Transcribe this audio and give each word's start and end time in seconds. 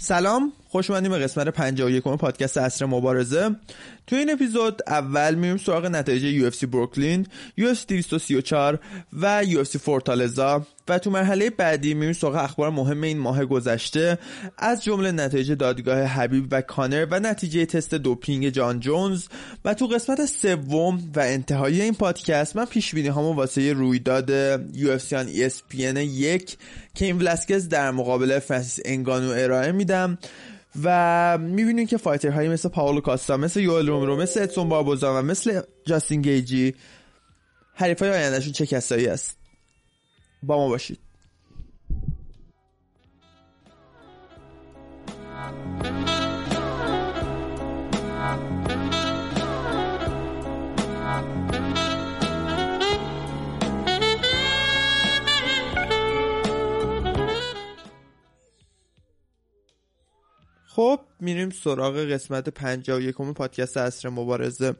سلام. 0.00 0.52
خوش 0.72 0.90
اومدیم 0.90 1.10
به 1.10 1.18
قسمت 1.18 1.48
51 1.48 2.02
پادکست 2.02 2.56
اصر 2.56 2.86
مبارزه. 2.86 3.50
تو 4.06 4.16
این 4.16 4.30
اپیزود 4.30 4.80
اول 4.86 5.34
میریم 5.34 5.56
سراغ 5.56 5.86
نتایج 5.86 6.52
UFC 6.52 6.64
بروکلین 6.66 7.26
UFC 7.60 7.84
234 7.88 8.80
و 9.12 9.44
UFC 9.44 9.76
فورتالزا. 9.76 10.66
و 10.88 10.98
تو 10.98 11.10
مرحله 11.10 11.50
بعدی 11.50 11.94
میریم 11.94 12.12
سراغ 12.12 12.34
اخبار 12.34 12.70
مهم 12.70 13.02
این 13.02 13.18
ماه 13.18 13.44
گذشته. 13.44 14.18
از 14.58 14.84
جمله 14.84 15.12
نتایج 15.12 15.52
دادگاه 15.52 16.02
حبیب 16.02 16.48
و 16.50 16.60
کانر 16.60 17.06
و 17.10 17.20
نتیجه 17.20 17.66
تست 17.66 17.94
دوپینگ 17.94 18.48
جان 18.48 18.80
جونز. 18.80 19.26
و 19.64 19.74
تو 19.74 19.86
قسمت 19.86 20.26
سوم 20.26 21.10
و 21.16 21.20
انتهایی 21.20 21.82
این 21.82 21.94
پادکست 21.94 22.56
من 22.56 22.64
پیش 22.64 22.94
بینی 22.94 23.08
هامو 23.08 23.34
واسه 23.34 23.72
رویداد 23.72 24.58
UFC 24.72 25.12
آن 25.12 25.28
ESPN 25.28 25.96
یک 25.96 26.56
که 26.94 27.04
این 27.04 27.18
ولاسکز 27.18 27.68
در 27.68 27.90
مقابل 27.90 28.38
فرانسیس 28.38 28.80
انگانو 28.84 29.30
ارائه 29.30 29.72
میدم. 29.72 30.18
و 30.82 31.38
می‌بینیم 31.38 31.86
که 31.86 31.96
فایتر 31.96 32.28
هایی 32.30 32.48
مثل 32.48 32.68
پاولو 32.68 33.00
کاستا 33.00 33.36
مثل 33.36 33.60
یوئل 33.60 33.86
رومرو 33.86 34.16
مثل 34.16 34.42
ادسون 34.42 34.68
باربوزا 34.68 35.18
و 35.18 35.22
مثل 35.22 35.60
جاستین 35.84 36.22
گیجی 36.22 36.74
حریف 37.74 37.98
های 38.02 38.10
آیندهشون 38.10 38.52
چه 38.52 38.66
کسایی 38.66 39.06
است؟ 39.06 39.38
با 40.42 40.56
ما 40.56 40.68
باشید. 40.68 41.09
خب 60.74 61.00
میریم 61.20 61.50
سراغ 61.50 61.96
قسمت 61.96 62.48
51 62.48 63.16
پادکست 63.16 63.76
عصر 63.76 64.08
مبارزه. 64.08 64.74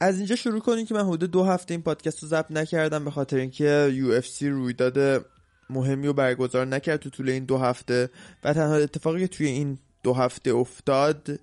از 0.00 0.16
اینجا 0.16 0.36
شروع 0.36 0.60
کنیم 0.60 0.86
که 0.86 0.94
من 0.94 1.06
حدود 1.06 1.30
دو 1.30 1.44
هفته 1.44 1.74
این 1.74 1.82
پادکست 1.82 2.22
رو 2.22 2.28
ضبط 2.28 2.50
نکردم 2.50 3.04
به 3.04 3.10
خاطر 3.10 3.36
اینکه 3.36 3.92
UFC 3.96 4.42
رویداد 4.42 5.26
مهمی 5.70 6.06
رو 6.06 6.12
برگزار 6.12 6.66
نکرد 6.66 7.00
تو 7.00 7.10
طول 7.10 7.28
این 7.28 7.44
دو 7.44 7.58
هفته 7.58 8.10
و 8.44 8.52
تنها 8.52 8.74
اتفاقی 8.74 9.20
که 9.20 9.28
توی 9.28 9.46
این 9.46 9.78
دو 10.02 10.12
هفته 10.14 10.50
افتاد 10.50 11.40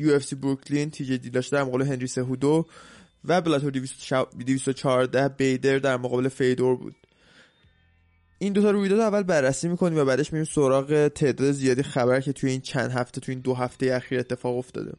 UFC 0.00 0.34
بروکلین 0.34 0.90
تی 0.90 1.04
جی 1.04 1.18
دیلاشا 1.18 1.48
در 1.48 1.62
مقابل 1.62 1.82
هنری 1.82 2.06
سهودو 2.06 2.66
و 3.24 3.40
بلاتور 3.40 3.70
214 3.70 5.28
بیدر 5.28 5.78
در 5.78 5.96
مقابل 5.96 6.28
فیدور 6.28 6.76
بود. 6.76 6.96
این 8.38 8.52
دوتا 8.52 8.70
رویداد 8.70 9.00
اول 9.00 9.22
بررسی 9.22 9.68
می‌کنیم 9.68 9.98
و 9.98 10.04
بعدش 10.04 10.32
میریم 10.32 10.48
سراغ 10.54 11.08
تعداد 11.08 11.52
زیادی 11.52 11.82
خبر 11.82 12.20
که 12.20 12.32
توی 12.32 12.50
این 12.50 12.60
چند 12.60 12.90
هفته 12.90 13.20
توی 13.20 13.34
این 13.34 13.42
دو 13.42 13.54
هفته 13.54 13.94
اخیر 13.94 14.18
اتفاق 14.18 14.56
افتاده. 14.56 14.92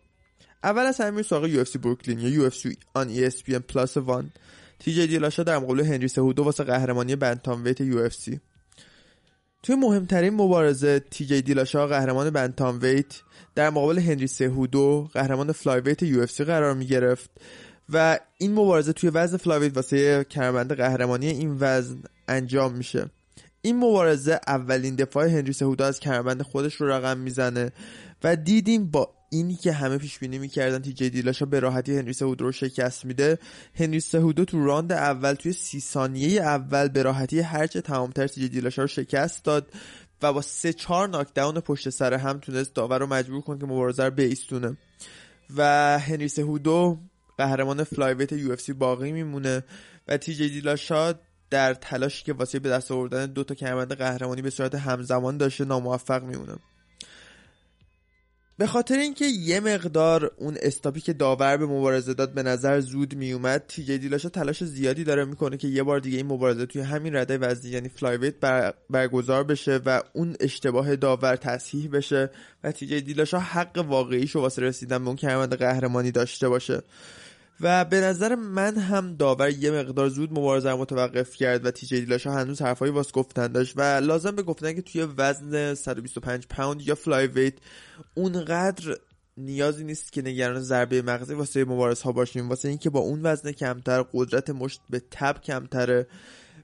اول 0.63 0.81
از 0.81 1.01
همه 1.01 1.21
سراغ 1.21 1.63
UFC 1.63 1.77
بروکلین 1.77 2.19
یا 2.19 2.49
UFC 2.49 2.75
on 2.93 3.29
ESPN 3.29 3.61
Plus 3.67 3.97
One. 3.97 4.31
تی 4.79 4.93
جی 4.93 5.07
دیلاشا 5.07 5.43
در 5.43 5.57
مقابل 5.57 5.79
هنری 5.79 6.07
سهودو 6.07 6.43
واسه 6.43 6.63
قهرمانی 6.63 7.15
bantamweight 7.15 7.83
UFC 7.83 8.37
توی 9.63 9.75
مهمترین 9.75 10.33
مبارزه 10.33 10.99
تی 10.99 11.25
جی 11.25 11.41
دیلاشا 11.41 11.87
قهرمان 11.87 12.29
bantamweight 12.29 13.21
در 13.55 13.69
مقابل 13.69 13.99
هنری 13.99 14.27
سهودو 14.27 15.09
قهرمان 15.13 15.51
flyweight 15.51 16.05
UFC 16.05 16.41
قرار 16.41 16.73
می‌گرفت 16.73 17.29
و 17.89 18.19
این 18.37 18.53
مبارزه 18.53 18.93
توی 18.93 19.09
وزن 19.09 19.37
flyweight 19.37 19.75
واسه 19.75 20.23
کمربند 20.29 20.73
قهرمانی 20.73 21.27
این 21.27 21.57
وزن 21.59 22.03
انجام 22.27 22.73
میشه. 22.73 23.09
این 23.65 23.77
مبارزه 23.77 24.39
اولین 24.47 24.95
دفاع 24.95 25.27
هنری 25.27 25.53
سهودو 25.53 25.83
از 25.83 25.99
کمربند 25.99 26.41
خودش 26.41 26.75
رو 26.75 26.87
رقم 26.87 27.17
می‌زنه 27.17 27.71
و 28.23 28.35
دیدیم 28.35 28.91
با 28.91 29.13
اینی 29.29 29.55
که 29.55 29.71
همه 29.71 29.97
پیش 29.97 30.19
بینی 30.19 30.37
می‌کردن 30.37 30.81
تی 30.81 30.93
جی 30.93 31.09
دیلاشا 31.09 31.45
به 31.45 31.59
راحتی 31.59 31.97
هنری 31.97 32.13
سهودو 32.13 32.45
رو 32.45 32.51
شکست 32.51 33.05
میده. 33.05 33.39
هنری 33.75 33.99
سهودو 33.99 34.45
تو 34.45 34.65
راند 34.65 34.91
اول 34.91 35.33
توی 35.33 35.53
سی 35.53 35.79
ثانیه 35.79 36.41
اول 36.41 36.87
به 36.87 37.03
راحتی 37.03 37.39
هرچه 37.39 37.81
تمامتر 37.81 38.27
تی 38.27 38.49
دیلاشا 38.49 38.81
رو 38.81 38.87
شکست 38.87 39.43
داد 39.43 39.71
و 40.21 40.33
با 40.33 40.41
سه 40.41 40.73
چهار 40.73 41.09
knockdown 41.09 41.59
پشت 41.59 41.89
سر 41.89 42.13
هم 42.13 42.39
تونست 42.39 42.73
داور 42.73 42.99
رو 42.99 43.07
مجبور 43.07 43.41
کنه 43.41 43.59
که 43.59 43.65
مبارزه 43.65 44.03
رو 44.03 44.11
بایستونه. 44.11 44.77
و 45.55 45.99
هنری 45.99 46.27
سهودو 46.27 46.99
قهرمان 47.37 47.83
flyweight 47.83 48.31
UFC 48.31 48.55
باقی 48.79 49.11
میمونه 49.11 49.63
و 50.07 50.17
تی 50.17 50.35
جی 50.35 50.49
دیلاشا 50.49 51.13
در 51.55 51.73
تلاشی 51.73 52.23
که 52.23 52.33
واسه 52.33 52.59
به 52.59 52.69
دست 52.69 52.91
آوردن 52.91 53.25
دو 53.25 53.43
تا 53.43 53.55
کمربند 53.55 53.93
قهرمانی 53.93 54.41
به 54.41 54.49
صورت 54.49 54.75
همزمان 54.75 55.37
داشته 55.37 55.65
ناموفق 55.65 56.23
میمونه 56.23 56.55
به 58.57 58.67
خاطر 58.67 58.97
اینکه 58.97 59.25
یه 59.25 59.59
مقدار 59.59 60.31
اون 60.37 60.57
stop 60.61 60.92
ی 60.92 60.99
که 61.01 61.13
داور 61.13 61.57
به 61.57 61.65
مبارزه 61.65 62.13
داد 62.13 62.33
به 62.33 62.43
نظر 62.43 62.79
زود 62.79 63.15
میومد 63.15 63.63
تی 63.67 63.83
جی 63.83 63.97
دیلاشا 63.97 64.29
تلاش 64.29 64.63
زیادی 64.63 65.03
داره 65.03 65.25
می‌کنه 65.25 65.57
که 65.57 65.67
یه 65.67 65.83
بار 65.83 65.99
دیگه 65.99 66.17
این 66.17 66.25
مبارزه 66.25 66.65
توی 66.65 66.81
همین 66.81 67.15
رده 67.15 67.37
وزنی 67.37 67.71
یعنی 67.71 67.89
flyweight 67.89 68.39
بر 68.39 68.73
برگزار 68.89 69.43
بشه 69.43 69.79
و 69.85 70.01
اون 70.13 70.35
اشتباه 70.39 70.95
داور 70.95 71.35
تصحیح 71.35 71.89
بشه 71.91 72.29
و 72.63 72.71
تی 72.71 72.87
جی 72.87 73.01
دیلاشا 73.01 73.39
حق 73.39 73.85
واقعیشو 73.87 74.39
واسه 74.39 74.61
رسیدن 74.61 74.97
به 74.97 75.07
اون 75.07 75.15
کمربند 75.15 75.55
قهرمانی 75.55 76.11
داشته 76.11 76.49
باشه. 76.49 76.81
و 77.61 77.85
به 77.85 78.01
نظر 78.01 78.35
من 78.35 78.77
هم 78.77 79.15
داور 79.15 79.49
یه 79.49 79.71
مقدار 79.71 80.09
زود 80.09 80.31
مبارزه 80.31 80.73
متوقف 80.73 81.35
کرد 81.35 81.65
و 81.65 81.71
تیجی 81.71 81.99
دیلاشا 81.99 82.31
هنوز 82.31 82.61
حرفایی 82.61 82.91
واس 82.91 83.11
گفتن 83.11 83.47
داشت 83.47 83.73
و 83.77 83.81
لازم 83.81 84.31
به 84.31 84.43
گفتن 84.43 84.73
که 84.73 84.81
توی 84.81 85.07
وزن 85.17 85.73
125 85.73 86.47
پوند 86.47 86.81
یا 86.81 86.95
فلای 86.95 87.27
ویت 87.27 87.53
اونقدر 88.13 88.97
نیازی 89.37 89.83
نیست 89.83 90.11
که 90.11 90.21
نگران 90.21 90.61
ضربه 90.61 91.01
مغزی 91.01 91.33
واسه 91.33 91.65
مبارز 91.65 92.01
ها 92.01 92.11
باشیم. 92.11 92.49
واسه 92.49 92.69
اینکه 92.69 92.89
با 92.89 92.99
اون 92.99 93.19
وزن 93.23 93.51
کمتر 93.51 94.05
قدرت 94.13 94.49
مشت 94.49 94.81
به 94.89 95.01
تب 95.11 95.41
کمتره 95.41 96.07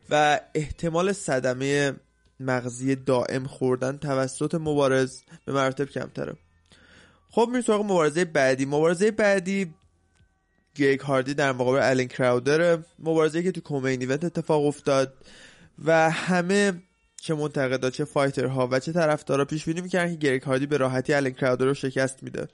و 0.09 0.39
احتمال 0.55 1.13
صدمه 1.13 1.93
مغزی 2.39 2.95
دائم 2.95 3.47
خوردن 3.47 3.97
توسط 3.97 4.55
مبارز 4.55 5.21
به 5.45 5.53
مراتب 5.53 5.85
کمتره. 5.85 6.35
خب 7.29 7.45
میریم 7.47 7.61
سراغ 7.61 7.81
مبارزه 7.85 8.25
بعدی. 8.25 8.65
مبارزه 8.65 9.11
بعدی 9.11 9.73
گریگ 10.75 10.99
هاردی 10.99 11.33
در 11.33 11.51
مقابل 11.51 11.79
الین 11.81 12.07
کراودر 12.07 12.79
مبارزه 12.99 13.43
که 13.43 13.51
تو 13.51 13.61
co-main 13.61 14.01
event 14.01 14.23
اتفاق 14.23 14.65
افتاد 14.65 15.13
و 15.85 16.09
همه 16.09 16.73
چه 17.21 17.33
منتقدا 17.33 17.89
چه 17.89 18.05
fighter 18.05 18.59
ها 18.60 18.67
و 18.71 18.79
چه 18.79 18.91
طرفدارا 18.91 19.45
پیش 19.45 19.65
بینی 19.65 19.81
می‌کردن 19.81 20.11
که 20.11 20.17
گریگ 20.17 20.43
هاردی 20.43 20.65
به 20.65 20.77
راحتی 20.77 21.13
الین 21.13 21.33
کراودر 21.33 21.65
رو 21.65 21.73
شکست 21.73 22.23
میده. 22.23 22.47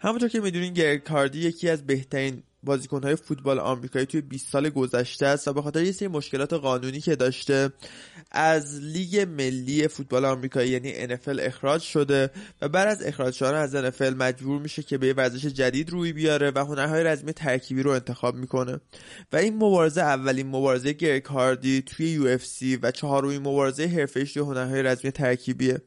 همونطور 0.00 0.28
که 0.28 0.40
می‌دونین 0.40 0.74
گریگ 0.74 1.06
هاردی 1.06 1.38
یکی 1.38 1.68
از 1.68 1.86
بهترین 1.86 2.42
بازیکنهای 2.66 3.16
فوتبال 3.16 3.58
آمریکایی 3.58 4.06
توی 4.06 4.20
20 4.20 4.52
سال 4.52 4.68
گذشته 4.68 5.26
است 5.26 5.48
و 5.48 5.52
به 5.52 5.62
خاطر 5.62 5.82
یه 5.82 5.92
سری 5.92 6.08
مشکلات 6.08 6.52
قانونی 6.52 7.00
که 7.00 7.16
داشته 7.16 7.72
از 8.30 8.80
لیگ 8.80 9.26
ملی 9.30 9.88
فوتبال 9.88 10.24
آمریکایی 10.24 10.70
یعنی 10.70 11.16
NFL 11.16 11.38
اخراج 11.40 11.82
شده 11.82 12.30
و 12.62 12.68
بعد 12.68 12.88
از 12.88 13.02
اخراج 13.02 13.34
شدن 13.34 13.54
از 13.54 13.76
NFL 13.76 14.14
مجبور 14.16 14.60
میشه 14.60 14.82
که 14.82 14.98
به 14.98 15.12
ورزش 15.12 15.46
جدید 15.46 15.90
روی 15.90 16.12
بیاره 16.12 16.52
و 16.54 16.58
هنرهای 16.58 17.04
رزمی 17.04 17.32
ترکیبی 17.32 17.82
رو 17.82 17.90
انتخاب 17.90 18.34
می‌کنه. 18.34 18.80
و 19.32 19.36
این 19.36 19.56
مبارزه 19.56 20.00
اولین 20.00 20.46
مبارزه 20.46 20.92
گریگ 20.92 21.24
هاردی 21.24 21.82
توی 21.82 22.38
UFC 22.38 22.78
و 22.82 22.90
چهارمین 22.90 23.40
مبارزه 23.40 23.86
حرفه‌ایش 23.86 24.32
توی 24.32 24.42
هنرهای 24.42 24.82
رزمی 24.82 25.10
ترکیبیه. 25.10 25.80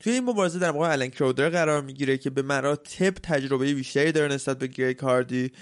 توی 0.00 0.12
این 0.12 0.24
مبارزه 0.24 0.58
در 0.58 0.70
مقابل 0.70 0.90
الن 0.90 1.08
کراودر 1.08 1.48
قرار 1.48 1.82
می‌گیره 1.82 2.18
که 2.18 2.30
به 2.30 2.42
مراتب 2.42 3.10
تجربه 3.10 3.74
بیشتری 3.74 4.12
داره 4.12 4.34
نسبت 4.34 4.58
به 4.58 4.66
گریگ 4.66 4.98
هاردی. 4.98 5.52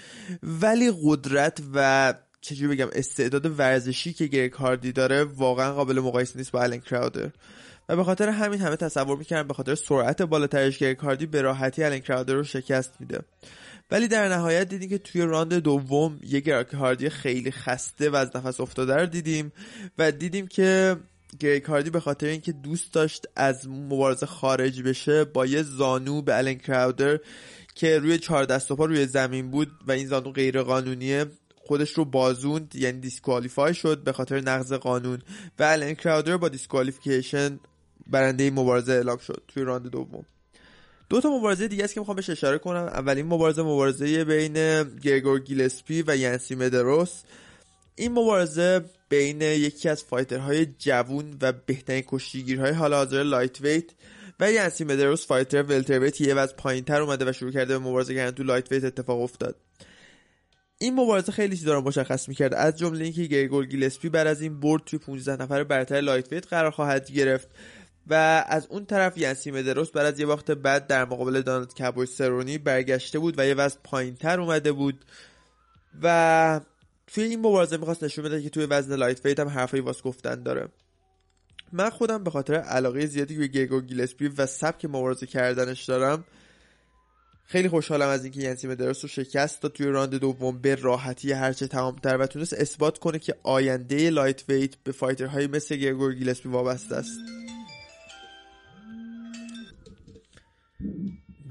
ولی 0.43 0.93
قدرت 1.03 1.59
و 1.73 2.13
چجوری 2.41 2.75
بگم 2.75 2.89
استعداد 2.93 3.59
ورزشی 3.59 4.13
که 4.13 4.27
گریگ 4.27 4.53
هاردی 4.53 4.91
داره 4.91 5.23
واقعا 5.23 5.73
قابل 5.73 5.99
مقایسه 5.99 6.37
نیست 6.37 6.51
با 6.51 6.61
الن 6.63 6.79
کراودر 6.79 7.31
و 7.89 7.95
به 7.95 8.03
خاطر 8.03 8.29
همین 8.29 8.59
همه 8.59 8.75
تصور 8.75 9.17
می‌کردن 9.17 9.47
به 9.47 9.53
خاطر 9.53 9.75
سرعت 9.75 10.21
بالاترش 10.21 10.77
گریگ 10.77 10.97
هاردی 10.97 11.25
به 11.25 11.41
راحتی 11.41 11.83
الن 11.83 11.99
کراودر 11.99 12.33
رو 12.33 12.43
شکست 12.43 12.93
میده. 12.99 13.19
ولی 13.91 14.07
در 14.07 14.29
نهایت 14.29 14.69
دیدیم 14.69 14.89
که 14.89 14.97
توی 14.97 15.21
راند 15.21 15.53
دوم 15.53 16.19
یه 16.23 16.39
گریگ 16.39 16.67
هاردی 16.67 17.09
خیلی 17.09 17.51
خسته 17.51 18.09
و 18.09 18.15
از 18.15 18.35
نفس 18.35 18.59
افتاده 18.59 18.95
رو 18.95 19.05
دیدیم 19.05 19.51
و 19.97 20.11
دیدیم 20.11 20.47
که 20.47 20.97
گریگ 21.39 21.65
هاردی 21.65 21.89
به 21.89 21.99
خاطر 21.99 22.27
اینکه 22.27 22.51
دوست 22.51 22.93
داشت 22.93 23.25
از 23.35 23.67
مبارزه 23.67 24.25
خارج 24.25 24.81
بشه 24.81 25.23
با 25.23 25.45
یه 25.45 25.63
زانو 25.63 26.21
به 26.21 26.37
الن 26.37 26.53
کراودر 26.53 27.19
که 27.75 27.99
روی 27.99 28.17
چهار 28.17 28.45
دست 28.45 28.71
و 28.71 28.75
پا 28.75 28.85
روی 28.85 29.05
زمین 29.05 29.51
بود 29.51 29.71
و 29.87 29.91
این 29.91 30.07
زانو 30.07 30.31
غیر 30.31 30.61
قانونیه 30.61 31.25
خودش 31.55 31.91
رو 31.91 32.05
بازوند 32.05 32.75
یعنی 32.75 32.99
disqualify 32.99 33.73
شد 33.73 34.03
به 34.03 34.11
خاطر 34.11 34.41
نقض 34.41 34.73
قانون 34.73 35.19
و 35.59 35.63
الن 35.63 35.93
کراودر 35.93 36.37
با 36.37 36.49
disqualification 36.49 37.59
برنده 38.07 38.51
مبارزه 38.51 38.93
اعلام 38.93 39.17
شد 39.17 39.43
توی 39.47 39.63
راند 39.63 39.87
دوم. 39.87 40.25
دو 41.09 41.21
تا 41.21 41.37
مبارزه 41.37 41.67
دیگه 41.67 41.83
است 41.83 41.93
که 41.93 41.99
می‌خوام 41.99 42.15
بهش 42.15 42.29
اشاره 42.29 42.57
کنم. 42.57 42.83
اولین 42.83 43.25
مبارزه 43.25 43.61
مبارزه 43.61 44.23
بین 44.23 44.83
گرگور 44.83 45.39
گیلسپی 45.39 46.03
و 46.07 46.17
ینسی 46.17 46.55
مدروس. 46.55 47.21
این 47.95 48.11
مبارزه 48.11 48.85
بین 49.13 49.41
یکی 49.41 49.89
از 49.89 50.03
fighter 50.03 50.51
های 50.51 50.65
جوون 50.65 51.37
و 51.41 51.51
بهترین 51.51 52.03
کشتیگیرهای 52.07 52.71
حال 52.71 52.93
حاضر 52.93 53.23
lightweight 53.23 53.83
و 54.39 54.51
ینسی 54.51 54.83
مدروس 54.83 55.27
fighter 55.27 55.63
welterweight 55.63 56.21
یه 56.21 56.33
وزن 56.33 56.53
پایینتر 56.57 57.01
اومده 57.01 57.29
و 57.29 57.31
شروع 57.31 57.51
کرده 57.51 57.77
به 57.77 57.85
مبارزه 57.85 58.15
کردن 58.15 58.31
تو 58.31 58.43
lightweight 58.43 58.83
اتفاق 58.83 59.21
افتاد. 59.21 59.55
این 60.77 60.93
مبارزه 60.93 61.31
خیلی 61.31 61.57
چیزا 61.57 61.73
رو 61.73 61.81
مشخص 61.81 62.29
می‌کرد. 62.29 62.53
از 62.53 62.77
جمله 62.77 63.03
اینکه 63.03 63.23
گرگور 63.23 63.65
گیلسپی 63.65 64.09
بعد 64.09 64.27
از 64.27 64.41
این 64.41 64.59
برد 64.59 64.83
توی 64.85 64.99
15 64.99 65.43
نفر 65.43 65.63
برتر 65.63 66.01
lightweight 66.01 66.47
قرار 66.47 66.71
خواهد 66.71 67.11
گرفت 67.11 67.47
و 68.07 68.43
از 68.47 68.67
اون 68.69 68.85
طرف 68.85 69.17
ینسی 69.17 69.51
مدروس 69.51 69.91
بعد 69.91 70.05
از 70.05 70.19
یه 70.19 70.27
باخت 70.27 70.51
بد 70.51 70.87
در 70.87 71.05
مقابل 71.05 71.41
دانالد 71.41 71.73
کابوی 71.73 72.05
سرونی 72.05 72.57
برگشته 72.57 73.19
بود 73.19 73.35
و 73.37 73.47
یه 73.47 73.53
وزن 73.53 73.79
پایینتر 73.83 74.39
اومده 74.39 74.71
بود 74.71 75.05
و 76.01 76.59
توی 77.13 77.23
این 77.23 77.39
مبارزه 77.39 77.77
می‌خواست 77.77 78.03
نشون 78.03 78.25
بده 78.25 78.41
که 78.41 78.49
توی 78.49 78.65
وزن 78.65 78.95
lightweight 78.95 79.39
هم 79.39 79.47
حرفایی 79.47 79.79
واسه 79.79 80.01
گفتن 80.01 80.43
داره. 80.43 80.67
من 81.71 81.89
خودم 81.89 82.23
به 82.23 82.31
خاطر 82.31 82.53
علاقه 82.53 83.05
زیادی 83.05 83.37
به 83.37 83.47
گرگور 83.47 83.81
گیلسپی 83.81 84.27
و 84.27 84.45
سبک 84.45 84.85
مبارزه 84.85 85.25
کردنش 85.25 85.83
دارم. 85.83 86.23
خیلی 87.45 87.69
خوشحالم 87.69 88.07
از 88.07 88.23
اینکه 88.23 88.41
ینسی 88.41 88.67
مدروس 88.67 89.03
رو 89.03 89.07
شکست 89.09 89.61
داد 89.61 89.73
توی 89.73 89.87
راند 89.87 90.15
دوم 90.15 90.57
به 90.57 90.75
راحتی 90.75 91.31
هرچه 91.31 91.67
تمامتر 91.67 92.17
و 92.17 92.25
تونست 92.25 92.53
اثبات 92.53 92.97
کنه 92.97 93.19
که 93.19 93.35
آینده 93.43 94.09
lightweight 94.09 94.75
به 94.83 94.91
fighter 94.91 95.30
هایی 95.30 95.47
مثل 95.47 95.75
گرگور 95.75 96.13
گیلسپی 96.13 96.49
وابسته 96.49 96.95
است. 96.95 97.19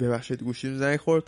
ببخشید 0.01 0.43
گوشیم 0.43 0.79
زنگ 0.79 0.97
خورد. 1.01 1.25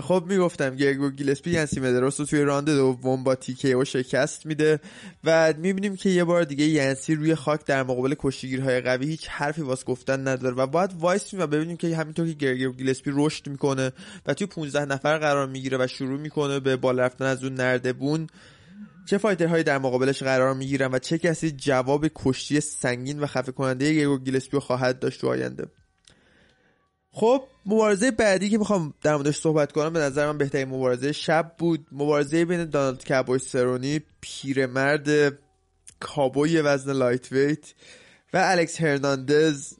خب 0.00 0.24
می‌گفتم 0.28 0.76
گرگو 0.76 1.10
گیلسپی 1.10 1.50
ینسی 1.50 1.80
مدروس 1.80 2.20
رو 2.20 2.26
توی 2.26 2.40
راند 2.40 2.70
دوم 2.70 3.24
با 3.24 3.34
TKO 3.34 3.84
شکست 3.84 4.46
میده 4.46 4.80
و 5.24 5.54
می‌بینیم 5.58 5.96
که 5.96 6.10
یه 6.10 6.24
بار 6.24 6.44
دیگه 6.44 6.64
ینسی 6.64 7.14
روی 7.14 7.34
خاک 7.34 7.64
در 7.64 7.82
مقابل 7.82 8.14
کشتیگیرهای 8.18 8.80
قوی 8.80 9.06
هیچ 9.06 9.28
حرفی 9.28 9.62
واسه 9.62 9.84
گفتن 9.84 10.28
نداره 10.28 10.54
و 10.54 10.66
باید 10.66 10.90
وایسیم 10.98 11.34
و 11.34 11.46
ببینیم 11.46 11.76
که 11.76 11.96
همینطور 11.96 12.26
که 12.26 12.32
گرگو 12.32 12.72
گیلسپی 12.72 13.10
رشد 13.14 13.48
می‌کنه 13.48 13.92
و 14.26 14.34
توی 14.34 14.46
15 14.46 14.84
نفر 14.84 15.18
قرار 15.18 15.46
می‌گیره 15.46 15.78
و 15.80 15.86
شروع 15.86 16.20
می‌کنه 16.20 16.60
به 16.60 16.76
بالا 16.76 17.02
رفتن 17.02 17.24
از 17.24 17.44
اون 17.44 17.54
نردبون 17.54 18.26
چه 19.06 19.18
fighter 19.18 19.50
هایی 19.50 19.64
در 19.64 19.78
مقابلش 19.78 20.22
قرار 20.22 20.54
می‌گیرن 20.54 20.90
و 20.92 20.98
چه 20.98 21.18
کسی 21.18 21.50
جواب 21.50 22.06
کشتی 22.14 22.60
سنگین 22.60 23.20
و 23.20 23.26
خفه 23.26 23.52
کننده 23.52 23.94
گرگو 23.94 24.18
گیلسپی 24.18 24.58
خواهد 24.58 24.98
داشت 24.98 25.20
تو 25.20 25.28
آینده. 25.28 25.66
خب 27.12 27.44
مبارزه 27.66 28.10
بعدی 28.10 28.50
که 28.50 28.58
می‌خوام 28.58 28.94
در 29.02 29.14
موردش 29.14 29.36
صحبت 29.36 29.72
کنم 29.72 29.92
به 29.92 29.98
نظر 30.00 30.26
من 30.26 30.38
بهترین 30.38 30.68
مبارزه 30.68 31.12
شب 31.12 31.52
بود. 31.58 31.86
مبارزه 31.92 32.44
بین 32.44 32.64
دانالد 32.64 33.08
کابوی 33.08 33.38
سرونی 33.38 34.00
پیرمرد 34.20 35.38
کابوی 36.00 36.60
وزن 36.60 36.92
lightweight 36.92 37.74
و 38.32 38.36
الکس 38.44 38.80
هرناندز 38.80 39.72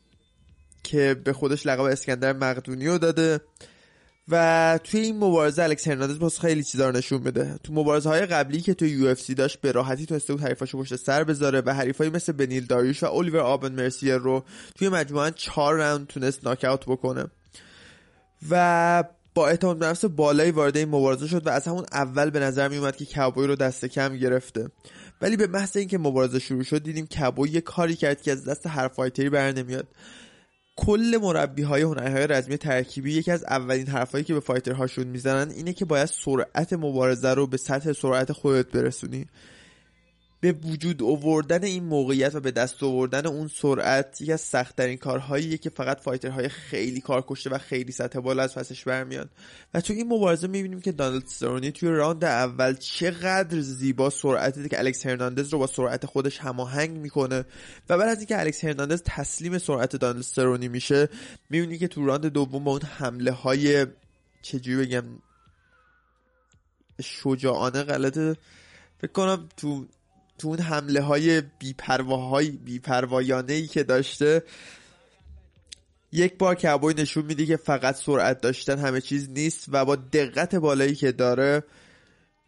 که 0.85 1.17
به 1.25 1.33
خودش 1.33 1.67
لقب 1.67 1.81
اسکندر 1.81 2.33
مقدونی 2.33 2.87
رو 2.87 2.99
داده. 2.99 3.41
و 4.29 4.79
توی 4.85 5.01
این 5.01 5.17
مبارزه 5.17 5.63
الکس 5.63 5.89
هرناندز 5.89 6.19
باز 6.19 6.41
خیلی 6.41 6.65
چیزا 6.65 6.91
نشون 6.91 7.23
میده. 7.23 7.59
تو 7.65 7.73
مبارزه 7.73 8.09
های 8.09 8.27
قبلی 8.27 8.61
که 8.61 8.75
توی 8.75 8.91
یو 8.91 9.15
داشت 9.37 9.61
به 9.61 9.73
راحتی 9.73 10.07
تونسته 10.07 10.33
بود 10.33 10.43
حریفاشو 10.43 10.79
پشت 10.79 10.97
سر 10.97 11.25
بذاره 11.25 11.63
و 11.67 11.75
حریفایی 11.75 12.11
مثل 12.11 12.33
بنیل 12.33 12.67
داریوش 12.67 13.03
و 13.03 13.07
الیور 13.07 13.41
آبن 13.41 13.73
مرسیر 13.73 14.17
رو 14.17 14.45
توی 14.75 14.89
مجموعا 14.89 15.31
چهار 15.31 15.75
راوند 15.75 16.07
تونست 16.07 16.45
ناک 16.45 16.65
بکنه. 16.65 17.27
و 18.51 19.05
با 19.35 19.49
اعتماد 19.49 19.79
به 19.79 19.87
نفس 19.87 20.05
بالایی 20.05 20.51
وارد 20.51 20.77
این 20.77 20.89
مبارزه 20.89 21.27
شد 21.27 21.47
و 21.47 21.51
از 21.51 21.69
همون 21.69 21.85
اول 21.93 22.31
به 22.31 22.41
نظر 22.41 22.69
می 22.69 22.77
اومد 22.77 22.97
که 22.97 23.05
کابوی 23.05 23.47
رو 23.47 23.57
دست 23.57 23.85
کم 23.85 24.17
گرفته. 24.17 24.69
ولی 25.23 25.37
به 25.37 25.47
محض 25.47 25.77
اینکه 25.77 25.99
مبارزه 25.99 26.39
شروع 26.39 26.63
شد 26.63 26.83
دیدیم 26.83 27.07
کابوی 27.19 27.51
یه 27.51 27.61
کاری 27.61 27.97
کرد 27.97 28.23
که 28.23 28.33
از 28.33 28.45
دست 28.45 28.67
هر 28.67 28.89
فایتری 28.89 29.31
بر 29.31 29.53
نمیاد. 29.53 29.89
کل 30.77 31.19
مربی 31.23 31.63
های 31.63 31.83
هنرهای 31.83 32.27
رزمی 32.27 32.59
ترکیبی 32.59 33.15
یکی 33.15 33.31
از 33.31 33.45
اولین 33.45 33.87
حرفایی 33.87 34.25
که 34.25 34.35
به 34.35 34.41
fighter 34.41 34.73
هاشون 34.73 35.07
می‌زنن 35.07 35.51
اینه 35.51 35.73
که 35.73 35.85
باید 35.85 36.07
سرعت 36.07 36.73
مبارزه 36.73 37.35
رو 37.35 37.47
به 37.47 37.57
سطح 37.57 37.93
سرعت 37.93 38.33
خودت 38.33 38.71
برسونی. 38.71 39.27
به 40.43 40.53
وجود 40.53 41.03
آوردن 41.03 41.65
این 41.65 41.85
موقعیت 41.85 42.35
و 42.35 42.41
به 42.41 42.51
دست 42.51 42.83
آوردن 42.83 43.27
اون 43.27 43.49
سرعت 43.49 44.21
یکی 44.21 44.33
از 44.33 44.41
سختترین 44.41 44.97
کارهاییه 44.97 45.59
که 45.59 45.71
فقط 45.71 46.01
fighter 46.01 46.38
های 46.38 46.49
خیلی 46.49 47.01
کار 47.01 47.25
کشته 47.29 47.51
و 47.51 47.59
خیلی 47.59 47.93
سطح 47.93 48.21
بالا 48.21 48.43
از 48.43 48.55
پسش 48.55 48.85
برمیان. 48.85 49.29
و 49.75 49.81
تو 49.81 49.93
این 49.93 50.09
مبارزه 50.09 50.47
می‌بینیم 50.47 50.81
که 50.81 50.93
دانالد 50.93 51.27
سرونی 51.27 51.73
توی 51.73 51.89
راند 51.89 52.25
اول 52.25 52.75
چقدر 52.75 53.61
زیبا 53.61 54.11
سرعتی 54.11 54.69
که 54.69 54.79
الکس 54.79 55.07
هرناندز 55.07 55.53
رو 55.53 55.59
با 55.59 55.67
سرعت 55.67 56.07
خودش 56.07 56.39
هماهنگ 56.39 56.91
می‌کنه. 56.91 57.45
و 57.89 57.99
بعد 57.99 58.09
از 58.09 58.19
اینکه 58.19 58.41
الکس 58.41 58.65
هرناندز 58.65 59.03
تسلیم 59.05 59.59
سرعت 59.59 59.97
دانالد 59.97 60.23
سترونی 60.23 60.69
میشه 60.69 61.09
می‌بینی 61.51 61.79
که 61.79 61.89
تو 61.89 62.07
راند 62.07 62.27
دوم 62.27 62.65
با 62.65 62.71
اون 62.71 62.83
حمله 62.83 63.33
های 63.33 63.87
چجوری 64.43 64.87
بگم 64.87 65.05
شجاعانه 67.03 67.83
غلطه. 67.83 68.37
فکر 69.01 69.13
کنم 69.13 69.49
تو 69.57 69.87
تو 70.43 70.49
اون 70.49 70.59
حمله 70.59 71.01
های 71.01 71.41
بیپروایانه 72.65 73.53
ای 73.53 73.67
که 73.67 73.83
داشته 73.83 74.43
یک 76.13 76.39
بار 76.39 76.55
کبوی 76.55 76.95
نشون 76.95 77.25
میده 77.25 77.47
که 77.47 77.57
فقط 77.57 77.95
سرعت 77.97 78.41
داشتن 78.41 78.79
همه 78.79 79.01
چیز 79.01 79.31
نیست 79.31 79.65
و 79.69 79.85
با 79.85 79.97
دقت 79.97 80.55
بالایی 80.55 80.95
که 80.95 81.13
داره 81.13 81.65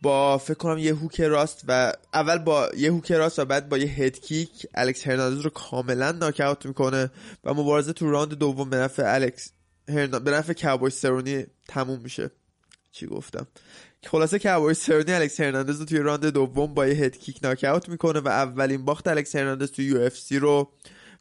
با 0.03 0.39
فکر 0.39 0.55
کنم 0.55 0.79
یه 0.79 0.95
هوک 0.95 1.21
راست 1.21 1.65
و 1.69 1.93
اول 2.15 2.39
با 2.39 2.69
یه 2.77 2.93
هوک 2.93 3.13
راست 3.13 3.39
و 3.39 3.45
بعد 3.45 3.69
با 3.69 3.79
یه 3.79 3.87
هد 3.87 4.21
کیک 4.21 4.67
الکس 4.75 5.07
هرناندز 5.07 5.41
رو 5.41 5.51
کاملا 5.51 6.13
ناک 6.13 6.43
می‌کنه 6.65 7.11
و 7.45 7.55
مبارزه 7.55 7.93
تو 7.93 8.11
راند 8.11 8.35
دوم 8.35 8.71
به 8.71 8.77
نفع 8.77 9.03
الکس 9.07 9.53
به 10.25 10.31
نفع 10.31 10.53
کابوی 10.53 10.91
سرونی 10.91 11.47
تموم 11.69 12.01
میشه. 12.01 12.31
چی 12.95 13.07
گفتم. 13.07 13.47
خلاصه 14.07 14.39
کابوی 14.39 14.75
سرونی 14.75 15.13
الکس 15.13 15.41
هرناندز 15.41 15.79
رو 15.81 15.85
توی 15.85 15.99
راند 15.99 16.27
دوم 16.27 16.75
با 16.75 16.87
یه 16.87 16.95
head 16.95 17.19
kick 17.19 17.39
ناک 17.43 17.65
اوت 17.65 17.89
می‌کنه 17.89 18.21
و 18.21 18.29
اولین 18.29 18.85
باخت 18.85 19.09
الکس 19.09 19.37
هرناندز 19.37 19.71
توی 19.71 19.85
یو 19.85 20.01
اف 20.01 20.19
سی 20.19 20.39
رو 20.39 20.73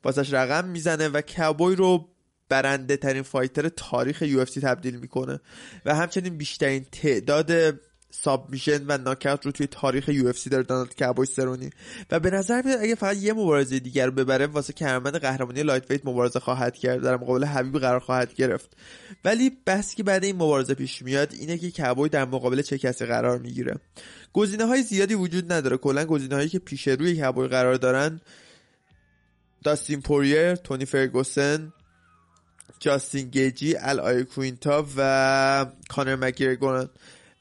واسش 0.03 0.33
رقم 0.33 0.67
می‌زنه 0.67 1.07
و 1.07 1.21
کابوی 1.37 1.75
رو 1.75 2.09
برنده 2.49 2.97
ترین 2.97 3.21
fighter 3.21 3.69
تاریخ 3.69 4.21
یو 4.21 4.39
اف 4.39 4.49
سی 4.49 4.61
تبدیل 4.61 4.95
می‌کنه. 4.95 5.39
و 5.85 5.95
همچنین 5.95 6.37
بیشترین 6.37 6.85
تعداد 6.91 7.79
submission 8.21 8.85
و 8.87 8.97
ناکاوت 8.97 9.45
رو 9.45 9.51
توی 9.51 9.67
تاریخ 9.67 10.09
یو 10.09 10.27
اف 10.27 10.37
سی 10.37 10.49
داره 10.49 10.63
دانالد 10.63 10.95
کابوی 10.99 11.25
سرونی 11.25 11.69
و 12.11 12.19
به 12.19 12.29
نظر 12.29 12.61
میاد 12.61 12.79
اگه 12.81 12.95
فقط 12.95 13.17
یه 13.17 13.33
مبارزه 13.33 13.79
دیگر 13.79 14.05
رو 14.05 14.11
ببره 14.11 14.47
واسه 14.47 14.73
کمربند 14.73 15.15
قهرمانی 15.15 15.63
lightweight 15.63 16.05
مبارزه 16.05 16.39
خواهد 16.39 16.75
کرد. 16.75 17.01
در 17.01 17.17
مقابل 17.17 17.45
حبیب 17.45 17.79
قرار 17.79 17.99
خواهد 17.99 18.33
گرفت. 18.33 18.77
ولی 19.25 19.51
بحثی 19.65 19.95
که 19.95 20.03
بعد 20.03 20.23
این 20.23 20.35
مبارزه 20.35 20.73
پیش 20.73 21.01
میاد 21.01 21.33
اینه 21.33 21.57
که 21.57 21.71
کابوی 21.71 22.09
در 22.09 22.25
مقابل 22.25 22.61
چه 22.61 22.77
کسی 22.77 23.05
قرار 23.05 23.39
می‌گیره. 23.39 23.75
گزینه 24.33 24.65
های 24.65 24.81
زیادی 24.81 25.13
وجود 25.13 25.53
نداره. 25.53 25.77
کلا 25.77 26.05
گزینه 26.05 26.35
هایی 26.35 26.49
که 26.49 26.59
پیش 26.59 26.87
روی 26.87 27.21
کابوی 27.21 27.47
قرار 27.47 27.75
دارن 27.75 28.21
داستین 29.63 30.01
پوریر 30.01 30.55
تونی 30.55 30.85
فرگوسن 30.85 31.73
جاستین 32.79 33.29
گیجی 33.29 33.75
ال 33.77 34.23
کوینتا 34.23 34.85
و 34.97 35.65
کانر 35.89 36.15
مکگرگور. 36.15 36.89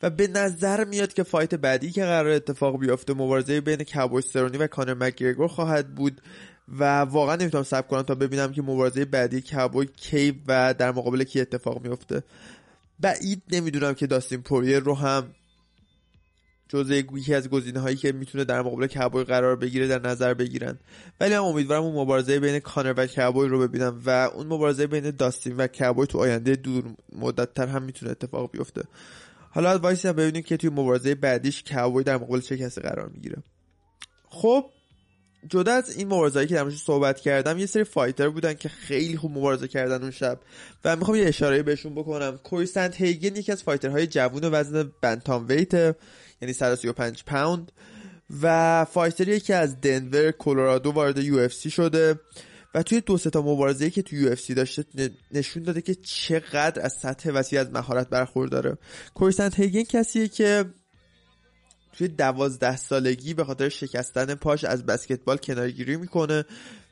و 0.03 0.11
به 0.11 0.27
نظر 0.27 0.85
میاد 0.85 1.13
که 1.13 1.23
فایت 1.23 1.55
بعدی 1.55 1.91
که 1.91 2.05
قرار 2.05 2.29
اتفاق 2.29 2.79
بیفته 2.79 3.15
مبارزه 3.15 3.61
بین 3.61 3.85
کابوی 3.95 4.23
سرونی 4.23 4.59
و 4.59 4.67
کانر 4.67 4.95
مکگرگور 4.95 5.49
خواهد 5.49 5.95
بود 5.95 6.21
و 6.69 7.01
واقعا 7.01 7.37
نمی‌تونم 7.37 7.65
صبر 7.65 7.87
کنم 7.89 8.03
تا 8.03 8.15
ببینم 8.15 8.53
که 8.53 8.63
مبارزه 8.63 9.05
بعدی 9.05 9.41
کابوی 9.41 9.87
کی 9.97 10.43
و 10.49 10.75
در 10.79 10.93
مقابل 10.93 11.25
کی 11.25 11.41
اتفاق 11.41 11.87
میفته 11.87 12.23
بعید 13.01 13.43
نمی‌دونم 13.53 13.95
که 13.95 14.07
داستین 14.07 14.43
پوریر 14.43 14.79
رو 14.79 14.95
هم 14.95 15.35
جزء 16.69 16.95
یکی 16.95 17.35
از 17.35 17.49
گزینه 17.49 17.81
هایی 17.81 17.97
که 17.97 18.13
می‌تونه 18.13 18.45
در 18.45 18.63
مقابل 18.63 18.87
کابوی 18.87 19.25
قرار 19.25 19.57
بگیره 19.57 19.87
در 19.87 20.09
نظر 20.09 20.35
بگیرن. 20.35 20.79
ولی 21.21 21.35
من 21.35 21.41
امیدوارم 21.41 21.83
اون 21.83 21.95
مبارزه 21.95 22.41
بین 22.41 22.59
کانر 22.59 22.95
و 22.97 23.07
کابوی 23.07 23.49
رو 23.49 23.69
ببینم 23.69 24.03
و 24.07 24.11
اون 24.11 24.47
مبارزه 24.47 24.87
بین 24.87 25.11
داستین 25.11 25.57
و 25.57 25.67
کابوی 25.67 26.07
تو 26.07 26.19
آینده 26.19 26.57
دور 26.57 26.85
مدت 27.13 27.55
تر 27.55 27.67
هم 27.67 27.83
می‌تونه 27.83 28.11
اتفاق 28.11 28.51
بیفته. 28.51 28.83
حالا 29.55 29.71
از 29.71 29.81
وایسیم 29.81 30.13
ببینیم 30.13 30.43
که 30.43 30.57
توی 30.57 30.71
مبارزه 30.71 31.15
بعدیش 31.15 31.63
کابوی 31.63 32.05
در 32.05 32.17
مقابل 32.17 32.41
چه 32.41 32.59
کسی 32.59 32.81
قرار 32.81 33.09
می‌گیره. 33.09 33.43
خب 34.29 34.65
جدا 35.49 35.73
از 35.73 35.97
این 35.97 36.07
مبارزه‌ای 36.07 36.47
که 36.47 36.55
درموردش 36.55 36.79
صحبت 36.79 37.21
کردم 37.21 37.59
یه 37.59 37.67
سری 37.67 37.85
fighter 37.85 38.29
بودن 38.29 38.55
که 38.55 38.69
خیلی 38.69 39.17
خوب 39.17 39.39
مبارزه 39.39 39.69
کردن 39.69 40.03
اون 40.03 40.11
شب 40.11 40.41
و 40.85 40.97
می‌خوام 40.97 41.17
یه 41.17 41.29
اشاره 41.29 41.63
بهشون 41.63 41.95
بکنم. 41.95 42.39
کوری 42.45 42.67
سندهیگن 42.67 43.37
یکی 43.37 43.53
از 43.53 43.63
fighter 43.63 43.97
های 43.97 44.07
جوون 44.07 44.45
وزن 44.45 44.93
bantamweight 45.01 45.75
یعنی 46.41 46.53
135 46.53 47.23
پوند 47.25 47.73
و 48.43 48.85
fighter 48.85 49.34
ی 49.34 49.41
که 49.41 49.55
از 49.55 49.81
دنور 49.81 50.31
کلرادو 50.31 50.91
وارد 50.91 51.19
یو 51.19 51.39
اف 51.39 51.53
سی 51.53 51.71
شده. 51.71 52.21
و 52.75 52.83
توی 52.83 53.01
دو 53.01 53.19
تا 53.19 53.43
مبارزه‌ای 53.43 53.91
که 53.91 54.03
توی 54.03 54.19
یو 54.19 54.55
داشته 54.55 54.85
نشون 55.33 55.63
داده 55.63 55.83
که 55.83 55.95
چقدر 55.95 56.83
از 56.83 56.93
سطح 56.93 57.31
وسیع 57.31 57.61
از 57.61 57.73
مهارت 57.73 58.09
برخورداره. 58.09 58.79
کوریسنت 59.15 59.61
هیگن 59.61 59.83
کسیه 59.83 60.29
که 60.29 60.65
توی 61.93 62.09
دوازده 62.09 62.77
سالگی 62.77 63.35
به 63.35 63.45
خاطر 63.45 63.69
شکستن 63.69 64.35
پاش 64.35 64.65
از 64.65 64.87
بسکتبال 64.87 65.37
کنارگیری 65.37 65.97
می‌کنه 65.97 66.45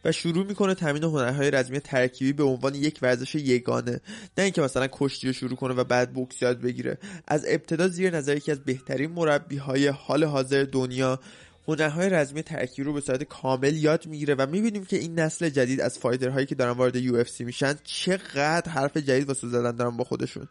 و 0.05 0.13
شروع 0.13 0.47
می‌کنه 0.47 0.75
تمرین 0.75 1.05
هنرهای 1.05 1.51
رزمی 1.51 1.81
ترکیبی 1.81 2.33
به 2.33 2.45
عنوان 2.45 2.75
یک 2.75 2.99
ورزش 3.03 3.35
یگانه. 3.35 4.01
نه 4.39 4.45
اینکه 4.45 4.63
مثلا 4.63 4.89
کشتی 4.93 5.27
رو 5.27 5.33
شروع 5.33 5.57
کنه 5.57 5.75
و 5.75 5.85
بعد 5.85 6.13
بوکس 6.13 6.43
یاد 6.43 6.61
بگیره. 6.61 6.99
از 7.29 7.45
ابتدا 7.49 7.89
زیر 7.89 8.17
نظر 8.17 8.37
یکی 8.37 8.53
از 8.53 8.61
بهترین 8.61 9.11
مربی 9.11 9.57
های 9.57 9.89
حال 9.89 10.25
حاضر 10.25 10.65
دنیا 10.65 11.21
هنرهای 11.69 12.09
رزمی 12.09 12.43
ترکیبی 12.43 12.87
رو 12.87 12.93
به 12.93 13.01
صورت 13.01 13.23
کامل 13.23 13.77
یاد 13.77 14.07
می‌گیره 14.07 14.35
و 14.35 14.47
می‌بینیم 14.47 14.85
که 14.85 14.97
این 14.97 15.19
نسل 15.19 15.49
جدید 15.49 15.81
از 15.81 15.99
fighter 15.99 16.33
هایی 16.33 16.47
که 16.47 16.55
دارن 16.55 16.73
وارد 16.73 16.97
یو 16.97 17.17
اف 17.17 17.29
سی 17.29 17.45
میشن 17.45 17.75
چقدر 17.85 18.71
حرف 18.71 18.97
جدید 18.97 19.29
واسه 19.29 19.49
زدن 19.49 19.77
دارن 19.77 19.97
با 19.97 20.05
خودشون. 20.05 20.49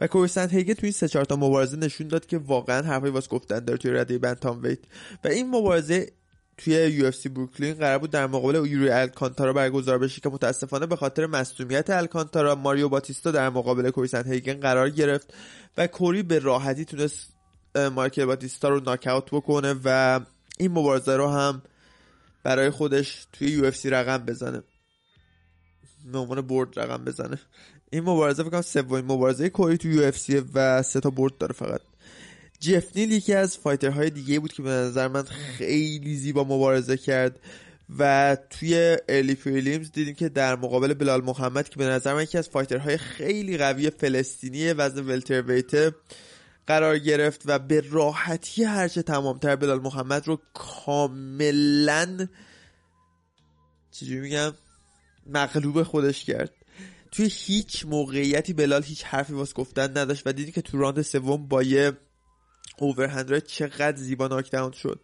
و 0.00 0.06
کوری 0.06 0.30
هیگن 0.50 0.74
توی 0.74 0.86
این 0.86 0.92
سه 0.92 1.08
چهار 1.08 1.24
تا 1.24 1.36
مبارزه 1.36 1.76
نشون 1.76 2.08
داد 2.08 2.26
که 2.26 2.38
واقعا 2.38 2.82
حرفای 2.82 3.10
واسه 3.10 3.28
گفتن 3.28 3.58
داره 3.58 3.78
توی 3.78 3.90
رده 3.90 4.18
bantamweight 4.18 4.78
و 5.24 5.28
این 5.28 5.50
مبارزه 5.50 6.12
توی 6.58 6.74
یو 6.74 7.06
اف 7.06 7.14
سی 7.14 7.28
بروکلین 7.28 7.74
قرار 7.74 7.98
بود 7.98 8.10
در 8.10 8.26
مقابل 8.26 8.54
یوری 8.54 8.90
الکانتارا 8.90 9.52
برگزار 9.52 9.98
بشه 9.98 10.20
که 10.20 10.28
متاسفانه 10.28 10.86
به 10.86 10.96
خاطر 10.96 11.26
مصدومیت 11.26 11.90
الکانتارا 11.90 12.54
ماریو 12.54 12.88
باتیستا 12.88 13.30
در 13.30 13.50
مقابل 13.50 13.90
کوری 13.90 14.08
هیگن 14.26 14.54
قرار 14.54 14.90
گرفت 14.90 15.34
و 15.76 15.86
کوری 15.86 16.22
به 16.22 16.38
راحتی 16.38 16.84
تونست 16.84 17.32
مایکل 17.94 18.24
باتیستا 18.24 18.68
رو 18.68 18.80
ناکاوت 18.80 19.30
بکنه 19.30 19.74
و 19.84 20.20
این 20.58 20.70
مبارزه 20.70 21.16
رو 21.16 21.28
هم 21.28 21.62
برای 22.42 22.70
خودش 22.70 23.26
توی 23.32 23.50
یو 23.50 23.72
رقم 23.84 24.18
بزنه. 24.18 24.62
به 26.12 26.18
عنوان 26.18 26.40
برد 26.40 26.80
رقم 26.80 27.04
بزنه. 27.04 27.38
این 27.90 28.02
مبارزه 28.02 28.42
فکر 28.42 28.50
کنم 28.50 28.62
سومین 28.62 29.04
مبارزه 29.04 29.48
کوری 29.48 29.78
توی 29.78 29.94
یو 29.94 30.12
و 30.54 30.82
سه 30.82 31.00
تا 31.00 31.10
برد 31.10 31.38
داره 31.38 31.52
فقط. 31.52 31.80
جف 32.60 32.96
نیل 32.96 33.12
یکی 33.12 33.34
از 33.34 33.56
fighter 33.56 33.98
های 33.98 34.10
دیگه 34.10 34.40
بود 34.40 34.52
که 34.52 34.62
به 34.62 34.70
نظر 34.70 35.08
من 35.08 35.22
خیلی 35.22 36.16
زیبا 36.16 36.44
مبارزه 36.44 36.96
کرد 36.96 37.40
و 37.98 38.36
توی 38.50 38.96
early 39.08 39.34
prelims 39.34 39.92
دیدیم 39.92 40.14
که 40.14 40.28
در 40.28 40.56
مقابل 40.56 40.94
بلال 40.94 41.24
محمد 41.24 41.68
که 41.68 41.76
به 41.76 41.84
نظر 41.84 42.14
من 42.14 42.22
یکی 42.22 42.38
از 42.38 42.48
fighter 42.48 42.85
های 42.85 42.96
خیلی 42.96 43.58
قوی 43.58 43.90
فلسطینی 43.90 44.72
وزن 44.72 45.06
welter 45.06 45.42
قرار 46.68 46.98
گرفت 46.98 47.42
و 47.46 47.58
به 47.58 47.84
راحتی 47.90 48.64
هرچه 48.64 49.02
تمامتر 49.02 49.56
بلال 49.56 49.80
محمد 49.80 50.28
رو 50.28 50.40
کاملا 50.54 52.28
چجوری 53.90 54.20
میگم 54.20 54.52
مغلوب 55.26 55.82
خودش 55.82 56.24
کرد. 56.24 56.54
توی 57.12 57.28
هیچ 57.32 57.86
موقعیتی 57.86 58.52
بلال 58.52 58.82
هیچ 58.82 59.04
حرفی 59.04 59.32
واسه 59.32 59.54
گفتن 59.54 59.98
نداشت 59.98 60.22
و 60.26 60.32
دیدی 60.32 60.52
که 60.52 60.62
تو 60.62 60.78
راند 60.78 61.02
سوم 61.02 61.48
با 61.48 61.62
یه 61.62 61.92
overhand 62.78 63.38
چقدر 63.38 63.96
زیبا 63.96 64.28
knockdown 64.28 64.72
شد. 64.72 65.00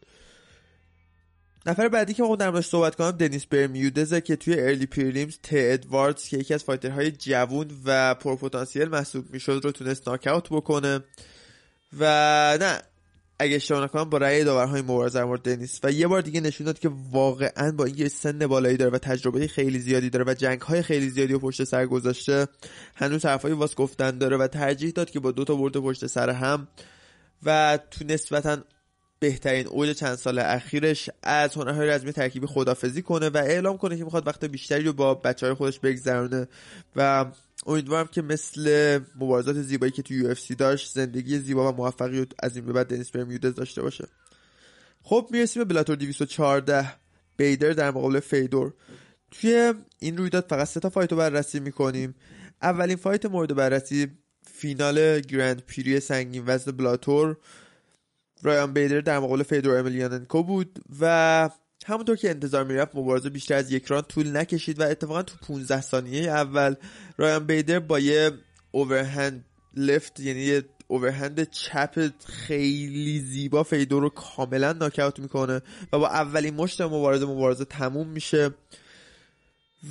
نفر 1.67 1.89
بعدی 1.89 2.15
که 2.15 2.23
ما 2.23 2.37
در 2.37 2.61
صحبت 2.61 2.95
کنم 2.95 3.11
دنیس 3.11 3.47
برمیودز 3.47 4.11
ه 4.12 4.21
که 4.21 4.37
توی 4.37 4.61
early 4.61 4.87
prelims 4.87 5.39
ت 5.43 5.49
ادواردز 5.53 6.29
که 6.29 6.39
یکی 6.39 6.55
از 6.55 6.65
fighter 6.65 7.00
های 7.00 7.11
جوون 7.11 7.71
و 7.85 8.15
پرپتانسیل 8.15 8.89
محسوب 8.89 9.33
می‌شد 9.33 9.61
رو 9.65 9.73
تونست 9.73 10.09
ناکاوت 10.09 10.49
بکنه. 10.51 11.01
و 11.99 12.05
نه 12.61 12.83
اگه 13.39 13.57
اشتباه 13.57 13.85
نکنم 13.85 14.05
با 14.05 14.19
رأی 14.19 14.45
داورهای 14.45 14.83
مبارزه 14.83 15.19
در 15.19 15.25
مورد 15.25 15.43
دنیس. 15.43 15.81
و 15.83 15.91
یه 15.93 16.07
بار 16.07 16.21
دیگه 16.21 16.41
نشون 16.41 16.65
داد 16.65 16.79
که 16.79 16.91
واقعا 17.11 17.73
با 17.73 17.85
اینکه 17.85 18.09
سن 18.09 18.47
بالایی 18.47 18.77
داره 18.77 18.91
و 18.91 18.99
تجربه 18.99 19.47
خیلی 19.47 19.79
زیادی 19.79 20.11
داره 20.11 20.25
و 20.29 20.35
جنگ 20.35 20.61
های 20.61 20.83
خیلی 20.83 21.09
زیادی 21.09 21.33
و 21.33 21.39
پشت 21.39 21.65
سر 21.65 21.87
گذاشته 21.87 22.47
هنوز 22.95 23.27
حرفایی 23.27 23.55
واس 23.55 23.75
گفتن 23.75 24.19
داره 24.19 24.37
و 24.37 24.47
ترجیح 24.47 24.91
داد 24.91 25.11
که 25.11 25.21
با 25.21 25.31
دو 25.31 25.45
تا 25.45 25.55
برد 25.55 25.77
پشت 25.77 26.07
سر 26.07 26.31
هم 26.31 26.69
و 27.43 27.79
تو 27.91 28.05
نسبتا 28.05 28.59
بهترین 29.25 29.67
اوج 29.67 29.91
چند 29.91 30.15
سال 30.15 30.39
اخیرش 30.39 31.11
از 31.23 31.55
هنرهای 31.55 31.89
رزمی 31.89 32.13
ترکیبی 32.13 32.47
خدافزی 32.47 33.03
کنه 33.03 33.29
و 33.29 33.37
اعلام 33.37 33.79
کنه 33.79 33.97
که 33.97 34.05
می‌خواد 34.05 34.27
وقت 34.27 34.45
بیشتری 34.45 34.85
رو 34.85 34.93
با 34.93 35.15
بچه 35.15 35.47
های 35.47 35.55
خودش 35.55 35.79
بگذرونه. 35.79 36.49
و 36.97 37.27
امیدوارم 37.67 38.07
که 38.07 38.23
مثل 38.23 39.01
مبارزات 39.21 39.57
زیبایی 39.57 39.93
که 39.93 40.03
تو 40.03 40.15
یو 40.15 40.35
داشت 40.59 40.93
زندگی 40.93 41.39
زیبا 41.39 41.73
و 41.73 41.77
موفقی 41.77 42.27
از 42.39 42.57
این 42.57 42.67
به 42.67 42.73
بعد 42.73 42.87
دنیس 42.87 43.11
برمیودز 43.11 43.55
داشته 43.55 43.83
باشه. 43.83 44.09
خب 45.03 45.29
می‌رسیم 45.31 45.65
به 45.65 45.75
بلاتور 45.75 45.97
214 45.97 46.93
بیدر 47.37 47.73
در 47.73 47.91
مقابل 47.91 48.21
فیدور. 48.21 48.75
توی 49.31 49.75
این 49.99 50.17
رویداد 50.17 50.47
فقط 50.49 50.67
سه 50.67 50.81
تا 50.81 50.91
fight 50.91 51.13
رو 51.13 51.19
بررسی 51.19 51.61
می‌کنیم. 51.61 52.15
اولین 52.63 52.97
fight 52.97 53.27
مورد 53.27 53.55
بررسی 53.55 54.07
فینال 54.53 55.21
Grand 55.21 55.63
Prix 55.67 56.01
سنگین 56.01 56.43
وزن 56.47 56.73
بلاتور. 56.73 57.37
رایان 58.45 58.73
بیدر 58.73 59.01
در 59.01 59.19
مقابل 59.19 59.43
فیدور 59.43 59.79
امیلیاننکو 59.79 60.43
بود 60.43 60.79
و 61.01 61.51
همونطور 61.87 62.17
که 62.17 62.31
انتظار 62.31 62.65
می‌رفت 62.65 62.97
مبارزه 62.97 63.31
بیشتر 63.31 63.55
از 63.55 63.73
یک 63.73 63.87
راند 63.87 64.05
طول 64.05 64.37
نکشید 64.37 64.81
و 64.81 64.83
اتفاقا 64.83 65.23
تو 65.23 65.37
15 65.49 65.81
ثانیه 65.81 66.31
اول 66.31 66.75
رایان 67.19 67.47
بیدر 67.47 67.79
با 67.79 67.99
یه 67.99 68.31
overhand 68.71 69.45
left 69.77 70.21
یعنی 70.21 70.41
یه 70.41 70.65
overhand 70.89 71.51
چپ 71.51 72.11
خیلی 72.27 73.21
زیبا 73.21 73.63
فیدور 73.63 74.03
رو 74.03 74.09
کاملا 74.09 74.73
ناکاوت 74.73 75.19
می‌کنه 75.19 75.63
و 75.93 75.99
با 75.99 76.09
اولین 76.09 76.55
مشت 76.55 76.81
مبارزه 76.81 77.27
مبارزه 77.27 77.65
تموم 77.65 78.09
میشه 78.09 78.51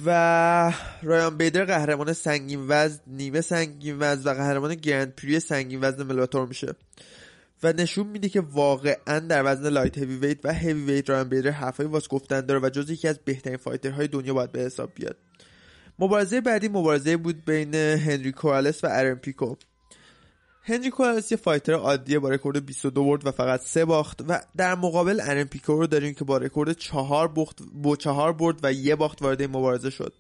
و 0.06 0.74
رایان 1.04 1.38
بیدر 1.38 1.66
قهرمان 1.66 2.14
سنگین 2.14 2.66
وزن 2.68 3.00
نیمه 3.08 3.42
سنگین 3.42 3.98
وزن 4.00 4.32
و 4.32 4.34
قهرمان 4.34 4.76
Grand 4.76 5.16
Prix 5.16 5.40
سنگین 5.40 5.80
وزن 5.82 6.04
بلاتور 6.04 6.48
میشه. 6.48 6.76
و 7.64 7.74
نشون 7.74 8.08
میده 8.08 8.30
که 8.30 8.42
واقعا 8.42 9.20
در 9.20 9.44
وزن 9.46 9.70
light 9.70 9.98
heavyweight 9.98 10.38
و 10.44 10.54
heavyweight 10.54 11.10
رایان 11.10 11.30
بیدر 11.30 11.52
حرفای 11.52 11.86
واس 11.86 12.08
گفتن 12.08 12.42
داره 12.42 12.60
و 12.60 12.70
جز 12.70 12.90
یکی 12.90 13.08
از 13.08 13.20
بهترین 13.26 13.58
fighter 13.58 13.97
های 13.97 14.08
دنیا 14.08 14.34
باید 14.34 14.52
به 14.52 14.60
حساب 14.60 14.92
بیاد. 14.96 15.18
مبارزه 16.00 16.42
بعدی 16.42 16.68
مبارزه 16.68 17.18
بود 17.18 17.46
بین 17.46 17.76
هنری 17.76 18.32
کورالس 18.32 18.84
و 18.84 18.88
ارن 18.92 19.16
پیکو. 19.16 19.56
هنری 20.66 20.90
کورالس 20.90 21.32
یه 21.32 21.38
fighter 21.38 21.74
عادیه 21.74 22.20
با 22.20 22.30
رکورد 22.30 22.66
22 22.66 23.04
برد 23.04 23.28
و 23.28 23.32
فقط 23.32 23.62
سه 23.62 23.86
باخت 23.86 24.22
و 24.28 24.42
در 24.58 24.76
مقابل 24.76 25.22
ارن 25.24 25.44
پیکو 25.44 25.74
رو 25.74 25.88
داریم 25.88 26.14
که 26.14 26.26
با 26.26 26.38
رکورد 26.38 26.72
4 26.72 27.34
باخت 27.36 27.60
با 27.74 27.96
4 27.96 28.34
برد 28.34 28.60
و 28.64 28.74
یه 28.74 28.96
باخت 28.96 29.22
وارد 29.22 29.44
مبارزه 29.44 29.90
شد. 29.90 30.14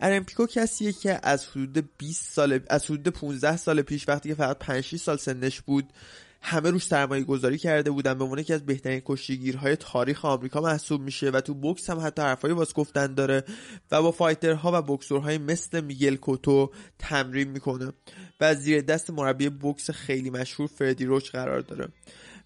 ارن 0.00 0.24
پیکو 0.24 0.46
کسیه 0.46 0.92
که 0.92 1.20
از 1.22 1.46
حدود 1.46 1.88
20 1.98 2.32
سال 2.32 2.60
از 2.70 2.84
حدود 2.84 3.08
15 3.08 3.56
سال 3.56 3.82
پیش 3.82 4.08
وقتی 4.08 4.28
که 4.28 4.34
فقط 4.34 4.58
5 4.58 4.96
سال 4.96 5.16
سنش 5.16 5.60
بود 5.60 5.92
همه 6.40 6.70
روش 6.70 6.86
سرمایه 6.86 7.24
گذاری 7.24 7.58
کرده 7.58 7.90
بودن 7.90 8.14
به 8.14 8.24
عنوان 8.24 8.38
یکی 8.38 8.52
از 8.52 8.66
بهترین 8.66 9.02
کشتیگیرهای 9.04 9.76
تاریخ 9.76 10.24
آمریکا 10.24 10.60
محسوب 10.60 11.00
میشه 11.00 11.30
و 11.30 11.40
تو 11.40 11.54
بوکس 11.54 11.90
هم 11.90 12.00
حتی 12.00 12.22
حرفایی 12.22 12.54
واسه 12.54 12.74
گفتن 12.74 13.14
داره 13.14 13.44
و 13.90 14.02
با 14.02 14.12
fighter 14.12 14.63
ها 14.63 14.70
و 14.74 14.82
بوکسورهای 14.82 15.38
مثل 15.38 15.80
میگل 15.80 16.16
کوتو 16.16 16.70
تمرین 16.98 17.48
می‌کنه 17.48 17.92
و 18.40 18.54
زیر 18.54 18.80
دست 18.80 19.10
مربی 19.10 19.48
بوکس 19.48 19.90
خیلی 19.90 20.30
مشهور 20.30 20.68
فردی 20.68 21.04
روچ 21.04 21.30
قرار 21.30 21.60
داره. 21.60 21.88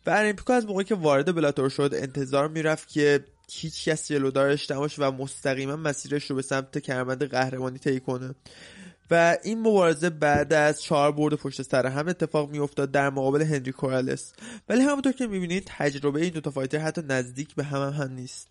و 0.07 0.11
ارن 0.11 0.23
پیکو 0.23 0.53
از 0.53 0.67
موقعی 0.67 0.85
که 0.85 0.95
وارد 0.95 1.35
بلاتور 1.35 1.69
شد 1.69 1.91
انتظار 1.95 2.49
می‌رفت 2.49 2.89
که 2.89 3.25
هیچ 3.53 3.89
کس 3.89 4.09
جلودارش 4.09 4.71
نباشه 4.71 5.03
و 5.03 5.11
مستقیما 5.11 5.77
مسیرش 5.77 6.31
رو 6.31 6.37
به 6.37 6.43
سمت 6.43 6.79
کمربند 6.79 7.25
قهرمانی 7.25 7.79
طی 7.79 8.01
کنه. 8.01 8.35
و 9.11 9.37
این 9.43 9.61
مبارزه 9.61 10.11
بعد 10.11 10.53
از 10.53 10.83
چهار 10.83 11.13
برد 11.13 11.35
پشت 11.35 11.63
سر 11.63 11.87
هم 11.87 12.09
اتفاق 12.09 12.51
میافتاد 12.51 12.91
در 12.91 13.11
مقابل 13.11 13.43
هنری 13.43 13.73
کورالس. 13.73 14.33
ولی 14.69 14.81
همونطور 14.81 15.13
که 15.13 15.27
می‌بینید 15.27 15.65
تجربه 15.79 16.21
این 16.21 16.31
دوتا 16.31 16.51
fighter 16.51 16.79
حتی 16.79 17.03
نزدیک 17.09 17.55
به 17.55 17.65
هم, 17.65 17.89
هم, 17.89 18.13
نیست. 18.13 18.49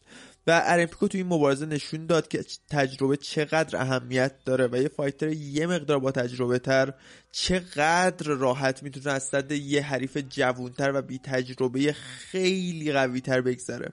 و 0.47 0.61
ارن 0.65 0.77
پیکو 0.77 1.07
تو 1.07 1.17
این 1.17 1.27
مبارزه 1.27 1.65
نشون 1.65 2.05
داد 2.05 2.27
که 2.27 2.45
تجربه 2.69 3.17
چقدر 3.17 3.81
اهمیت 3.81 4.31
داره 4.45 4.67
و 4.71 4.75
یه 4.75 4.87
fighter 4.87 5.29
یه 5.29 5.67
مقدار 5.67 5.99
با 5.99 6.11
تجربه 6.11 6.59
تر 6.59 6.93
چقدر 7.31 8.27
راحت 8.27 8.83
می‌تونه 8.83 9.11
از 9.11 9.23
سد 9.23 9.51
یه 9.51 9.81
حریف 9.81 10.17
جوونتر 10.17 10.91
و 10.95 11.01
بی 11.01 11.19
تجربه 11.23 11.93
خیلی 11.93 12.91
قوی 12.91 13.21
تر 13.21 13.41
بگذره. 13.41 13.89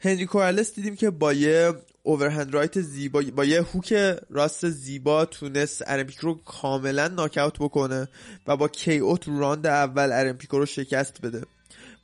هنری 0.00 0.26
کورالس 0.26 0.74
دیدیم 0.74 0.96
که 0.96 1.10
با 1.10 1.32
یه 1.32 1.72
overhand 2.08 2.54
right 2.54 2.80
زیبا 2.80 3.22
با 3.36 3.44
یه 3.44 3.62
هوک 3.62 3.92
راست 4.30 4.68
زیبا 4.68 5.24
تونست 5.24 5.82
ارن 5.86 5.95
پیکو 5.95 6.16
رو 6.16 6.34
کاملا 6.34 7.08
ناکاوت 7.08 7.58
بکنه 7.58 8.08
و 8.46 8.56
با 8.56 8.68
KO 8.68 9.18
تو 9.18 9.38
راند 9.38 9.66
اول 9.66 10.12
ارن 10.12 10.25
پیکو 10.25 10.58
رو 10.58 10.66
شکست 10.66 11.20
بده. 11.22 11.42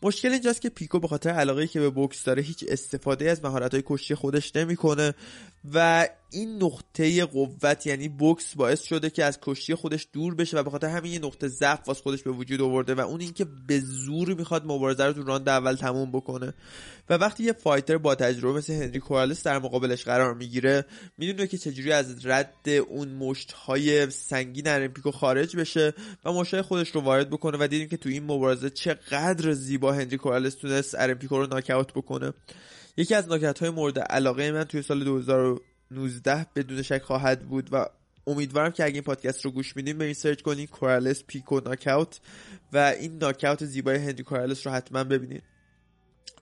مشکل 0.03 0.33
اینجاست 0.33 0.61
که 0.61 0.69
پیکو 0.69 0.99
به 0.99 1.09
خاطر 1.09 1.31
علاقه 1.31 1.67
که 1.67 1.81
به 1.81 1.91
بوکس 1.91 2.25
داره 2.25 2.43
هیچ 2.43 2.65
استفاده 2.69 3.31
از 3.31 3.45
مهارت 3.45 3.75
های 3.75 3.83
کشتی 3.87 4.15
خودش 4.15 4.57
نمی‌کنه 4.57 5.15
و 5.75 6.09
این 6.35 6.63
نقطه 6.63 7.25
قوت 7.25 7.87
یعنی 7.87 8.09
بوکس 8.09 8.55
باعث 8.55 8.83
شده 8.83 9.11
که 9.11 9.25
از 9.25 9.39
کشتی 9.43 9.75
خودش 9.75 10.09
دور 10.13 10.35
بشه 10.35 10.59
و 10.59 10.63
به 10.63 10.71
خاطر 10.71 10.89
همین 10.89 11.13
یه 11.13 11.19
نقطه 11.19 11.49
ضعف 11.49 11.89
واس 11.89 12.01
خودش 12.01 12.23
به 12.23 12.31
وجود 12.31 12.61
آورده 12.61 12.95
و 12.95 13.01
اون 13.01 13.21
اینکه 13.21 13.47
به 13.67 13.81
زور 13.81 14.35
می‌خواد 14.35 14.65
مبارزه 14.67 15.05
رو 15.05 15.13
تو 15.13 15.23
راند 15.23 15.49
اول 15.49 15.75
تموم 15.75 16.11
بکنه. 16.11 16.55
و 17.11 17.15
وقتی 17.15 17.45
یه 17.45 17.53
fighter 17.53 17.99
با 17.99 18.15
تجربه 18.15 18.59
مثل 18.59 18.73
هنری 18.73 19.01
کورالس 19.01 19.43
در 19.43 19.59
مقابلش 19.59 20.05
قرار 20.05 20.35
می‌گیره 20.35 20.85
می‌دونه 21.19 21.47
که 21.47 21.59
چجوری 21.59 21.93
از 21.93 22.27
رد 22.27 22.69
اون 22.89 23.09
مشت 23.09 23.53
های 23.53 24.11
سنگین 24.11 24.69
آرون 24.69 24.88
پیکو 24.88 25.11
خارج 25.11 25.57
بشه 25.57 25.95
و 26.25 26.33
مشت 26.33 26.61
خودش 26.61 26.91
رو 26.91 27.01
وارد 27.01 27.31
بکنه 27.31 27.59
و 27.61 27.67
دیدیم 27.67 27.89
که 27.89 27.97
تو 27.97 28.09
این 28.09 28.25
مبارزه 28.25 28.71
چقدر 28.71 29.53
زیبا 29.53 29.93
هنری 29.93 30.17
کورالس 30.17 30.55
تونست 30.55 30.95
آرون 30.99 31.17
پیکو 31.17 31.39
رو 31.39 31.47
ناکاوت 31.47 31.93
بکنه. 31.93 32.33
یکی 32.97 33.15
از 33.15 33.29
ناکاوت 33.29 33.59
های 33.59 33.71
مورد 33.71 33.99
علاقه 33.99 34.53
من 34.53 34.65
توی 34.65 34.83
سال 34.83 35.05
2019 35.95 36.47
بدون 36.57 36.83
شک 36.83 37.03
خواهد 37.03 37.43
بود 37.49 37.69
و 37.73 37.87
امیدوارم 38.27 38.71
که 38.71 38.85
اگه 38.85 38.95
این 38.95 39.03
پادکست 39.03 39.45
رو 39.45 39.51
گوش 39.51 39.77
میدین 39.77 39.99
برین 39.99 40.15
search 40.15 40.43
کنین 40.43 40.67
کورالس 40.67 41.25
پیکو 41.27 41.61
ناکاوت 41.61 42.21
و 42.73 42.79
این 43.01 43.19
ناکاوت 43.19 43.65
زیبای 43.65 43.97
هنری 43.97 44.23
کورالس 44.23 44.67
رو 44.67 44.73
حتما 44.73 45.05
ببینید 45.05 45.43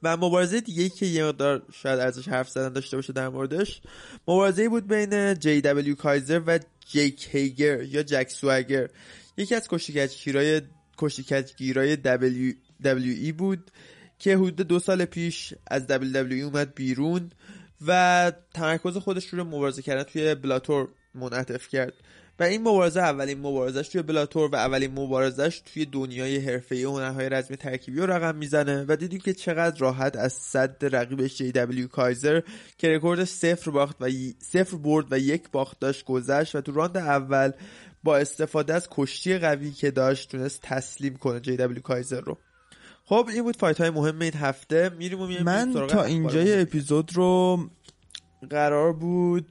و 0.02 0.16
مبارزه 0.16 0.60
دیگه 0.60 0.88
که 0.88 1.06
یه 1.06 1.24
مقدار 1.24 1.62
شاید 1.72 2.00
ارزش 2.00 2.28
حرف 2.28 2.48
زدن 2.48 2.72
داشته 2.72 2.96
باشه 2.96 3.12
در 3.12 3.28
موردش 3.28 3.80
مبارزه 4.28 4.68
بود 4.68 4.86
بین 4.86 5.34
جی 5.34 5.60
دبلیو 5.60 5.94
کایزر 5.94 6.42
و 6.46 6.58
جیک 6.86 7.28
هیگر 7.30 7.82
یا 7.82 8.02
جک 8.02 8.28
سواگر 8.30 8.88
یکی 9.36 9.54
از 9.54 9.68
کشتیکجگیرای 9.68 10.62
کشتیکجگیرای 10.98 11.96
دبلیو 11.96 12.54
ای 12.84 13.32
بود 13.32 13.70
که 14.18 14.36
حدود 14.36 14.56
دو 14.56 14.78
سال 14.78 15.04
پیش 15.04 15.54
از 15.66 15.90
ای 15.90 16.42
اومد 16.42 16.74
بیرون. 16.74 17.30
و 17.86 18.32
تمرکز 18.54 18.96
خودش 18.96 19.26
رو 19.26 19.44
مبارزه 19.44 19.82
کردن 19.82 20.02
توی 20.02 20.34
بلاتور 20.34 20.88
منعطف 21.14 21.68
کرد. 21.68 21.92
و 22.38 22.42
این 22.44 22.60
مبارزه 22.60 23.00
اولین 23.00 23.38
مبارزش 23.38 23.88
توی 23.88 24.02
بلاتور 24.02 24.50
و 24.50 24.54
اولین 24.54 24.90
مبارزش 24.90 25.62
توی 25.72 25.84
دنیای 25.84 26.36
حرفه‌ای 26.38 26.84
هنرهای 26.84 27.28
رزمی 27.28 27.56
ترکیبی 27.56 28.00
رو 28.00 28.06
رقم 28.06 28.36
می‌زنه 28.36 28.84
و 28.88 28.96
دیدیم 28.96 29.20
که 29.20 29.34
چقدر 29.34 29.78
راحت 29.78 30.16
از 30.16 30.32
صد 30.32 30.96
رقیبش 30.96 31.36
جی 31.36 31.52
دبلیو 31.52 31.88
کایزر 31.88 32.40
که 32.78 32.88
رکورد 32.88 33.24
صفر 33.24 33.70
باخت 33.70 33.96
و 34.00 34.10
صفر 34.38 34.76
برد 34.76 35.06
و 35.10 35.18
یک 35.18 35.50
باخت 35.52 35.80
داشت 35.80 36.04
گذشت 36.04 36.54
و 36.54 36.60
تو 36.60 36.72
راند 36.72 36.96
اول 36.96 37.52
با 38.04 38.16
استفاده 38.16 38.74
از 38.74 38.88
کشتی 38.90 39.38
قوی 39.38 39.70
که 39.70 39.90
داشت 39.90 40.30
تونست 40.30 40.62
تسلیم 40.62 41.16
کنه 41.16 41.40
جی 41.40 41.56
دبلیو 41.56 41.82
کایزر 41.82 42.20
رو. 42.20 42.38
خب 43.12 43.28
این 43.28 43.42
بود 43.42 43.56
fight 43.56 43.80
های 43.80 43.90
مهم 43.90 44.20
این 44.20 44.34
هفته. 44.34 44.90
میریم 44.98 45.20
و 45.20 45.26
من 45.26 45.86
تا 45.86 46.04
اینجای 46.04 46.60
اپیزود 46.60 47.16
رو 47.16 47.60
قرار 48.50 48.92
بود 48.92 49.46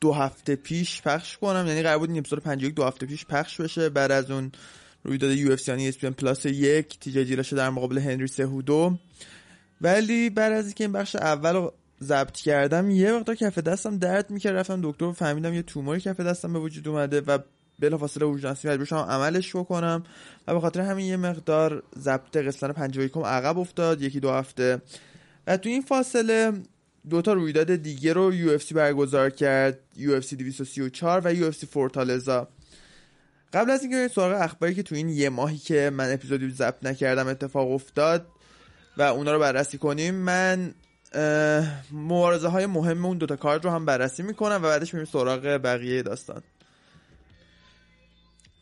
دو 0.00 0.12
هفته 0.12 0.56
پیش 0.56 1.02
پخش 1.02 1.38
کنم. 1.38 1.66
یعنی 1.66 1.82
قرار 1.82 1.98
بود 1.98 2.08
این 2.08 2.18
اپیزود 2.18 2.42
51 2.42 2.74
دو 2.74 2.84
هفته 2.84 3.06
پیش 3.06 3.26
پخش 3.26 3.60
بشه. 3.60 3.88
بعد 3.88 4.10
از 4.10 4.30
اون 4.30 4.52
رویداد 5.04 5.30
UFC 5.30 5.70
یعنی 5.70 5.88
ESPN 5.88 6.10
Plus 6.10 6.46
یک 6.46 6.98
تی 6.98 7.42
جی 7.42 7.46
دیلاشا 7.46 7.56
در 7.56 7.70
مقابل 7.70 7.98
هنری 7.98 8.26
سهودو 8.26 8.98
ولی 9.80 10.30
بعد 10.30 10.52
از 10.52 10.64
اینکه 10.64 10.84
این 10.84 10.92
بخش 10.92 11.16
اول 11.16 11.52
رو 11.52 11.72
ضبط 12.02 12.36
کردم 12.36 12.90
یه 12.90 13.12
وقتا 13.12 13.34
کف 13.34 13.58
دستم 13.58 13.98
درد 13.98 14.30
می‌کرد. 14.30 14.56
رفتم 14.56 14.80
دکتر 14.82 15.04
و 15.04 15.12
فهمیدم 15.12 15.54
یه 15.54 15.62
توموری 15.62 16.00
کف 16.00 16.20
دستم 16.20 16.52
به 16.52 16.58
وجود 16.58 16.88
اومده 16.88 17.20
و 17.20 17.38
بلافاصله 17.78 18.24
اورژانسی 18.24 18.68
مجبور 18.68 18.86
شدم 18.86 18.98
عملش 18.98 19.56
بکنم. 19.56 20.04
و 20.46 20.54
به 20.54 20.60
خاطر 20.60 20.80
همین 20.80 21.06
یه 21.06 21.16
مقدار 21.16 21.82
ضبط 21.98 22.36
قسمت 22.36 22.72
51 22.72 23.16
عقب 23.16 23.58
افتاد 23.58 24.02
یکی 24.02 24.20
دو 24.20 24.30
هفته. 24.30 24.82
و 25.46 25.56
تو 25.56 25.68
این 25.68 25.82
فاصله 25.82 26.52
دو 27.10 27.22
تا 27.22 27.32
رویداد 27.32 27.76
دیگه 27.76 28.12
رو 28.12 28.34
UFC 28.34 28.74
برگزار 28.74 29.30
کرد 29.30 29.78
UFC 29.96 30.36
234 30.36 31.22
و 31.24 31.34
UFC 31.34 31.66
فورتالزا. 31.66 32.48
قبل 33.52 33.70
از 33.70 33.82
اینکه 33.82 34.08
سراغ 34.14 34.42
اخباری 34.42 34.74
که 34.74 34.82
تو 34.82 34.94
این 34.94 35.08
یه 35.08 35.28
ماهی 35.28 35.58
که 35.58 35.90
من 35.92 36.12
اپیزودی 36.12 36.50
ضبط 36.50 36.84
نکردم 36.86 37.26
اتفاق 37.26 37.70
افتاد 37.70 38.26
و 38.96 39.02
اونا 39.02 39.32
رو 39.32 39.38
بررسی 39.38 39.78
کنیم 39.78 40.14
من 40.14 40.74
مبارزه 41.92 42.48
های 42.48 42.66
مهم 42.66 43.06
اون 43.06 43.18
دوتا 43.18 43.36
کارت 43.36 43.64
رو 43.64 43.70
هم 43.70 43.84
بررسی 43.84 44.22
می‌کنم 44.22 44.56
و 44.56 44.68
بعدش 44.68 44.94
میریم 44.94 45.08
سراغ 45.12 45.40
بقیه 45.42 46.02
داستان. 46.02 46.42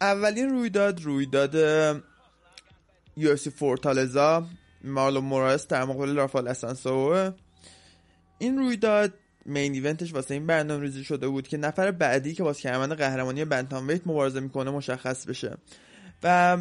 اولین 0.00 0.50
رویداد 0.50 1.02
رویداد 1.02 1.54
UFC 3.16 3.50
فورتالزا 3.50 4.46
مارلو 4.84 5.20
مورایس 5.20 5.66
در 5.66 5.84
مقابل 5.84 6.16
رافال 6.16 6.48
اسانسو. 6.48 7.30
این 8.38 8.58
رویداد 8.58 9.12
main 9.46 9.72
event 9.72 10.02
ش 10.02 10.14
واسه 10.14 10.34
این 10.34 10.46
برنامه 10.46 10.82
ریزی 10.82 11.04
شده 11.04 11.28
بود 11.28 11.48
که 11.48 11.56
نفر 11.56 11.90
بعدی 11.90 12.34
که 12.34 12.42
واسه 12.42 12.62
کمربند 12.62 12.92
قهرمانی 12.92 13.44
bantamweight 13.44 14.06
مبارزه 14.06 14.40
می‌کنه 14.40 14.70
مشخص 14.70 15.26
بشه. 15.26 15.56
و 16.22 16.56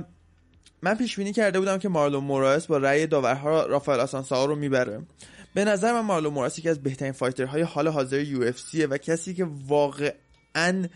من 0.82 0.96
پیش 0.96 1.16
بینی 1.16 1.34
کرده 1.34 1.60
بودم 1.60 1.78
که 1.78 1.90
مارلون 1.90 2.24
مورایس 2.24 2.66
با 2.66 2.78
رأی 2.78 3.08
داورها 3.08 3.66
رافائل 3.66 4.00
آسانساو 4.00 4.48
رو 4.48 4.56
می‌بره. 4.56 5.02
به 5.54 5.66
نظر 5.66 5.94
من 5.94 6.00
مارلون 6.00 6.34
مورایس 6.34 6.60
یکی 6.60 6.70
از 6.70 6.84
بهترین 6.84 7.12
fighter 7.12 7.50
های 7.50 7.62
حال 7.62 7.88
حاضر 7.88 8.20
UFC 8.20 8.52
و 8.90 8.98
کسی 8.98 9.34
که 9.34 9.48
واقعا 9.68 10.88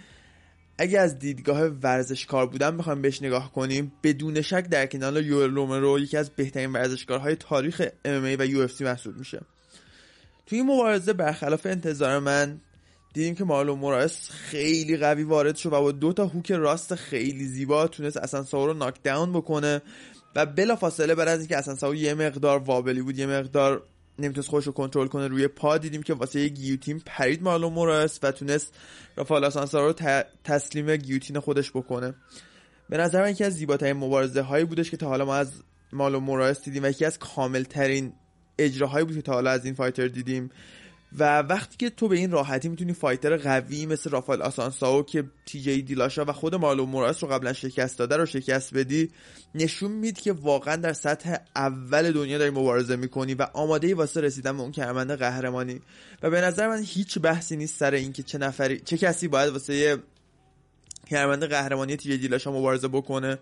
اگه 0.77 0.99
از 0.99 1.19
دیدگاه 1.19 1.63
ورزشکار 1.63 2.47
بودن 2.47 2.77
بخوایم 2.77 3.01
بهش 3.01 3.21
نگاه 3.21 3.51
کنیم 3.51 3.91
بدون 4.03 4.41
شک 4.41 4.67
در 4.67 4.86
کنار 4.86 5.23
یوئل 5.23 5.47
رومرو 5.47 5.99
یکی 5.99 6.17
از 6.17 6.29
بهترین 6.29 6.73
ورزشکارهای 6.73 7.36
تاریخ 7.36 7.81
MMA 8.05 8.81
محسوب 8.81 9.17
میشه. 9.17 9.41
توی 10.45 10.57
این 10.57 10.67
مبارزه 10.67 11.13
برخلاف 11.13 11.65
انتظار 11.65 12.19
من 12.19 12.62
دیدیم 13.13 13.36
که 13.36 13.43
مارلون 13.43 13.79
مورایس 13.79 14.29
خیلی 14.29 14.97
قوی 14.97 15.23
وارد 15.23 15.55
شد 15.55 15.73
و 15.73 15.81
با 15.81 15.91
دو 15.91 16.13
تا 16.13 16.25
hook 16.25 16.51
راست 16.51 16.95
خیلی 16.95 17.45
زیبا 17.45 17.88
تونست 17.88 18.17
اسانساو 18.17 18.67
رو 18.67 18.73
knockdown 18.73 19.33
بکنه 19.33 19.81
و 20.36 20.45
بلا 20.45 20.75
فاصله 20.75 21.15
بعد 21.15 21.27
از 21.27 21.39
اینکه 21.39 21.57
اسانساو 21.57 21.95
یه 21.95 22.13
مقدار 22.13 22.59
wobbly 22.59 23.01
بود 23.01 23.19
یه 23.19 23.25
مقدار 23.25 23.83
نمی‌تونست 24.19 24.49
خودش 24.49 24.67
رو 24.67 24.71
کنترل 24.71 25.08
کنه 25.08 25.28
روی 25.28 25.47
پا 25.47 25.78
دیدیم 25.78 26.04
که 26.04 26.13
واسه 26.13 26.39
یه 26.39 26.47
گیوتین 26.47 27.02
پرید 27.06 27.43
مارلون 27.43 27.73
مورایس 27.73 28.19
و 28.23 28.32
تونست 28.32 28.73
رافال 29.15 29.43
اسانساو 29.43 29.88
رو 29.88 29.93
تسلیم 30.43 30.95
گیوتین 30.95 31.39
خودش 31.39 31.71
بکنه. 31.71 32.13
به 32.89 32.97
نظر 32.97 33.21
من 33.21 33.32
یکی 33.32 33.43
از 33.43 33.54
زیباترین 33.54 33.93
مبارزه 33.93 34.41
هایی 34.41 34.65
بودش 34.65 34.91
که 34.91 34.97
تا 34.97 35.08
حالا 35.08 35.26
ما 35.26 35.36
از 35.36 35.63
مارلون 35.93 36.23
مورایس 36.23 36.63
دیدیم 36.63 36.84
و 36.84 36.88
یکی 36.88 37.06
از 37.06 37.19
کامل 37.19 37.63
ترین 37.63 38.13
اجراهایی 38.58 39.06
بود 39.06 39.15
که 39.15 39.21
تا 39.21 39.34
حالا 39.34 39.52
از 39.52 39.65
این 39.65 39.73
fighter 39.73 40.07
دیدیم. 40.08 40.49
و 41.19 41.39
وقتی 41.39 41.78
که 41.78 41.89
تو 41.89 42.08
به 42.08 42.15
این 42.17 42.32
راحتی 42.32 42.69
می‌تونی 42.69 42.93
fighter 42.93 43.38
قوی 43.38 43.86
مثل 43.86 44.10
رافال 44.10 44.41
آسانساو 44.41 45.04
که 45.04 45.23
تی 45.45 45.62
جی 45.62 45.82
دیلاشا 45.82 46.26
و 46.26 46.32
خود 46.32 46.56
مارلو 46.56 46.86
موراس 46.86 47.23
رو 47.23 47.30
قبلا 47.30 47.54
شکست 47.54 47.99
داده 47.99 48.17
رو 48.17 48.26
شکست 48.26 48.73
بدی 48.73 49.12
نشون 49.56 49.91
میده 49.91 50.21
که 50.21 50.34
واقعا 50.34 50.76
در 50.76 50.93
سطح 50.93 51.36
اول 51.56 52.12
دنیا 52.12 52.38
داری 52.38 52.49
مبارزه 52.49 52.95
می‌کنی 52.95 53.34
و 53.34 53.47
آماده 53.54 53.95
واسه 53.95 54.21
رسیدن 54.21 54.58
به 54.58 54.63
اون 54.63 54.71
کرمند 54.71 55.12
قهرمانی. 55.12 55.82
و 56.23 56.30
به 56.30 56.41
نظر 56.41 56.67
من 56.67 56.84
هیچ 56.84 57.19
بحثی 57.19 57.58
نیست 57.58 57.78
سر 57.80 57.93
اینکه 57.93 58.23
چه 58.23 58.38
نفری 58.38 58.80
چه 58.80 58.97
کسی 58.97 59.28
باید 59.28 59.54
واسه 59.54 59.97
کرمند 61.08 61.43
قهرمانی 61.43 61.97
تی 61.97 62.10
جی 62.10 62.17
دیلاشا 62.17 62.52
مبارزه 62.52 62.88
بکنه. 62.88 63.39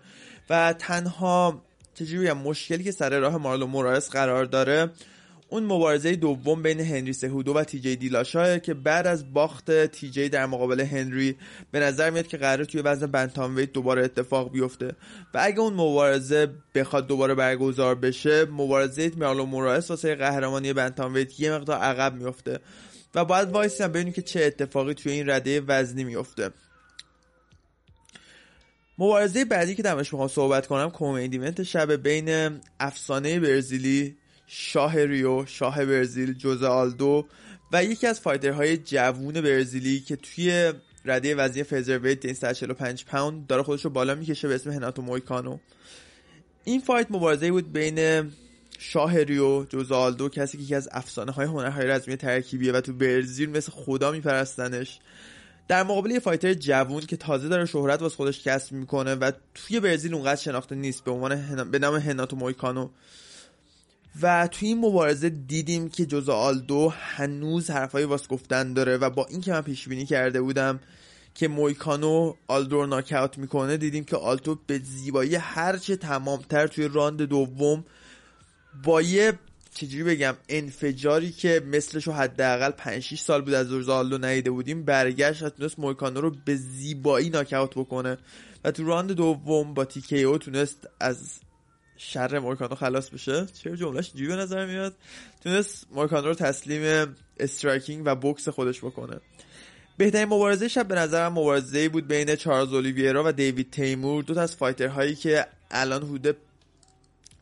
و 0.50 0.72
تنها 0.72 1.62
چجوری 1.94 2.32
مشکلی 2.32 2.84
که 2.84 2.90
سر 2.90 3.18
راه 3.18 3.36
مارلو 3.36 3.66
مورایس 3.66 4.10
قرار 4.10 4.44
داره 4.44 4.90
اون 5.52 5.64
مبارزه 5.64 6.16
دوم 6.16 6.62
بین 6.62 6.80
هنری 6.80 7.12
سهودو 7.12 7.54
و 7.54 7.64
تی 7.64 7.80
جی 7.80 7.96
دیلاشا 7.96 8.58
که 8.58 8.74
بعد 8.74 9.06
از 9.06 9.32
باخت 9.32 9.86
تی 9.86 10.10
جی 10.10 10.28
در 10.28 10.46
مقابل 10.46 10.80
هنری 10.80 11.36
به 11.70 11.80
نظر 11.80 12.10
میاد 12.10 12.26
که 12.26 12.36
قرار 12.36 12.64
توی 12.64 12.80
وزن 12.80 13.06
bantamweight 13.06 13.72
دوباره 13.72 14.04
اتفاق 14.04 14.52
بیفته. 14.52 14.88
و 15.34 15.38
اگه 15.42 15.60
اون 15.60 15.74
مبارزه 15.74 16.48
بخواد 16.74 17.06
دوباره 17.06 17.34
برگزار 17.34 17.94
بشه 17.94 18.44
مبارزه 18.44 19.12
مارلو 19.16 19.46
مورایس 19.46 19.90
واسه 19.90 20.14
قهرمانی 20.14 20.72
bantamweight 20.72 21.40
یه 21.40 21.52
مقدار 21.52 21.78
عقب 21.78 22.14
میفته 22.14 22.58
و 23.14 23.24
باید 23.24 23.48
وایسیم 23.48 23.88
ببینیم 23.88 24.12
که 24.12 24.22
چه 24.22 24.44
اتفاقی 24.44 24.94
توی 24.94 25.12
این 25.12 25.30
رده 25.30 25.60
وزنی 25.60 26.04
میفته 26.04 26.50
مبارزه 28.98 29.44
بعدی 29.44 29.74
که 29.74 29.82
درمش 29.82 30.12
می‌خوام 30.12 30.28
صحبت 30.28 30.66
کنم 30.66 30.90
co-main 30.90 31.32
event 31.32 31.62
شب 31.62 31.92
بین 31.92 32.60
افسانه 32.80 33.40
برزیلی 33.40 34.16
شاه 34.54 35.04
ریو 35.04 35.46
شاه 35.46 35.84
برزیل 35.84 36.32
جوزه 36.32 36.66
آلدو 36.66 37.26
و 37.72 37.84
یکی 37.84 38.06
از 38.06 38.20
fighter 38.20 38.64
های 38.64 38.76
جوون 38.76 39.40
برزیلی 39.40 40.00
که 40.00 40.16
توی 40.16 40.72
رده 41.04 41.34
وزنی 41.34 41.62
featherweight 41.62 42.32
145 42.32 43.04
پوند 43.04 43.46
داره 43.46 43.62
خودش 43.62 43.84
رو 43.84 43.90
بالا 43.90 44.14
می‌کشه 44.14 44.48
به 44.48 44.54
اسم 44.54 44.70
هناتو 44.70 45.02
مویکانو. 45.02 45.58
این 46.64 46.80
fight 46.80 47.06
مبارزه 47.10 47.50
بود 47.50 47.72
بین 47.72 48.30
شاه 48.78 49.18
ریو 49.18 49.64
جوزالدو 49.64 50.28
کسی 50.28 50.58
که 50.58 50.64
یکی 50.64 50.74
از 50.74 50.88
افسانه 50.92 51.32
های 51.32 51.46
هنرهای 51.46 51.86
رزمی 51.86 52.16
ترکیبیه 52.16 52.72
و 52.72 52.80
تو 52.80 52.92
برزیل 52.92 53.50
مثل 53.50 53.72
خدا 53.72 54.10
میپرستنش. 54.10 55.00
در 55.68 55.82
مقابل 55.82 56.10
یه 56.10 56.18
fighter 56.18 56.54
جوون 56.54 57.00
که 57.00 57.16
تازه 57.16 57.48
داره 57.48 57.66
شهرت 57.66 58.02
واسه 58.02 58.16
خودش 58.16 58.42
کسب 58.42 58.72
می‌کنه 58.72 59.14
و 59.14 59.32
توی 59.54 59.80
برزیل 59.80 60.14
اونقدر 60.14 60.40
شناخته 60.40 60.74
نیست 60.74 61.04
به 61.04 61.10
عنوان 61.10 61.32
هن... 61.32 61.70
به 61.70 61.78
نام 61.78 61.94
هناتو 61.94 62.36
مویکانو. 62.36 62.88
و 64.20 64.48
توی 64.48 64.68
این 64.68 64.78
مبارزه 64.78 65.28
دیدیم 65.28 65.88
که 65.88 66.06
جوز 66.06 66.28
آلدو 66.28 66.88
هنوز 66.88 67.70
حرفایی 67.70 68.06
واسه 68.06 68.26
گفتن 68.28 68.72
داره 68.72 68.96
و 68.96 69.10
با 69.10 69.26
اینکه 69.26 69.52
من 69.52 69.60
پیش 69.60 69.88
بینی 69.88 70.06
کرده 70.06 70.40
بودم 70.40 70.80
که 71.34 71.48
مویکانو 71.48 72.34
آلدو 72.48 72.76
رو 72.76 72.86
ناکاوت 72.86 73.38
می‌کنه 73.38 73.76
دیدیم 73.76 74.04
که 74.04 74.16
آلدو 74.16 74.58
به 74.66 74.78
زیبایی 74.78 75.34
هرچه 75.34 75.96
تمامتر 75.96 76.66
توی 76.66 76.88
راند 76.88 77.22
دوم 77.22 77.84
با 78.84 79.02
یه 79.02 79.38
چجوری 79.74 80.04
بگم 80.04 80.34
انفجاری 80.48 81.30
که 81.30 81.62
مثلش 81.66 82.06
رو 82.06 82.12
حداقل 82.12 82.70
5 82.70 83.02
6 83.02 83.20
سال 83.20 83.42
بود 83.42 83.54
از 83.54 83.88
آلدو 83.88 84.18
ندیده 84.18 84.50
بودیم 84.50 84.84
برگشت 84.84 85.48
تونست 85.48 85.78
مویکانو 85.78 86.20
رو 86.20 86.34
به 86.44 86.56
زیبایی 86.56 87.30
ناکاوت 87.30 87.70
بکنه. 87.74 88.18
و 88.64 88.70
تو 88.70 88.84
راند 88.84 89.12
دوم 89.12 89.74
با 89.74 89.84
TKO 89.84 90.38
تونست 90.38 90.88
از 91.00 91.41
شر 92.04 92.38
مویکانو 92.38 92.74
خلاص 92.74 93.10
بشه. 93.10 93.46
چه 93.46 93.76
جمله 93.76 94.12
عجیبیه 94.12 94.36
نظر 94.36 94.66
میاد؟ 94.66 94.94
تونست 95.42 95.86
مویکانو 95.90 96.26
رو 96.26 96.34
تسلیم 96.34 97.14
striking 97.40 98.02
و 98.06 98.14
بوکس 98.14 98.48
خودش 98.48 98.78
بکنه. 98.78 99.20
بهترین 99.96 100.24
مبارزه 100.24 100.68
شب 100.68 100.88
به 100.88 100.94
نظرم 100.94 101.32
مبارزه 101.32 101.88
بود 101.88 102.08
بین 102.08 102.36
چارلز 102.36 102.72
اولیویرا 102.72 103.22
و 103.26 103.32
دیوید 103.32 103.70
تیمور 103.70 104.22
دو 104.22 104.34
تا 104.34 104.40
از 104.40 104.56
fighter 104.56 104.97
هایی 104.97 105.14
که 105.14 105.46
الان 105.70 106.02
حدود 106.02 106.36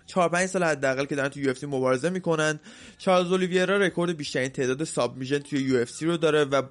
4 0.06 0.28
5 0.28 0.46
سال 0.46 0.64
حداقل 0.64 1.04
که 1.04 1.14
دارن 1.14 1.28
تو 1.28 1.40
UFC 1.40 1.54
مبارزه 1.62 2.10
می‌کنن. 2.10 2.60
چارلز 2.98 3.32
اولیویرا 3.32 3.76
رکورد 3.76 4.16
بیشترین 4.16 4.48
تعداد 4.48 4.84
submission 4.84 5.38
توی 5.38 5.60
UFC 5.60 5.84
رو 6.00 6.16
داره 6.16 6.44
و 6.44 6.62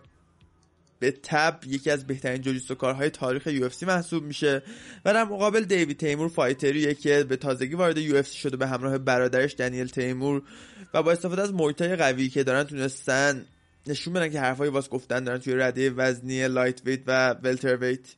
به 0.99 1.11
تبع 1.11 1.59
یکی 1.67 1.91
از 1.91 2.07
بهترین 2.07 2.41
jiu-jitsu 2.41 2.75
کارهای 2.75 3.09
تاریخ 3.09 3.47
UFC 3.47 3.69
محسوب 3.81 4.23
میشه. 4.23 4.63
و 5.05 5.13
در 5.13 5.23
مقابل 5.23 5.63
دیوید 5.63 5.97
تیمور 5.97 6.29
fighter 6.29 6.79
یه 6.79 6.93
که 6.93 7.23
به 7.23 7.35
تازگی 7.35 7.75
وارد 7.75 7.97
UFC 7.97 8.23
شده 8.23 8.57
به 8.57 8.67
همراه 8.67 8.97
برادرش 8.97 9.55
دنیل 9.55 9.87
تیمور 9.87 10.41
و 10.93 11.03
با 11.03 11.11
استفاده 11.11 11.41
از 11.41 11.53
موی 11.53 11.78
تای 11.78 11.95
قوی 11.95 12.29
که 12.29 12.43
دارن 12.43 12.63
تونستن 12.63 13.45
نشون 13.87 14.13
بدن 14.13 14.29
که 14.29 14.39
حرفای 14.39 14.69
واس 14.69 14.89
گفتن 14.89 15.23
دارن 15.23 15.37
توی 15.37 15.55
رده 15.55 15.89
وزنی 15.89 16.47
lightweight 16.47 16.99
و 17.07 17.35
welterweight 17.43 18.15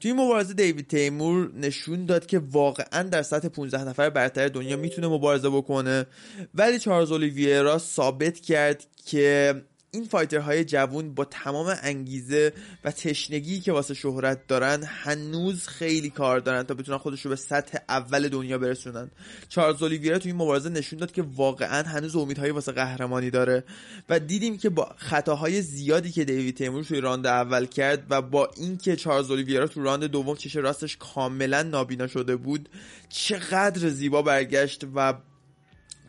توی 0.00 0.12
مبارزه 0.12 0.54
دیوید 0.54 0.88
تیمور 0.88 1.50
نشون 1.54 2.06
داد 2.06 2.26
که 2.26 2.38
واقعا 2.38 3.02
در 3.02 3.22
سطح 3.22 3.48
15 3.48 3.84
نفر 3.84 4.10
برتر 4.10 4.48
دنیا 4.48 4.76
می‌تونه 4.76 5.08
مبارزه 5.08 5.50
بکنه. 5.50 6.06
ولی 6.54 6.78
چارلز 6.78 7.12
اولیویرا 7.12 7.78
ثابت 7.78 8.40
کرد 8.40 8.84
که 9.06 9.54
این 9.94 10.04
fighter 10.04 10.51
های 10.51 10.64
جوون 10.64 11.14
با 11.14 11.24
تمام 11.24 11.76
انگیزه 11.82 12.52
و 12.84 12.90
تشنگی 12.90 13.60
که 13.60 13.72
واسه 13.72 13.94
شهرت 13.94 14.46
دارن 14.46 14.82
هنوز 14.82 15.68
خیلی 15.68 16.10
کار 16.10 16.40
دارن 16.40 16.62
تا 16.62 16.74
بتونن 16.74 16.98
خودش 16.98 17.20
رو 17.20 17.28
به 17.28 17.36
سطح 17.36 17.78
اول 17.88 18.28
دنیا 18.28 18.58
برسونن. 18.58 19.10
چارلز 19.48 19.82
اولیویرا 19.82 20.18
توی 20.18 20.30
این 20.30 20.40
مبارزه 20.40 20.68
نشون 20.68 20.98
داد 20.98 21.12
که 21.12 21.24
واقعا 21.36 21.82
هنوز 21.82 22.16
امیدهایی 22.16 22.52
واسه 22.52 22.72
قهرمانی 22.72 23.30
داره 23.30 23.64
و 24.08 24.20
دیدیم 24.20 24.58
که 24.58 24.68
با 24.68 24.94
خطاهای 24.96 25.62
زیادی 25.62 26.10
که 26.10 26.24
دیوید 26.24 26.56
تیمور 26.56 26.84
توی 26.84 27.00
راند 27.00 27.26
اول 27.26 27.66
کرد 27.66 28.06
و 28.10 28.22
با 28.22 28.50
اینکه 28.56 28.96
چارلز 28.96 29.30
اولیویرا 29.30 29.66
تو 29.66 29.82
راند 29.82 30.04
دوم 30.04 30.36
چش 30.36 30.56
راستش 30.56 30.96
کاملا 30.96 31.62
نابینا 31.62 32.06
شده 32.06 32.36
بود 32.36 32.68
چقدر 33.08 33.88
زیبا 33.88 34.22
برگشت 34.22 34.84
و 34.94 35.14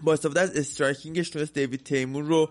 با 0.02 0.14
استفاده 0.14 0.42
از 0.42 0.56
striking 0.56 1.15
ش 1.15 1.30
تونست 1.30 1.54
دیوید 1.54 1.84
تیمور 1.84 2.24
رو 2.24 2.50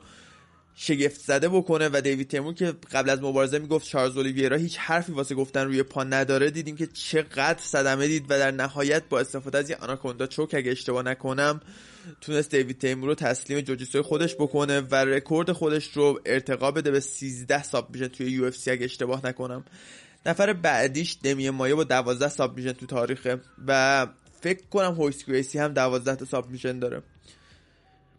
شگفت 0.74 1.20
زده 1.20 1.48
بکنه 1.48 1.88
و 1.92 2.00
دیوید 2.00 2.28
تیمور 2.28 2.54
که 2.54 2.74
قبل 2.92 3.10
از 3.10 3.22
مبارزه 3.22 3.58
می‌گفت 3.58 3.88
چارلز 3.88 4.16
اولیویرا 4.16 4.56
هیچ 4.56 4.78
حرفی 4.78 5.12
واسه 5.12 5.34
گفتن 5.34 5.64
روی 5.64 5.82
پا 5.82 6.04
نداره. 6.04 6.50
دیدیم 6.50 6.76
که 6.76 6.86
چقدر 6.86 7.58
صدمه 7.58 8.06
دید 8.06 8.24
و 8.24 8.38
در 8.38 8.50
نهایت 8.50 9.02
با 9.08 9.20
استفاده 9.20 9.58
از 9.58 9.70
یه 9.70 9.76
anaconda 9.76 10.26
choke 10.26 10.54
اگه 10.54 10.70
اشتباه 10.70 11.02
نکنم 11.02 11.60
تونست 12.20 12.54
دیوید 12.54 12.78
تیمور 12.78 13.08
رو 13.08 13.14
تسلیم 13.14 13.60
جوجیسوی 13.60 14.02
خودش 14.02 14.34
بکنه 14.34 14.80
و 14.80 14.94
رکورد 14.94 15.52
خودش 15.52 15.90
رو 15.92 16.20
ارتقا 16.26 16.70
بده 16.70 16.90
به 16.90 17.00
13 17.00 17.62
submission 17.62 18.08
توی 18.08 18.30
UFC 18.30 18.70
اگه 18.70 18.84
اشتباه 18.84 19.26
نکنم. 19.26 19.64
نفر 20.26 20.52
بعدیش 20.52 21.18
دمین 21.22 21.50
مایا 21.50 21.74
با 21.74 21.84
12 21.84 22.28
submission 22.28 22.72
تو 22.72 22.86
تاریخه 22.86 23.40
و 23.66 24.06
فکر 24.40 24.66
کنم 24.70 24.94
هویس 24.94 25.56
هم 25.56 25.72
12 25.72 26.16
تا 26.16 26.24
submission 26.24 26.78
داره. 26.78 27.02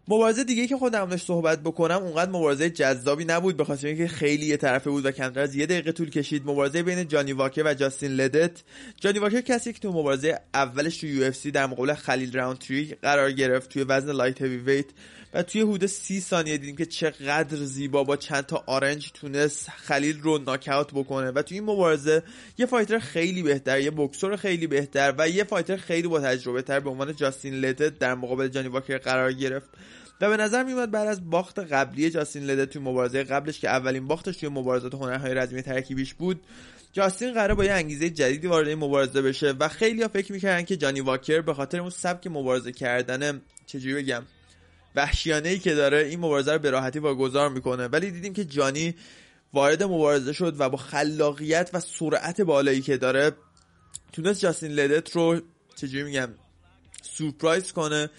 مبارزه 0.08 0.44
دیگه 0.44 0.66
که 0.66 0.76
خودم 0.76 1.04
داشت 1.04 1.26
صحبت 1.26 1.60
بکنم 1.60 2.02
اونقدر 2.02 2.30
مبارزه 2.30 2.70
جذابی 2.70 3.24
نبود. 3.24 3.56
به 3.56 3.64
خاطر 3.64 3.86
اینکه 3.86 4.08
خیلی 4.08 4.46
یه 4.46 4.56
طرفه 4.56 4.90
بود 4.90 5.06
و 5.06 5.10
کمتر 5.10 5.40
از 5.40 5.54
یه 5.54 5.66
دقیقه 5.66 5.92
طول 5.92 6.10
کشید. 6.10 6.42
مبارزه 6.46 6.82
بین 6.82 7.08
جانی 7.08 7.32
واکر 7.32 7.62
و 7.64 7.74
جاستین 7.74 8.10
لدت. 8.10 8.62
جانی 9.00 9.18
واکر 9.18 9.40
کسی 9.40 9.72
که 9.72 9.78
تو 9.78 9.92
مبارزه 9.92 10.40
اولش 10.54 10.96
تو 10.96 11.06
UFC 11.06 11.32
در 11.52 11.66
مقابل 11.66 11.94
خلیل 11.94 12.32
راونتری 12.32 12.96
قرار 13.02 13.32
گرفت 13.32 13.70
توی 13.70 13.82
وزن 13.82 14.12
light 14.12 14.42
heavyweight. 14.42 14.86
و 15.34 15.42
توی 15.42 15.60
حدود 15.60 15.86
سی 15.86 16.20
ثانیه 16.20 16.58
دیدیم 16.58 16.76
که 16.76 16.86
چقدر 16.86 17.56
زیبا 17.56 18.04
با 18.04 18.16
چند 18.16 18.46
تا 18.46 18.64
آرنج 18.66 19.10
تونست 19.14 19.70
خلیل 19.70 20.20
رو 20.20 20.38
ناکاوت 20.38 20.92
بکنه. 20.92 21.30
و 21.30 21.42
توی 21.42 21.58
این 21.58 21.66
مبارزه 21.66 22.22
یه 22.58 22.66
fighter 22.66 22.98
خیلی 22.98 23.42
بهتر 23.42 23.80
یه 23.80 23.90
بکسور 23.90 24.36
خیلی 24.36 24.66
بهتر 24.66 25.14
و 25.18 25.28
یه 25.28 25.44
fighter 25.44 25.76
خیلی 25.76 26.08
با 26.08 26.20
تجربه 26.20 26.62
تر 26.62 26.80
به 26.80 26.90
عنوان 26.90 27.16
جاستین 27.16 27.54
لدت 27.54 27.98
در 27.98 28.14
مقابل 28.14 28.48
جانی 28.48 28.68
واکر 28.68 28.98
قرار 28.98 29.32
گرفت. 29.32 29.68
و 30.20 30.28
به 30.28 30.36
نظر 30.36 30.62
میومد 30.62 30.90
بعد 30.90 31.08
از 31.08 31.30
باخت 31.30 31.58
قبلی 31.58 32.10
جاستین 32.10 32.44
لده 32.44 32.66
توی 32.66 32.82
مبارزه 32.82 33.24
قبلش 33.24 33.60
که 33.60 33.68
اولین 33.68 34.06
باختش 34.06 34.36
توی 34.36 34.48
مبارزات 34.48 34.94
هنرهای 34.94 35.34
رزمی 35.34 35.62
ترکیبیش 35.62 36.14
بود 36.14 36.40
جاستین 36.92 37.32
قراره 37.32 37.54
با 37.54 37.64
یه 37.64 37.72
انگیزه 37.72 38.10
جدیدی 38.10 38.46
وارد 38.46 38.68
این 38.68 38.78
مبارزه 38.78 39.22
بشه 39.22 39.54
و 39.60 39.68
خیلی 39.68 40.02
ها 40.02 40.08
فکر 40.08 40.32
می‌کردن 40.32 40.64
که 40.64 40.76
جانی 40.76 41.00
واکر 41.00 41.40
به 41.40 41.54
خاطر 41.54 41.80
اون 41.80 41.90
سبک 41.90 42.26
مبارزه 42.26 42.72
کردن 42.72 43.40
چجوری 43.66 43.94
بگم 43.94 44.22
وحشیانه 44.96 45.48
ای 45.48 45.58
که 45.58 45.74
داره 45.74 45.98
این 45.98 46.18
مبارزه 46.18 46.52
رو 46.52 46.58
به 46.58 46.70
راحتی 46.70 46.98
واگذار 46.98 47.48
می‌کنه. 47.48 47.86
ولی 47.86 48.10
دیدیم 48.10 48.32
که 48.32 48.44
جانی 48.44 48.94
وارد 49.52 49.82
مبارزه 49.82 50.32
شد 50.32 50.54
و 50.58 50.68
با 50.68 50.76
خلاقیت 50.76 51.70
و 51.72 51.80
سرعت 51.80 52.40
بالایی 52.40 52.80
که 52.80 52.96
داره 52.96 53.32
تونست 54.12 54.40
جاستین 54.40 54.72
لدت 54.72 55.16
رو 55.16 55.40
چجوری 55.76 56.04
میگم 56.04 56.28
سورپرایز 57.02 57.72
کنه 57.72 58.10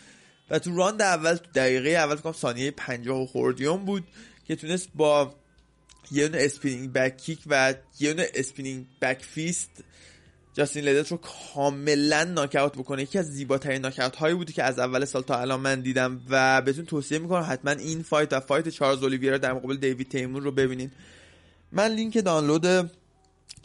و 0.49 0.59
تو 0.59 0.75
راند 0.75 1.01
اول 1.01 1.35
تو 1.35 1.51
دقیقه 1.55 1.89
اول 1.89 2.15
فکرم 2.15 2.31
ثانیه 2.31 2.71
50 2.71 3.25
خورده‌ای 3.27 3.72
اون 3.72 3.85
بود 3.85 4.03
که 4.47 4.55
تونست 4.55 4.89
با 4.95 5.33
یه 6.11 6.27
دونه 6.27 6.43
spinning 6.43 6.93
back 6.93 7.17
kick 7.17 7.39
و 7.47 7.73
یه 7.99 8.13
دونه 8.13 8.27
spinning 8.35 8.85
back 9.01 9.23
fist 9.23 9.69
جاستین 10.53 10.83
لدت 10.83 11.11
رو 11.11 11.19
کاملا 11.53 12.23
ناکاوت 12.23 12.73
بکنه. 12.73 13.03
یکی 13.03 13.19
از 13.19 13.25
زیباترین 13.25 13.81
ناکاوت 13.81 14.15
هایی 14.15 14.35
بودی 14.35 14.53
که 14.53 14.63
از 14.63 14.79
اول 14.79 15.05
سال 15.05 15.21
تا 15.21 15.39
الان 15.39 15.59
من 15.59 15.81
دیدم 15.81 16.21
و 16.29 16.61
بهتون 16.61 16.85
توصیه 16.85 17.19
می‌کنم 17.19 17.45
حتما 17.49 17.71
این 17.71 18.03
fight 18.03 18.33
و 18.33 18.39
fight 18.39 18.69
چارلز 18.69 19.03
اولیویرا 19.03 19.37
در 19.37 19.53
مقابل 19.53 19.77
دیوید 19.77 20.09
تیمور 20.09 20.43
رو 20.43 20.51
ببینین. 20.51 20.91
من 21.71 21.91
لینک 21.91 22.17
دانلود 22.17 22.91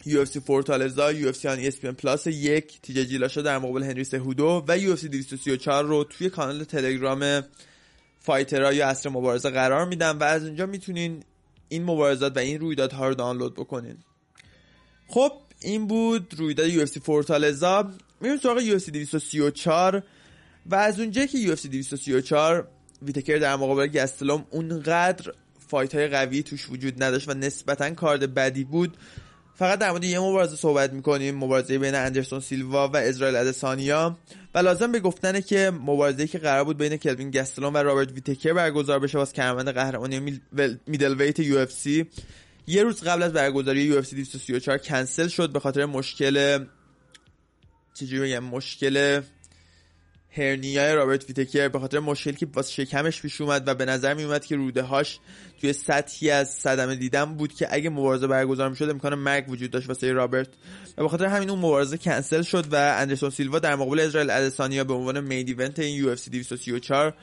UFC 0.04 0.38
فورتالزا 0.38 1.12
UFC 1.12 1.46
on 1.46 1.70
ESPN 1.70 1.84
Plus 1.85 2.26
یک 2.26 2.80
تی‌جی 2.82 3.04
دیلاشا 3.04 3.42
در 3.42 3.58
مقابل 3.58 3.82
هنری 3.82 4.04
سهودو 4.04 4.64
و 4.68 4.78
UFC 4.78 5.04
234 5.04 5.84
رو 5.84 6.04
توی 6.04 6.30
کانال 6.30 6.64
تلگرام 6.64 7.42
Fight 8.20 8.53
Era 8.53 8.72
یا 8.72 8.88
عصر 8.88 9.08
مبارزه 9.08 9.50
قرار 9.50 9.86
میدم 9.86 10.18
و 10.20 10.22
از 10.22 10.44
اونجا 10.44 10.66
می‌تونین 10.66 11.24
این 11.68 11.84
مبارزات 11.84 12.36
و 12.36 12.38
این 12.38 12.60
رویدادها 12.60 13.08
رو 13.08 13.14
دانلود 13.14 13.54
بکنین. 13.54 13.96
خب 15.08 15.32
این 15.60 15.86
بود 15.86 16.34
رویداد 16.38 16.70
UFC 16.70 16.98
فورتالزا 16.98 17.90
میریم 18.20 18.38
سراغ 18.38 18.78
UFC 18.78 18.90
234 18.90 20.02
و 20.66 20.74
از 20.74 21.00
اونجا 21.00 21.26
که 21.26 21.56
UFC 21.56 21.66
234 21.66 22.68
ویتکر 23.02 23.38
در 23.38 23.56
مقابل 23.56 23.86
گستلوم 23.86 24.46
اونقدر 24.50 25.32
fight 25.68 25.94
های 25.94 26.08
قوی 26.08 26.42
توش 26.42 26.70
وجود 26.70 27.02
نداشت 27.02 27.28
و 27.28 27.34
نسبتا 27.34 27.90
کارد 27.90 28.34
بدی 28.34 28.64
بود 28.64 28.96
فقط 29.54 29.78
در 29.78 29.90
مورد 29.90 30.04
یه 30.04 30.20
مبارزه 30.20 30.56
صحبت 30.56 30.92
می‌کنیم 30.92 31.34
مبارزه 31.34 31.78
بین 31.78 31.94
اندرسون 31.94 32.40
سیلوا 32.40 32.88
و 32.88 32.96
اسرائیل 32.96 33.36
ادسانیا. 33.36 34.18
و 34.54 34.58
لازم 34.58 34.92
به 34.92 35.00
گفتنه 35.00 35.42
که 35.42 35.70
مبارزه 35.70 36.26
که 36.26 36.38
قرار 36.38 36.64
بود 36.64 36.78
بین 36.78 36.96
کلوین 36.96 37.30
گستلوم 37.30 37.72
و 37.72 37.76
رابرت 37.76 38.12
ویتکر 38.12 38.52
برگزار 38.52 38.98
بشه 38.98 39.18
واسه 39.18 39.32
کمربند 39.32 39.68
قهرمانی 39.68 40.40
middleweight 40.87 41.38
UFC. 41.38 42.06
یه 42.66 42.82
روز 42.82 43.02
قبل 43.02 43.22
از 43.22 43.32
برگزاری 43.32 43.82
UFC 43.82 44.16
234 44.16 44.78
کنسل 44.78 45.28
شد 45.28 45.52
به 45.52 45.60
خاطر 45.60 45.84
مشکل 45.86 46.64
چجوری 47.94 48.30
بگم؟ 48.30 48.44
مشکل 48.44 49.20
هرنیای 50.36 50.94
رابرت 50.94 51.28
ویتکر 51.28 51.68
به 51.68 51.78
خاطر 51.78 51.98
مشکلی 51.98 52.34
که 52.36 52.46
واسه 52.54 52.72
شکمش 52.72 53.22
پیش 53.22 53.40
اومد 53.40 53.68
و 53.68 53.74
به 53.74 53.84
نظر 53.84 54.14
می 54.14 54.24
اومد 54.24 54.44
که 54.44 54.56
روده 54.56 54.82
هاش 54.82 55.18
توی 55.60 55.72
سطحی 55.72 56.30
از 56.30 56.50
صدمه 56.50 56.96
دیدن 56.96 57.24
بود 57.24 57.52
که 57.52 57.68
اگه 57.70 57.90
مبارزه 57.90 58.26
برگزار 58.26 58.68
می‌شد 58.68 58.90
امکان 58.90 59.14
مرگ 59.14 59.48
وجود 59.48 59.70
داشت 59.70 59.88
واسه 59.88 60.12
رابرت. 60.12 60.48
و 60.98 61.02
به 61.02 61.08
خاطر 61.08 61.26
همین 61.26 61.50
اون 61.50 61.58
مبارزه 61.58 61.98
کنسل 61.98 62.42
شد 62.42 62.72
و 62.72 62.76
اندرسون 62.76 63.30
سیلوا 63.30 63.58
در 63.58 63.74
مقابل 63.74 64.00
اسرائیل 64.00 64.30
ادسانیا 64.30 64.84
به 64.84 64.94
عنوان 64.94 65.20
main 65.20 65.48
event 65.48 65.78
این 65.78 65.96
UFC 65.96 66.30
234 66.30 67.14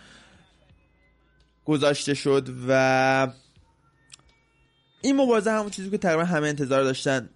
گذاشته 1.65 2.13
شد 2.13 2.49
و 2.67 3.27
این 5.01 5.15
مبارزه 5.15 5.51
همون 5.51 5.69
چیزی 5.69 5.89
که 5.89 5.97
تقریبا 5.97 6.23
همه 6.23 6.47
انتظار 6.47 6.83
داشتن. 6.83 7.29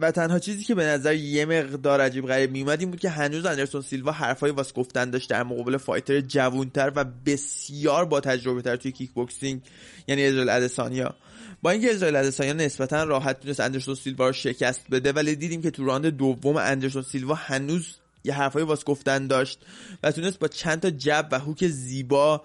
و 0.00 0.10
تنها 0.10 0.38
چیزی 0.38 0.64
که 0.64 0.74
به 0.74 0.84
نظر 0.84 1.14
یه 1.14 1.44
مقدار 1.44 2.00
عجیب 2.00 2.26
غریب 2.26 2.50
میومد 2.50 2.80
این 2.80 2.90
بود 2.90 3.00
که 3.00 3.10
هنوز 3.10 3.46
اندرسون 3.46 3.82
سیلوا 3.82 4.12
حرفای 4.12 4.50
واس 4.50 4.72
گفتن 4.72 5.10
داشت 5.10 5.30
در 5.30 5.42
مقابل 5.42 5.76
fighter 5.76 6.20
جوونتر 6.20 6.92
و 6.96 7.04
بسیار 7.26 8.04
با 8.04 8.20
تجربه 8.20 8.62
تر 8.62 8.76
توی 8.76 8.92
کیک 8.92 9.10
بوکسینگ 9.10 9.60
یعنی 10.08 10.24
ازرائیل 10.24 10.48
ادسانیا. 10.48 11.14
با 11.62 11.70
اینکه 11.70 11.90
ازرائیل 11.90 12.16
ادسانیا 12.16 12.52
نسبتا 12.52 13.04
راحت 13.04 13.40
تونست 13.40 13.60
اندرسون 13.60 13.94
سیلوا 13.94 14.26
رو 14.26 14.32
شکست 14.32 14.80
بده 14.90 15.12
ولی 15.12 15.36
دیدیم 15.36 15.62
که 15.62 15.70
تو 15.70 15.84
راند 15.84 16.06
دوم 16.06 16.56
اندرسون 16.56 17.02
سیلوا 17.02 17.34
هنوز 17.34 17.94
یه 18.24 18.34
حرفای 18.34 18.62
واس 18.62 18.84
گفتن 18.84 19.26
داشت 19.26 19.58
و 20.02 20.12
تونست 20.12 20.38
با 20.38 20.48
چند 20.48 20.80
تا 20.80 20.90
jab 20.90 21.28
و 21.32 21.38
hook 21.38 21.66
زیبا 21.66 22.42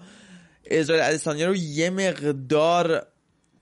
ازرائیل 0.70 1.04
ادسانیا 1.04 1.46
رو 1.46 1.56
یه 1.56 1.90
مقدار 1.90 3.06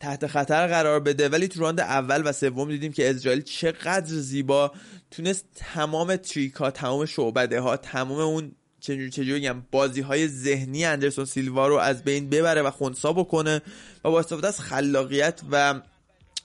تحت 0.05 0.27
خطر 0.27 0.67
قرار 0.67 1.01
بده. 1.01 1.29
ولی 1.29 1.49
تو 1.49 1.61
راند 1.61 1.81
اول 1.81 2.23
و 2.25 2.33
سوم 2.33 2.69
دیدیم 2.69 2.93
که 2.93 3.11
اسرائیل 3.11 3.43
چقدر 3.43 4.07
زیبا 4.07 4.73
تونست 5.11 5.45
تمام 5.55 6.17
trick 6.17 6.53
ها 6.53 6.71
تمام 6.71 7.07
شعبده 7.07 7.61
ها 7.61 7.77
تمام 7.77 8.19
اون 8.19 8.53
چجوری 8.81 9.11
چجوری 9.11 9.41
بگم 9.41 9.63
بازی 9.71 10.01
های 10.01 10.29
ذهنی 10.29 10.85
اندرسون 10.85 11.25
سیلوا 11.25 11.69
رو 11.69 11.77
از 11.77 12.05
بین 12.05 12.31
ببره 12.31 12.63
و 12.63 12.71
خونسا 12.71 13.13
بکنه 13.13 13.63
و 14.05 14.11
با 14.11 14.21
استفاده 14.21 14.49
از 14.49 14.61
خلاقیت 14.61 15.41
و 15.51 15.81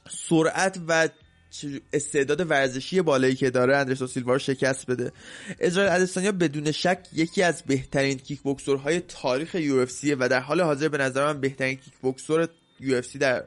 سرعت 0.10 0.80
و 0.88 1.10
استعداد 1.93 2.52
ورزشی 2.52 3.02
بالایی 3.02 3.36
که 3.36 3.50
داره 3.50 3.78
اندرسون 3.78 4.08
سیلوا 4.08 4.34
رو 4.34 4.39
شکست 4.39 4.91
بده. 4.91 5.12
اسرائیل 5.60 5.91
ادسانیا 5.92 6.32
بدون 6.32 6.72
شک 6.72 7.00
یکی 7.13 7.43
از 7.43 7.63
بهترین 7.63 8.17
کیک 8.17 8.39
های 8.84 9.00
تاریخ 9.00 9.56
UFC 9.56 9.86
و 10.19 10.30
در 10.30 10.39
حال 10.39 10.62
حاضر 10.62 10.88
به 10.88 10.98
نظر 10.98 11.26
من 11.26 11.41
بهترین 11.41 11.76
کیک 11.76 11.93
بوکسور 12.02 12.48
UFC 12.80 13.02
در 13.20 13.44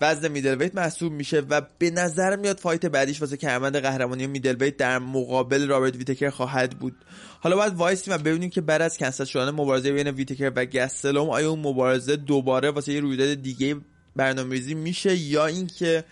وزن 0.00 0.28
middleweight 0.28 0.74
محسوب 0.74 1.12
میشه 1.12 1.40
و 1.40 1.62
به 1.78 1.90
نظر 1.90 2.36
میاد 2.36 2.58
fight 2.58 2.86
بعدیش 2.86 3.20
واسه 3.20 3.36
کمربند 3.36 3.76
قهرمانی 3.76 4.26
middleweight 4.26 4.76
در 4.76 4.98
مقابل 4.98 5.68
رابرت 5.68 5.96
ویتکر 5.96 6.30
خواهد 6.30 6.78
بود. 6.78 6.96
حالا 7.40 7.56
باید 7.56 7.74
وایسیم 7.74 8.14
و 8.14 8.18
ببینیم 8.18 8.50
که 8.50 8.60
بعد 8.60 8.82
از 8.82 8.98
کنسل 8.98 9.24
شدن 9.24 9.50
مبارزه 9.50 9.92
بین 9.92 10.08
ویتکر 10.08 10.52
و 10.56 10.64
گستلوم 10.64 11.30
آیا 11.30 11.50
اون 11.50 11.58
مبارزه 11.58 12.16
دوباره 12.16 12.70
واسه 12.70 12.92
یه 12.92 13.00
رویداد 13.00 13.34
دیگه 13.34 13.76
برنامه‌ریزی 14.16 14.74
میشه 14.74 15.16
یا 15.16 15.46
اینکه 15.46 16.04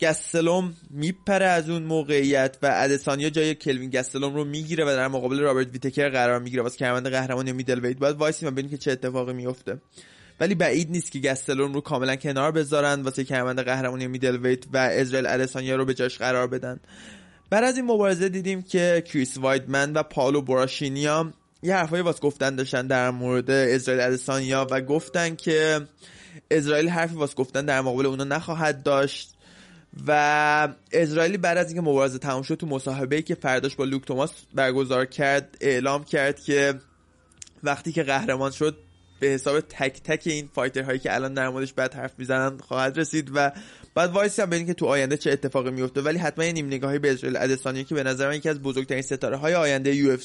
گستلوم 0.00 0.74
میپره 0.90 1.46
از 1.46 1.70
اون 1.70 1.82
موقعیت 1.82 2.56
و 2.62 2.70
ادسانیا 2.74 3.30
جای 3.30 3.54
کلوین 3.54 3.90
گستلوم 3.90 4.34
رو 4.34 4.44
می‌گیره 4.44 4.84
و 4.84 4.88
در 4.88 5.08
مقابل 5.08 5.40
رابرت 5.40 5.72
ویتکر 5.72 6.08
قرار 6.08 6.38
می‌گیره 6.38 6.62
واسه 6.62 6.76
کمربند 6.76 7.08
قهرمانی 7.08 7.52
middleweight 7.52 7.98
باید 7.98 8.16
وایسیم 8.16 8.48
و 8.48 8.52
ببینیم 8.52 8.70
که 8.70 8.78
چه 8.78 8.92
اتفاقی 8.92 9.32
میفته. 9.32 9.80
ولی 10.40 10.54
بعید 10.54 10.90
نیست 10.90 11.12
که 11.12 11.18
گستلوم 11.18 11.74
رو 11.74 11.80
کاملا 11.80 12.16
کنار 12.16 12.50
بذارن 12.50 13.02
واسه 13.02 13.24
کمربند 13.24 13.60
قهرمانی 13.60 14.06
middleweight 14.06 14.64
و 14.72 14.76
اسرائیل 14.76 15.26
ادسانیا 15.26 15.76
رو 15.76 15.84
به 15.84 15.94
جاش 15.94 16.18
قرار 16.18 16.46
بدن. 16.46 16.80
بعد 17.50 17.64
از 17.64 17.76
این 17.76 17.84
مبارزه 17.84 18.28
دیدیم 18.28 18.62
که 18.62 19.02
کریس 19.06 19.36
وایدمن 19.38 19.92
و 19.92 20.02
پائولو 20.02 20.42
براشینیا 20.42 21.32
یه 21.62 21.74
حرفایی 21.74 22.02
واسه 22.02 22.20
گفتن 22.20 22.56
داشتن 22.56 22.86
در 22.86 23.10
مورد 23.10 23.50
اسرائیل 23.50 24.02
ادسانیا 24.02 24.66
و 24.70 24.80
گفتن 24.80 25.36
که 25.36 25.80
اسرائیل 26.50 26.88
حرفی 26.88 27.14
واسه 27.14 27.34
گفتن 27.34 27.64
در 27.64 27.80
مقابل 27.80 28.06
اونا 28.06 28.24
نخواهد 28.24 28.82
داشت 28.82 29.34
و 30.06 30.68
اسرائیلی 30.92 31.36
بعد 31.36 31.58
از 31.58 31.66
اینکه 31.66 31.80
مبارزه 31.80 32.18
تمام 32.18 32.42
شد 32.42 32.54
تو 32.54 32.66
مصاحبه 32.66 33.22
که 33.22 33.34
فرداش 33.34 33.76
با 33.76 33.84
لوک 33.84 34.04
توماس 34.04 34.32
برگزار 34.54 35.06
کرد 35.06 35.56
اعلام 35.60 36.04
کرد 36.04 36.40
که 36.40 36.74
وقتی 37.62 37.92
که 37.92 38.02
قهرمان 38.02 38.50
شد 38.50 38.76
به 39.20 39.26
حساب 39.26 39.60
تک 39.60 40.02
تک 40.02 40.22
این 40.26 40.48
fighter 40.54 40.82
هایی 40.82 40.98
که 40.98 41.14
الان 41.14 41.34
در 41.34 41.48
موردش 41.48 41.72
بد 41.72 41.94
حرف 41.94 42.12
می‌زنن 42.18 42.58
خواهد 42.58 42.98
رسید 42.98 43.30
و 43.34 43.52
باید 43.94 44.10
وایسیم 44.10 44.46
ببینیم 44.46 44.66
که 44.66 44.74
تو 44.74 44.86
آینده 44.86 45.16
چه 45.16 45.30
اتفاقی 45.30 45.70
میفته 45.70 46.00
ولی 46.00 46.18
حتما 46.18 46.44
یه 46.44 46.52
نیم 46.52 46.66
نگاهی 46.66 46.98
به 46.98 47.12
اسرائیل 47.12 47.36
ادسانیا 47.36 47.84
که 47.84 47.94
به 47.94 48.02
نظر 48.02 48.28
من 48.28 48.36
یکی 48.36 48.48
از 48.48 48.62
بزرگترین 48.62 49.02
ستاره 49.02 49.36
های 49.36 49.54
آینده 49.54 49.94
UFC 49.94 50.16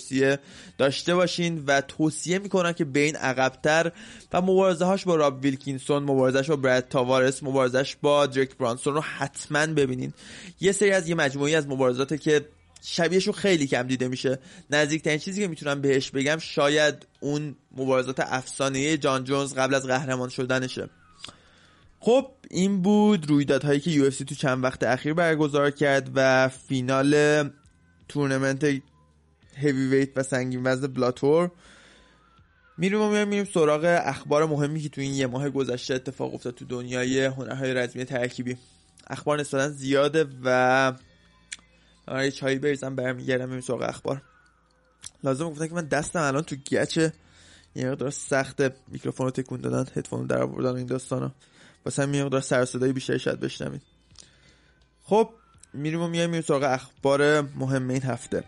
داشته 0.77 1.15
باشین 1.15 1.63
و 1.67 1.81
توصیه 1.81 2.39
می‌کنن 2.39 2.73
که 2.73 2.85
به 2.85 2.99
این 2.99 3.15
عقبتر 3.15 3.91
و 4.33 4.41
مبارزه 4.41 4.85
هاش 4.85 5.05
با 5.05 5.15
راب 5.15 5.43
ویلکینسون 5.43 6.03
مبارزش 6.03 6.49
با 6.49 6.55
براد 6.55 6.87
تاوارس 6.89 7.43
مبارزش 7.43 7.95
با 8.01 8.25
دریک 8.25 8.57
برانسون 8.57 8.93
رو 8.93 9.01
حتما 9.01 9.65
ببینین. 9.65 10.13
یه 10.61 10.71
سری 10.71 10.91
از 10.91 11.09
یه 11.09 11.15
مجموعی 11.15 11.55
از 11.55 11.67
مبارزات 11.67 12.21
که 12.21 12.45
شبیهشو 12.87 13.31
خیلی 13.31 13.67
کم 13.67 13.83
دیده 13.83 14.07
میشه. 14.07 14.39
نزدیکترین 14.69 15.19
چیزی 15.19 15.41
که 15.41 15.47
می‌تونم 15.47 15.81
بهش 15.81 16.11
بگم 16.11 16.37
شاید 16.37 17.07
اون 17.19 17.55
مبارزات 17.77 18.19
افسانه 18.19 18.97
جان 18.97 19.23
جونز 19.23 19.53
قبل 19.53 19.75
از 19.75 19.87
قهرمان 19.87 20.29
شدنشه. 20.29 20.89
خب 21.99 22.31
این 22.49 22.81
بود 22.81 23.29
رویدادهایی 23.29 23.79
که 23.79 23.91
یو 23.91 24.09
تو 24.09 24.35
چند 24.35 24.63
وقت 24.63 24.83
اخیر 24.83 25.13
برگزار 25.13 25.71
کرد 25.71 26.11
و 26.15 26.49
فینال 26.49 27.49
تورنمنت 28.07 28.63
هیوی 29.55 29.87
ویت 29.87 30.09
و 30.15 30.23
سنگین 30.23 30.61
وزن 30.63 30.87
بلاتور. 30.87 31.51
میریم 32.77 33.01
و 33.01 33.09
میریم, 33.09 33.27
میریم 33.27 33.45
سراغ 33.53 34.01
اخبار 34.05 34.45
مهمی 34.45 34.81
که 34.81 34.89
تو 34.89 35.01
این 35.01 35.13
یه 35.13 35.27
ماه 35.27 35.49
گذشته 35.49 35.93
اتفاق 35.93 36.33
افتاد 36.33 36.55
تو 36.55 36.65
دنیای 36.65 37.25
هنرهای 37.25 37.73
رزمی 37.73 38.05
ترکیبی. 38.05 38.57
اخبار 39.07 39.39
نسبتا 39.39 39.69
زیاده 39.69 40.25
و 40.43 40.93
آره 42.07 42.31
چایی 42.31 42.59
بریزم 42.59 42.95
برمیگردم 42.95 43.51
این 43.51 43.61
سراغ 43.61 43.81
اخبار. 43.81 44.21
لازم 45.23 45.49
گفتن 45.49 45.67
که 45.67 45.73
من 45.73 45.85
دستم 45.85 46.21
الان 46.21 46.43
تو 46.43 46.55
گچه. 46.55 47.13
یه 47.75 47.89
مقدار 47.89 48.09
سخت 48.09 48.61
میکروفون 48.87 49.25
رو 49.25 49.31
تکون 49.31 49.61
دادن 49.61 49.91
هدفون 49.95 50.25
در 50.25 50.41
آوردن 50.41 50.75
این 50.75 50.85
داستانا 50.85 51.31
واسه 51.85 52.03
همین 52.03 52.23
مقدار 52.23 52.41
سر 52.41 52.65
صدای 52.65 52.93
بیشتری 52.93 53.19
شاید 53.19 53.39
بشنوید. 53.39 53.81
خب 55.03 55.29
میریم 55.73 56.01
و 56.01 56.07
میایم 56.07 56.41
سراغ 56.41 56.63
اخبار 56.63 57.41
مهم 57.41 57.89
این 57.89 58.01
هفته. 58.01 58.43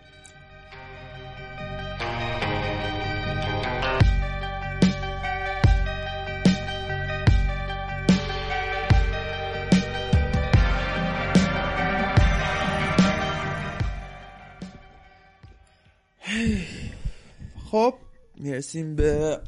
می‌رسیم 18.48 18.96
به 18.96 19.40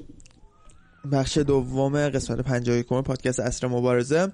بخش 1.11 1.37
دوم 1.37 2.09
قسمت 2.09 2.41
51 2.41 2.85
پادکست 2.85 3.39
اصر 3.39 3.67
مبارزه. 3.67 4.31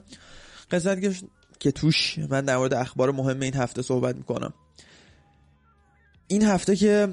قسمت 0.72 1.24
که 1.60 1.72
توش 1.72 2.20
من 2.20 2.46
در 2.46 2.58
مورد 2.58 2.74
اخبار 2.74 3.12
مهم 3.12 3.40
این 3.40 3.54
هفته 3.54 3.82
صحبت 3.82 4.16
می‌کنم. 4.16 4.54
این 6.28 6.44
هفته 6.44 6.76
که 6.76 7.08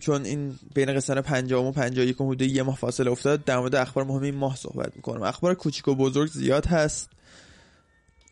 چون 0.00 0.24
این 0.24 0.58
بین 0.74 0.94
قسمت 0.94 1.18
50 1.18 1.64
و 1.64 1.72
51 1.72 2.16
حدود 2.16 2.42
یه 2.42 2.62
ماه 2.62 2.76
فاصله 2.76 3.10
افتاد 3.10 3.44
در 3.44 3.58
مورد 3.58 3.74
اخبار 3.74 4.04
مهم 4.04 4.22
این 4.22 4.34
ماه 4.34 4.56
صحبت 4.56 4.96
می‌کنم. 4.96 5.22
اخبار 5.22 5.54
کوچیک 5.54 5.88
و 5.88 5.94
بزرگ 5.94 6.30
زیاد 6.30 6.66
هست. 6.66 7.10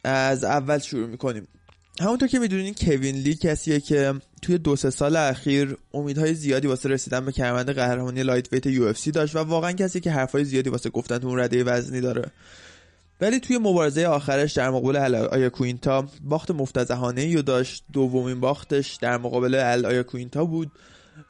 از 0.05 0.45
اول 0.45 0.79
شروع 0.79 1.09
می‌کنیم. 1.09 1.49
همونطور 2.01 2.29
که 2.29 2.39
می‌دونین 2.39 2.75
کوین 2.75 3.17
لی 3.17 3.35
کسیه 3.35 3.81
که 3.81 4.15
توی 4.43 4.59
دو 4.59 4.77
سه 4.77 4.91
سال 4.91 5.17
اخیر 5.17 5.77
امیدهای 5.95 6.35
زیادی 6.35 6.69
واسه 6.69 6.89
رسیدن 6.89 7.25
به 7.25 7.33
کمربند 7.33 7.71
قهرمانی 7.71 8.23
لایت 8.23 8.53
ویت 8.53 8.67
یو 8.67 8.93
داشت 8.93 9.37
و 9.37 9.39
واقعا 9.39 9.73
کسی 9.73 10.01
که 10.01 10.11
حرفای 10.11 10.45
زیادی 10.45 10.71
واسه 10.71 10.91
گفتن 10.91 11.19
تو 11.19 11.29
اون 11.29 11.39
رده 11.39 11.65
وزنی 11.65 12.01
داره. 12.01 12.31
ولی 13.21 13.41
توی 13.41 13.59
مبارزه 13.59 14.07
آخرش 14.07 14.53
در 14.53 14.71
مقابل 14.71 15.15
الای 15.15 15.51
کوینتا 15.51 16.09
باخت 16.25 16.51
مفتضحانه 16.51 17.21
ای 17.21 17.43
داشت. 17.43 17.85
دومین 17.93 18.41
باختش 18.41 18.95
در 18.95 19.19
مقابل 19.19 19.55
الای 19.85 20.03
کوینتا 20.03 20.45
بود 20.45 20.73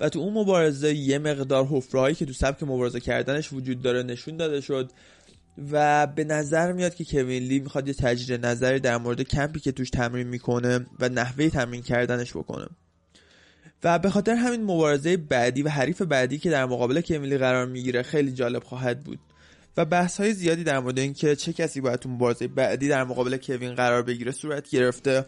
و 0.01 0.09
تو 0.09 0.19
اون 0.19 0.33
مبارزه 0.35 0.95
یه 0.95 1.19
مقدار 1.19 1.67
حفره‌هایی 1.67 2.15
که 2.15 2.27
تو 2.27 2.33
سبک 2.33 2.63
مبارزه 2.63 3.01
کردنش 3.01 3.53
وجود 3.53 3.83
داره 3.83 4.03
نشون 4.03 4.37
داده 4.37 4.61
شد. 4.61 4.91
و 5.71 6.07
به 6.07 6.25
نظر 6.25 6.73
میاد 6.73 6.95
که 6.95 7.05
کوین 7.05 7.43
لی 7.43 7.61
می‌خواد 7.61 7.89
یه 7.89 7.95
تجدید 7.95 8.47
نظری 8.47 8.81
در 8.81 8.97
مورد 8.97 9.23
کمپی 9.23 9.61
که 9.61 9.73
توش 9.73 9.91
تمرین 9.91 10.27
می‌کنه 10.27 10.87
و 11.01 11.09
نحوه 11.09 11.49
تمرین 11.51 11.83
کردنش 11.83 12.31
بکنه. 12.31 12.67
و 13.85 13.99
به 13.99 14.11
خاطر 14.11 14.35
همین 14.35 14.63
مبارزه 14.63 15.17
بعدی 15.17 15.63
و 15.63 15.69
حریف 15.69 16.03
بعدی 16.03 16.39
که 16.39 16.51
در 16.51 16.65
مقابل 16.65 17.01
کوین 17.01 17.39
قرار 17.39 17.67
می‌گیره 17.67 18.03
خیلی 18.03 18.33
جالب 18.33 18.65
خواهد 18.65 19.01
بود. 19.01 19.19
و 19.77 19.85
بحث 19.85 20.21
های 20.21 20.33
زیادی 20.33 20.65
در 20.65 20.79
مورد 20.79 20.99
اینکه 20.99 21.37
چه 21.37 21.53
کسی 21.53 21.81
باید 21.81 22.01
تو 22.01 22.09
مبارزه 22.09 22.49
بعدی 22.49 22.89
در 22.89 23.05
مقابل 23.05 23.37
کوین 23.37 23.75
قرار 23.75 24.03
بگیره 24.03 24.33
صورت 24.33 24.71
گرفته 24.71 25.25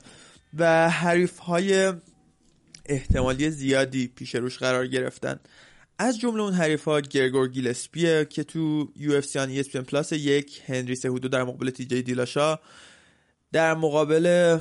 و 0.58 0.90
حریف 0.90 1.38
های 1.38 1.92
احتمالی 2.86 3.50
زیادی 3.50 4.06
پیش 4.06 4.34
روش 4.34 4.58
قرار 4.58 4.86
گرفتن. 4.86 5.40
از 5.98 6.18
جمله 6.18 6.42
اون 6.42 6.54
حریفا 6.54 7.00
گرگور 7.00 7.48
گیلسپیه 7.48 8.24
که 8.24 8.44
تو 8.44 8.88
UFC 8.96 9.24
ESPN 9.24 9.84
Plus 9.84 10.12
یک 10.12 10.62
هنری 10.66 10.94
سهودو 10.94 11.28
در 11.28 11.44
مقابل 11.44 11.70
تی 11.70 11.84
جی 11.84 12.02
دیلاشاو 12.02 12.58
در 13.52 13.74
مقابل 13.74 14.58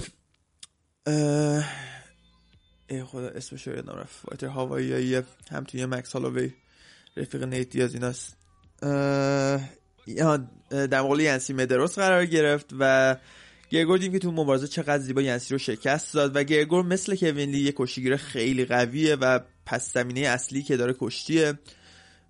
ای 2.90 3.04
خدا 3.04 3.28
اسمش 3.28 3.68
رو 3.68 3.76
یادم 3.76 3.94
رفت. 3.94 4.16
fighter 4.28 4.48
هاوایی 4.48 5.24
هم 5.52 5.64
توی 5.64 5.86
مکس 5.86 6.14
هالووی 6.14 6.54
رفیق 7.18 7.44
نیت 7.44 7.70
دیاز 7.70 7.94
ایناست. 7.94 8.38
در 10.70 11.02
مقابل 11.02 11.20
ینسی 11.20 11.54
مدروس 11.54 11.96
قرار 11.96 12.26
گرفت 12.26 12.70
و 12.80 13.16
گرگور 13.70 13.98
دیم 13.98 14.12
که 14.12 14.20
تو 14.20 14.32
مبارزه 14.32 14.68
چقدر 14.68 15.00
زیبا 15.00 15.22
ینسی 15.22 15.54
رو 15.54 15.58
شکست 15.58 16.14
داد 16.14 16.36
و 16.36 16.44
گرگور 16.44 16.86
مثل 16.86 17.16
کوین 17.16 17.52
لی 17.52 17.60
یه 17.60 17.74
کشتیگیر 17.76 18.16
خیلی 18.16 18.66
قویه 18.66 19.16
و 19.16 19.40
پس 19.68 19.94
زمینه 19.94 20.20
اصلی 20.20 20.64
که 20.64 20.78
داره 20.78 20.96
کشتیه. 21.00 21.54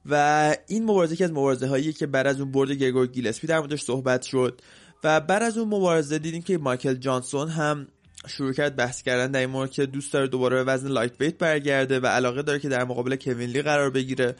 و 0.06 0.56
این 0.67 0.84
مبارزه 0.84 1.15
که 1.15 1.23
از 1.23 1.32
مبارزه 1.32 1.67
هایی 1.67 1.93
که 1.93 2.08
بعد 2.08 2.28
از 2.28 2.39
اون 2.39 2.52
برد 2.52 2.71
گرگور 2.71 3.08
گیلسپی 3.08 3.47
در 3.47 3.60
موردش 3.60 3.82
صحبت 3.82 4.21
شد. 4.21 4.62
و 5.04 5.19
بعد 5.19 5.43
از 5.43 5.58
اون 5.58 5.67
مبارزه 5.67 6.19
دیدیم 6.19 6.41
که 6.41 6.58
مایکل 6.58 6.93
جانسون 6.93 7.50
هم 7.50 7.88
شروع 8.28 8.54
کرد 8.54 8.76
بحث 8.76 9.02
کردن 9.02 9.32
در 9.32 9.39
این 9.39 9.50
مورد 9.50 9.71
که 9.71 9.86
دوست 9.86 10.13
داره 10.13 10.28
دوباره 10.28 10.56
به 10.56 10.63
وزن 10.63 10.88
lightweight 10.88 11.38
برگرده 11.38 12.00
و 12.00 12.06
علاقه 12.06 12.41
داره 12.41 12.60
که 12.60 12.69
در 12.69 12.84
مقابل 12.84 13.15
کوین 13.15 13.50
لی 13.50 13.62
قرار 13.62 13.89
بگیره 13.89 14.36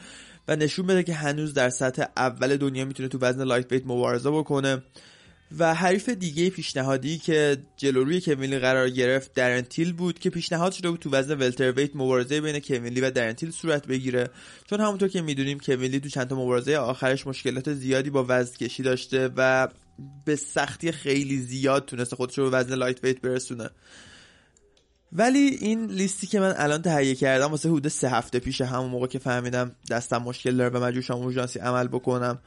و 0.48 0.56
نشون 0.56 0.86
بده 0.86 1.02
که 1.02 1.14
هنوز 1.14 1.54
در 1.54 1.70
سطح 1.70 2.04
اول 2.16 2.56
دنیا 2.56 2.84
می‌تونه 2.84 3.08
تو 3.08 3.18
وزن 3.20 3.44
lightweight 3.44 3.82
مبارزه 3.86 4.30
بکنه. 4.30 4.82
و 5.58 5.74
حریف 5.74 6.08
دیگه 6.08 6.50
پیشنهادی 6.50 7.18
که 7.18 7.58
جلوروی 7.76 8.20
کوینلی 8.20 8.58
قرار 8.58 8.90
گرفت 8.90 9.34
دارن 9.34 9.63
تیل 9.63 9.92
بود 9.92 10.18
که 10.18 10.30
پیشنهاد 10.30 10.72
شده 10.72 10.90
بود 10.90 11.00
تو 11.00 11.10
وزن 11.10 11.38
welterweight 11.38 11.96
مبارزه 11.96 12.40
بین 12.40 12.60
کوینلی 12.60 13.00
و 13.00 13.10
دارن 13.10 13.30
تیل 13.30 13.50
صورت 13.50 13.86
بگیره. 13.86 14.30
چون 14.70 14.80
همونطور 14.80 15.08
که 15.08 15.22
می‌دونیم 15.22 15.58
کوینلی 15.58 16.00
تو 16.00 16.08
چند 16.08 16.28
تا 16.28 16.36
مبارزه 16.36 16.76
آخرش 16.76 17.26
مشکلات 17.26 17.72
زیادی 17.72 18.10
با 18.10 18.24
وزن 18.28 18.56
کشی 18.56 18.82
داشته 18.82 19.30
و 19.36 19.68
به 20.24 20.36
سختی 20.36 20.92
خیلی 20.92 21.38
زیاد 21.38 21.84
تونسته 21.84 22.16
خودش 22.16 22.38
رو 22.38 22.50
به 22.50 22.56
وزن 22.56 22.74
lightweight 22.74 23.20
برسونه. 23.20 23.70
ولی 25.12 25.38
این 25.38 25.86
لیستی 25.86 26.26
که 26.26 26.40
من 26.40 26.54
الان 26.56 26.82
تهیه 26.82 27.14
کردم 27.14 27.46
واسه 27.46 27.68
حدود 27.68 27.88
سه 27.88 28.08
هفته 28.08 28.38
پیش 28.38 28.60
همون 28.60 28.90
موقع 28.90 29.06
که 29.06 29.18
فهمیدم 29.18 29.76
دستم 29.90 30.18
مشکل 30.18 30.56
داره 30.56 30.70
و 30.78 30.84
مجبور 30.84 31.32
شدم 31.32 31.62
عمل 31.62 31.88
بکنم 31.88 32.38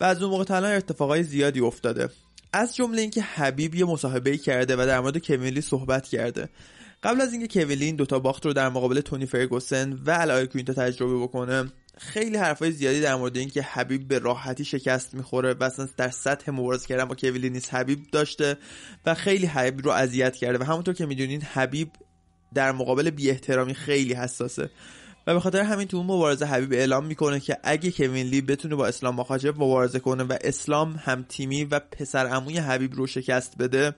و 0.00 0.04
از 0.04 0.22
اون 0.22 0.30
موقع 0.30 0.44
تا 0.44 0.56
الان 0.56 0.72
اتفاقای 0.72 1.22
زیادی 1.22 1.60
افتاده. 1.60 2.08
از 2.52 2.76
جمله 2.76 3.00
اینکه 3.00 3.22
حبیب 3.22 3.74
یه 3.74 3.84
مصاحبه 3.84 4.36
کرده 4.36 4.76
و 4.76 4.86
در 4.86 5.00
مورد 5.00 5.18
کوینلی 5.18 5.60
صحبت 5.60 6.08
کرده. 6.08 6.48
قبل 7.02 7.20
از 7.20 7.32
اینکه 7.32 7.48
کوینلی 7.48 7.84
این 7.84 7.96
دوتا 7.96 8.18
باخت 8.18 8.46
رو 8.46 8.52
در 8.52 8.68
مقابل 8.68 9.00
تونی 9.00 9.26
فرگوسن 9.26 9.92
و 9.92 10.16
الای 10.20 10.46
کوینتا 10.46 10.72
تجربه 10.72 11.22
بکنه 11.22 11.72
خیلی 11.98 12.36
حرفای 12.36 12.72
زیادی 12.72 13.00
در 13.00 13.14
مورد 13.14 13.36
اینکه 13.36 13.62
حبیب 13.62 14.08
به 14.08 14.18
راحتی 14.18 14.64
شکست 14.64 15.14
می‌خوره 15.14 15.54
و 15.54 15.64
اصلا 15.64 15.88
در 15.96 16.10
سطح 16.10 16.50
مبارزه 16.50 16.86
کردن 16.86 17.04
با 17.04 17.14
کوینلی 17.14 17.50
نیست 17.50 17.74
حبیب 17.74 17.98
داشته 18.12 18.56
و 19.06 19.14
خیلی 19.14 19.46
حبیب 19.46 19.84
رو 19.84 19.90
اذیت 19.90 20.36
کرده. 20.36 20.58
و 20.58 20.62
همونطور 20.62 20.94
که 20.94 21.06
می‌دونین 21.06 21.42
حبیب 21.42 21.90
در 22.54 22.72
مقابل 22.72 23.10
بی 23.10 23.30
احترامی 23.30 23.74
خیلی 23.74 24.14
حساسه. 24.14 24.70
به 25.34 25.40
خاطر 25.40 25.60
همین 25.60 25.88
تو 25.88 25.96
اون 25.96 26.06
مبارزه 26.06 26.46
حبیب 26.46 26.72
اعلام 26.72 27.06
می‌کنه 27.06 27.40
که 27.40 27.56
اگه 27.62 27.90
کوین 27.90 28.26
لی 28.26 28.40
بتونه 28.40 28.74
با 28.74 28.86
اسلام 28.86 29.14
مخاچف 29.14 29.54
مبارزه 29.56 29.98
کنه 29.98 30.22
و 30.22 30.36
اسلام 30.40 31.00
هم 31.04 31.24
تیمی 31.28 31.64
و 31.64 31.78
پسر 31.78 32.26
عموی 32.26 32.58
حبیب 32.58 32.94
رو 32.94 33.06
شکست 33.06 33.58
بده 33.58 33.94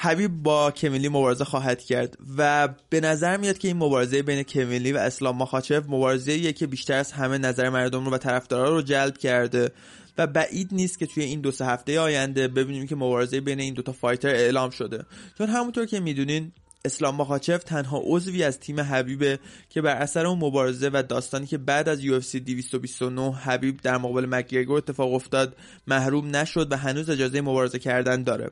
حبیب 0.00 0.42
با 0.42 0.70
کمیلی 0.70 1.08
مبارزه 1.08 1.44
خواهد 1.44 1.82
کرد 1.82 2.18
و 2.38 2.68
به 2.90 3.00
نظر 3.00 3.36
میاد 3.36 3.58
که 3.58 3.68
این 3.68 3.76
مبارزه 3.76 4.22
بین 4.22 4.42
کمیلی 4.42 4.92
و 4.92 4.96
اسلام 4.96 5.36
مخاچف 5.36 5.82
مبارزه 5.88 6.52
که 6.52 6.66
بیشتر 6.66 6.98
از 6.98 7.12
همه 7.12 7.38
نظر 7.38 7.68
مردم 7.70 8.04
رو 8.04 8.10
و 8.10 8.18
طرفدارا 8.18 8.70
رو 8.70 8.82
جلب 8.82 9.18
کرده 9.18 9.70
و 10.18 10.26
بعید 10.26 10.68
نیست 10.72 10.98
که 10.98 11.06
توی 11.06 11.24
این 11.24 11.40
دو 11.40 11.50
سه 11.50 11.66
هفته 11.66 12.00
آینده 12.00 12.48
ببینیم 12.48 12.86
که 12.86 12.96
مبارزه 12.96 13.40
بین 13.40 13.60
این 13.60 13.74
دوتا 13.74 13.92
fighter 13.92 14.28
اعلام 14.28 14.70
شده. 14.70 15.04
چون 15.38 15.48
همونطور 15.48 15.86
که 15.86 16.00
می‌دونین 16.00 16.52
اسلام 16.84 17.16
مخاچف 17.16 17.64
تنها 17.64 18.02
عضوی 18.04 18.42
از 18.42 18.60
تیم 18.60 18.80
حبیبه 18.80 19.38
که 19.68 19.82
بر 19.82 19.96
اثر 19.96 20.26
اون 20.26 20.38
مبارزه 20.38 20.90
و 20.92 21.02
داستانی 21.08 21.46
که 21.46 21.58
بعد 21.58 21.88
از 21.88 22.02
UFC 22.02 22.36
229 22.36 23.32
حبیب 23.32 23.80
در 23.80 23.98
مقابل 23.98 24.26
مکگرگور 24.26 24.78
اتفاق 24.78 25.12
افتاد 25.14 25.56
محروم 25.86 26.36
نشد 26.36 26.72
و 26.72 26.76
هنوز 26.76 27.10
اجازه 27.10 27.40
مبارزه 27.40 27.78
کردن 27.78 28.22
داره. 28.22 28.50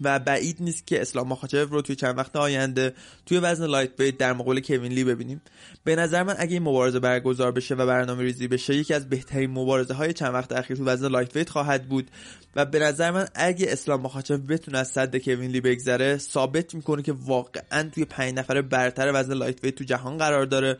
و 0.00 0.18
بعید 0.18 0.56
نیست 0.60 0.86
که 0.86 1.00
اسلام 1.00 1.28
مخاچف 1.28 1.70
رو 1.70 1.82
توی 1.82 1.96
چند 1.96 2.18
وقت 2.18 2.36
آینده 2.36 2.94
توی 3.26 3.38
وزن 3.38 3.66
lightweight 3.66 4.16
در 4.16 4.32
مقابل 4.32 4.60
کوین 4.60 4.92
لی 4.92 5.04
ببینیم. 5.04 5.42
به 5.84 5.96
نظر 5.96 6.22
من 6.22 6.34
اگه 6.38 6.52
این 6.52 6.62
مبارزه 6.62 7.00
برگزار 7.00 7.52
بشه 7.52 7.74
و 7.74 7.86
برنامه 7.86 8.22
ریزی 8.22 8.48
بشه 8.48 8.74
یکی 8.74 8.94
از 8.94 9.08
بهترین 9.08 9.50
مبارزه 9.50 9.94
های 9.94 10.12
چند 10.12 10.34
وقت 10.34 10.52
اخیر 10.52 10.76
تو 10.76 10.84
وزن 10.84 11.08
lightweight 11.08 11.50
خواهد 11.50 11.88
بود. 11.88 12.10
و 12.56 12.64
به 12.64 12.78
نظر 12.78 13.10
من 13.10 13.28
اگه 13.34 13.66
اسلام 13.72 14.00
مخاچف 14.00 14.38
بتونه 14.38 14.78
از 14.78 14.88
سد 14.88 15.16
کوین 15.16 15.50
لی 15.50 15.60
بگذره 15.60 16.18
ثابت 16.18 16.74
می‌کنه 16.74 17.02
که 17.02 17.12
واقعا 17.12 17.90
توی 17.94 18.04
پنج 18.04 18.34
نفر 18.34 18.62
برتر 18.62 19.10
وزن 19.14 19.32
lightweight 19.34 19.74
تو 19.74 19.84
جهان 19.84 20.18
قرار 20.18 20.46
داره. 20.46 20.78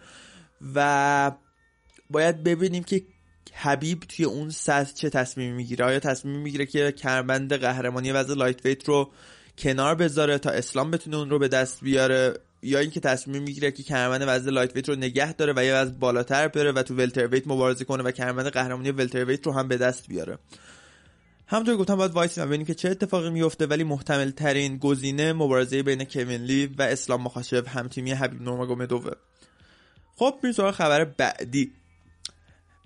و 0.74 1.32
باید 2.10 2.42
ببینیم 2.44 2.82
که 2.82 3.02
حبیب 3.56 4.00
توی 4.00 4.24
اون 4.24 4.50
سطح 4.50 4.92
چه 4.92 5.10
تصمیمی 5.10 5.52
می‌گیره؟ 5.52 5.84
آیا 5.84 6.00
تصمیم 6.00 6.40
می‌گیره 6.40 6.66
که 6.66 6.92
کمربند 6.92 7.52
قهرمانی 7.52 8.12
وزن 8.12 8.34
lightweight 8.34 8.88
رو 8.88 9.10
کنار 9.58 9.94
بذاره 9.94 10.38
تا 10.38 10.50
اسلام 10.50 10.90
بتونه 10.90 11.16
اون 11.16 11.30
رو 11.30 11.38
به 11.38 11.48
دست 11.48 11.80
بیاره؟ 11.80 12.34
یا 12.62 12.78
اینکه 12.78 13.00
تصمیم 13.00 13.42
می‌گیره 13.42 13.70
که 13.70 13.82
کمربند 13.82 14.24
وزن 14.26 14.50
lightweight 14.50 14.88
رو 14.88 14.94
نگه 14.94 15.32
داره 15.32 15.52
و 15.56 15.64
یا 15.64 15.80
از 15.80 16.00
بالاتر 16.00 16.48
بره 16.48 16.72
و 16.72 16.82
تو 16.82 16.94
welterweight 16.94 17.46
مبارزه 17.46 17.84
کنه 17.84 18.02
و 18.02 18.10
کمربند 18.10 18.46
قهرمانی 18.46 18.90
welterweight 18.90 19.46
رو 19.46 19.52
هم 19.52 19.68
به 19.68 19.76
دست 19.76 20.08
بیاره؟ 20.08 20.38
همونطور 21.46 21.76
گفتم 21.76 21.96
باید 21.96 22.12
وایسیم 22.12 22.40
و 22.40 22.46
ببینیم 22.46 22.66
که 22.66 22.74
چه 22.74 22.90
اتفاقی 22.90 23.30
میفته 23.30 23.66
ولی 23.66 23.84
محتمل 23.84 24.30
ترین 24.30 24.78
گزینه 24.78 25.32
مبارزه 25.32 25.82
بین 25.82 26.04
کوین 26.04 26.44
لی 26.44 26.66
و 26.78 26.82
اسلام 26.82 27.22
مخاچف 27.22 27.68
همتیمی 27.68 28.12
حبیب 28.12 28.42
نورماگومدوه 28.42 29.12
خب 30.16 30.34
بریم 30.42 30.52
سراغ 30.52 30.74
خبر 30.74 31.04
بعدی. 31.04 31.72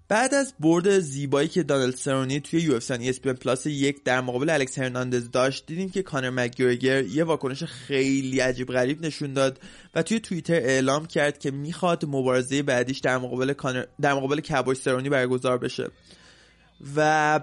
بعد 0.08 0.34
از 0.34 0.54
برد 0.60 0.98
زیبایی 0.98 1.48
که 1.48 1.62
دانل 1.62 1.90
سرونی 1.90 2.40
توی 2.40 2.60
UFC 2.60 2.90
ESPN 2.90 3.32
Plus 3.32 3.66
یک 3.66 4.04
در 4.04 4.20
مقابل 4.20 4.50
الکس 4.50 4.78
هرناندز 4.78 5.30
داشت 5.30 5.66
دیدیم 5.66 5.90
که 5.90 6.02
کانر 6.02 6.30
مکگرگر 6.30 7.04
یه 7.04 7.24
واکنش 7.24 7.64
خیلی 7.64 8.40
عجیب 8.40 8.68
غریب 8.68 9.06
نشون 9.06 9.32
داد 9.32 9.60
و 9.94 10.02
توی 10.02 10.20
توییتر 10.20 10.54
اعلام 10.54 11.06
کرد 11.06 11.38
که 11.38 11.50
می‌خواد 11.50 12.04
مبارزه 12.04 12.62
بعدیش 12.62 12.98
در 12.98 13.18
مقابل 13.18 13.52
کانر 13.52 13.84
در 14.00 14.14
مقابل 14.14 14.40
کابوی 14.40 14.74
سرونی 14.74 15.08
برگزار 15.08 15.58
بشه. 15.58 15.90
و 16.96 17.40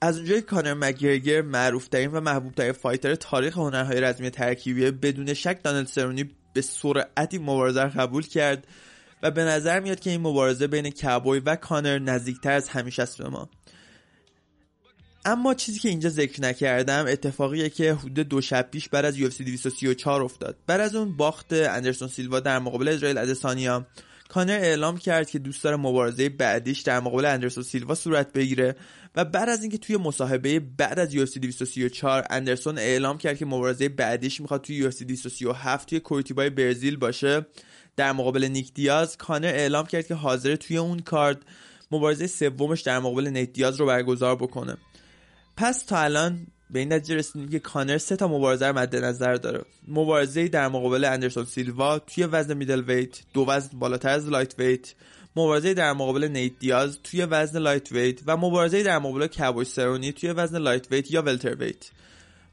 از 0.00 0.16
اونجایی 0.16 0.42
کانر 0.42 0.74
مکگرگر 0.74 1.42
معروف 1.42 1.88
ترین 1.88 2.12
و 2.12 2.20
محبوب 2.20 2.54
ترین 2.54 2.72
فایتر 2.72 3.14
تاریخ 3.14 3.58
هنرهای 3.58 4.00
رزمی 4.00 4.30
ترکیبیه 4.30 4.90
بدون 4.90 5.34
شک 5.34 5.62
دانل 5.62 5.84
سرونی 5.84 6.30
به 6.52 6.60
سرعتی 6.60 7.38
مبارزه 7.38 7.84
قبول 7.84 8.22
کرد. 8.22 8.66
و 9.22 9.30
به 9.30 9.44
نظر 9.44 9.80
میاد 9.80 10.00
که 10.00 10.10
این 10.10 10.20
مبارزه 10.20 10.66
بین 10.66 10.90
کابوی 10.90 11.40
و 11.40 11.56
کانر 11.56 11.98
نزدیکتر 11.98 12.52
از 12.52 12.68
همیشه 12.68 13.02
است 13.02 13.18
به 13.18 13.28
ما. 13.28 13.48
اما 15.24 15.54
چیزی 15.54 15.78
که 15.78 15.88
اینجا 15.88 16.08
ذکر 16.08 16.42
نکردم 16.42 17.04
اتفاقیه 17.08 17.70
که 17.70 17.94
حدود 17.94 18.28
دو 18.28 18.40
شب 18.40 18.68
پیش 18.70 18.88
بعد 18.88 19.04
از 19.04 19.18
UFC 19.18 19.42
234 19.42 20.22
افتاد. 20.22 20.56
بعد 20.66 20.80
از 20.80 20.94
اون 20.94 21.16
باخت 21.16 21.52
اندرسون 21.52 22.08
سیلوا 22.08 22.40
در 22.40 22.58
مقابل 22.58 22.88
اسرائیل 22.88 23.18
ادسانیا. 23.18 23.86
کانر 24.28 24.52
اعلام 24.52 24.98
کرد 24.98 25.30
که 25.30 25.38
دوست 25.38 25.64
داره 25.64 25.76
مبارزه 25.76 26.28
بعدیش 26.28 26.80
در 26.80 27.00
مقابل 27.00 27.24
اندرسون 27.24 27.64
سیلوا 27.64 27.94
صورت 27.94 28.32
بگیره 28.32 28.76
و 29.16 29.24
بعد 29.24 29.48
از 29.48 29.62
اینکه 29.62 29.78
توی 29.78 29.96
مصاحبه 29.96 30.60
بعد 30.60 30.98
از 30.98 31.16
UFC 31.16 31.38
234 31.38 32.26
اندرسون 32.30 32.78
اعلام 32.78 33.18
کرد 33.18 33.38
که 33.38 33.46
مبارزه 33.46 33.88
بعدیش 33.88 34.40
می‌خواد 34.40 34.60
توی 34.60 34.90
UFC 34.90 35.02
237 35.02 35.88
توی 35.88 36.00
کورتیبای 36.00 36.50
برزیل 36.50 36.96
باشه. 36.96 37.46
در 38.00 38.12
مقابل 38.12 38.44
نیک 38.44 38.74
دیاز 38.74 39.16
کانر 39.16 39.46
اعلام 39.46 39.86
کرد 39.86 40.06
که 40.06 40.14
حاضره 40.14 40.56
توی 40.56 40.76
اون 40.76 40.98
کارد 40.98 41.38
مبارزه 41.90 42.26
سومش 42.26 42.80
در 42.80 42.98
مقابل 42.98 43.28
نیت 43.28 43.52
دیاز 43.52 43.80
رو 43.80 43.86
برگزار 43.86 44.36
بکنه. 44.36 44.76
پس 45.56 45.82
تا 45.82 45.98
الان 45.98 46.46
به 46.70 46.78
این 46.78 46.92
نتیجه 46.92 47.14
رسیدیم 47.14 47.48
که 47.48 47.58
کانر 47.58 47.98
سه 47.98 48.16
تا 48.16 48.28
مبارزه 48.28 48.66
رو 48.66 48.78
مد 48.78 48.96
نظر 48.96 49.34
داره. 49.34 49.64
مبارزه 49.88 50.48
در 50.48 50.68
مقابل 50.68 51.04
اندرسون 51.04 51.44
سیلوا 51.44 51.98
توی 51.98 52.24
وزن 52.24 52.56
middleweight 52.56 53.20
دو 53.34 53.44
وزن 53.48 53.78
بالاتر 53.78 54.08
از 54.08 54.28
lightweight 54.28 54.94
مبارزه 55.36 55.74
در 55.74 55.92
مقابل 55.92 56.24
نیت 56.24 56.52
دیاز 56.58 56.98
توی 57.02 57.24
وزن 57.24 57.58
lightweight 57.58 58.20
و 58.26 58.36
مبارزه 58.36 58.82
در 58.82 58.98
مقابل 58.98 59.26
کابوی 59.26 59.64
سرونی 59.64 60.12
توی 60.12 60.30
وزن 60.30 60.58
lightweight 60.58 61.10
یا 61.10 61.22
welterweight 61.22 61.90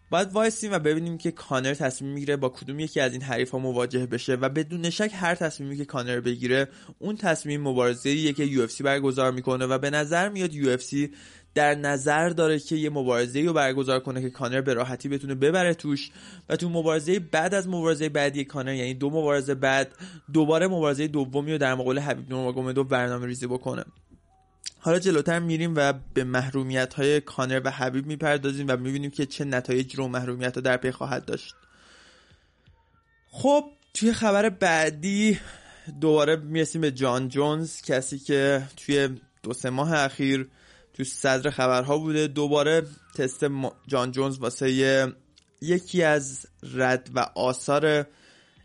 باید 0.09 0.31
وایسیم 0.31 0.71
و 0.71 0.79
ببینیم 0.79 1.17
که 1.17 1.31
کانر 1.31 1.73
تصمیم 1.73 2.13
می‌گیره 2.13 2.35
با 2.35 2.49
کدوم 2.49 2.79
یکی 2.79 2.99
از 2.99 3.13
این 3.13 3.21
حریفا 3.21 3.57
مواجه 3.57 4.05
بشه 4.05 4.33
و 4.33 4.49
بدون 4.49 4.89
شک 4.89 5.11
هر 5.13 5.35
تصمیمی 5.35 5.77
که 5.77 5.85
کانر 5.85 6.19
بگیره 6.19 6.67
اون 6.99 7.17
تصمیم 7.17 7.61
مبارزه 7.61 8.33
که 8.33 8.43
UFC 8.43 8.67
برگزار 8.83 9.31
می‌کنه 9.31 9.65
و 9.65 9.77
به 9.77 9.89
نظر 9.89 10.29
میاد 10.29 10.53
UFC 10.53 10.77
در 11.53 11.75
نظر 11.75 12.29
داره 12.29 12.59
که 12.59 12.75
یه 12.75 12.89
مبارزه 12.89 13.41
رو 13.41 13.53
برگزار 13.53 13.99
کنه 13.99 14.21
که 14.21 14.29
کانر 14.29 14.61
به 14.61 14.73
راحتی 14.73 15.09
بتونه 15.09 15.35
ببره 15.35 15.73
توش 15.73 16.11
و 16.49 16.55
تو 16.55 16.69
مبارزه 16.69 17.19
بعد 17.19 17.53
از 17.53 17.67
مبارزه 17.67 18.09
بعدی 18.09 18.45
کانر 18.45 18.73
یعنی 18.73 18.93
دو 18.93 19.09
مبارزه 19.09 19.55
بعد 19.55 19.95
دوباره 20.33 20.67
مبارزه 20.67 21.07
دومی 21.07 21.51
رو 21.51 21.57
در 21.57 21.75
مقابل 21.75 21.99
حبیب 21.99 22.29
نورماگومدوف 22.29 22.87
برنامه 22.87 23.25
ریزی 23.25 23.47
بکنه. 23.47 23.83
حالا 24.79 24.99
جلوتر 24.99 25.39
میریم 25.39 25.73
و 25.75 25.93
به 26.13 26.23
محرومیت 26.23 26.93
های 26.93 27.21
کانر 27.21 27.61
و 27.65 27.71
حبیب 27.71 28.05
می‌پردازیم 28.05 28.67
و 28.69 28.77
می‌بینیم 28.77 29.11
که 29.11 29.25
چه 29.25 29.45
نتایج 29.45 29.95
رو 29.95 30.07
محرومیت 30.07 30.55
ها 30.55 30.61
در 30.61 30.77
پی 30.77 30.91
خواهد 30.91 31.25
داشت. 31.25 31.55
خب 33.31 33.65
توی 33.93 34.13
خبر 34.13 34.49
بعدی 34.49 35.39
دوباره 36.01 36.35
می‌رسیم 36.35 36.81
به 36.81 36.91
جان 36.91 37.29
جونز 37.29 37.81
کسی 37.81 38.19
که 38.19 38.63
توی 38.77 39.09
دو 39.43 39.53
سه 39.53 39.69
ماه 39.69 39.93
اخیر 39.93 40.49
تو 40.93 41.03
صدر 41.03 41.49
خبرها 41.49 41.97
بوده. 41.97 42.27
دوباره 42.27 42.83
تست 43.15 43.45
جان 43.87 44.11
جونز 44.11 44.37
واسه 44.37 45.13
یکی 45.61 46.03
از 46.03 46.45
رد 46.73 47.09
و 47.15 47.19
آثار 47.35 48.05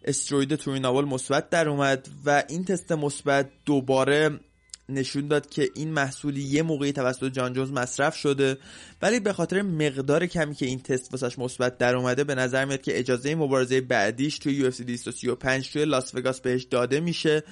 استروید 0.05 0.55
توریناول 0.55 1.05
مثبت 1.05 1.51
در 1.51 1.69
اومد 1.69 2.09
و 2.25 2.43
این 2.49 2.65
تست 2.65 2.93
مثبت 2.93 3.51
دوباره 3.65 4.41
نشون 4.89 5.28
داد 5.28 5.51
که 5.51 5.70
این 5.74 5.93
محصولی 5.93 6.43
یه 6.43 6.62
موقعی 6.62 6.93
توسط 6.93 7.33
جان 7.33 7.53
جونز 7.53 7.70
مصرف 7.70 8.16
شده 8.16 8.59
ولی 9.03 9.20
به 9.20 9.33
خاطر 9.33 9.62
مقدار 9.62 10.26
کمی 10.26 10.55
که 10.55 10.66
این 10.66 10.80
تست 10.80 11.12
واسش 11.12 11.39
مثبت 11.39 11.78
در 11.78 11.97
اومده 11.97 12.24
به 12.24 12.35
نظر 12.35 12.64
میاد 12.64 12.83
که 12.83 12.99
اجازه 12.99 13.35
مبارزه 13.35 13.80
بعدیش 13.80 14.39
توی 14.39 14.70
UFC 14.70 14.80
235 14.80 15.72
توی 15.72 15.85
لاس 15.85 16.14
وگاس 16.14 16.41
بهش 16.41 16.62
داده 16.62 17.01
میشه 17.01 17.43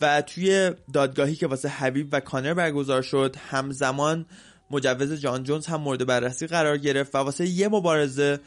و 0.00 0.22
توی 0.22 0.70
دادگاهی 0.92 1.34
که 1.34 1.46
واسه 1.46 1.68
حبیب 1.68 2.08
و 2.12 2.20
کانر 2.20 2.54
برگزار 2.54 3.02
شد 3.02 3.36
همزمان 3.50 4.26
مجوز 4.70 5.12
جان 5.12 5.42
جونز 5.42 5.66
هم 5.66 5.80
مورد 5.80 6.06
بررسی 6.06 6.46
قرار 6.46 6.78
گرفت 6.78 7.14
و 7.14 7.18
واسه 7.18 7.46
یه 7.46 7.68
مبارزه 7.68 8.40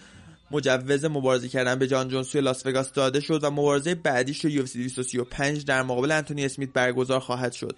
مجوز 0.51 1.05
مبارزه 1.05 1.49
کردن 1.49 1.75
به 1.75 1.87
جان 1.87 2.07
جونز 2.07 2.29
توی 2.29 2.41
لاس 2.41 2.65
وگاس 2.65 2.93
داده 2.93 3.19
شد 3.19 3.43
و 3.43 3.51
مبارزه 3.51 3.95
بعدیش 3.95 4.45
رو 4.45 4.51
UFC 4.51 4.73
235 4.73 5.65
در 5.65 5.83
مقابل 5.83 6.11
انتونی 6.11 6.45
اسمیت 6.45 6.73
برگزار 6.73 7.19
خواهد 7.19 7.53
شد. 7.53 7.75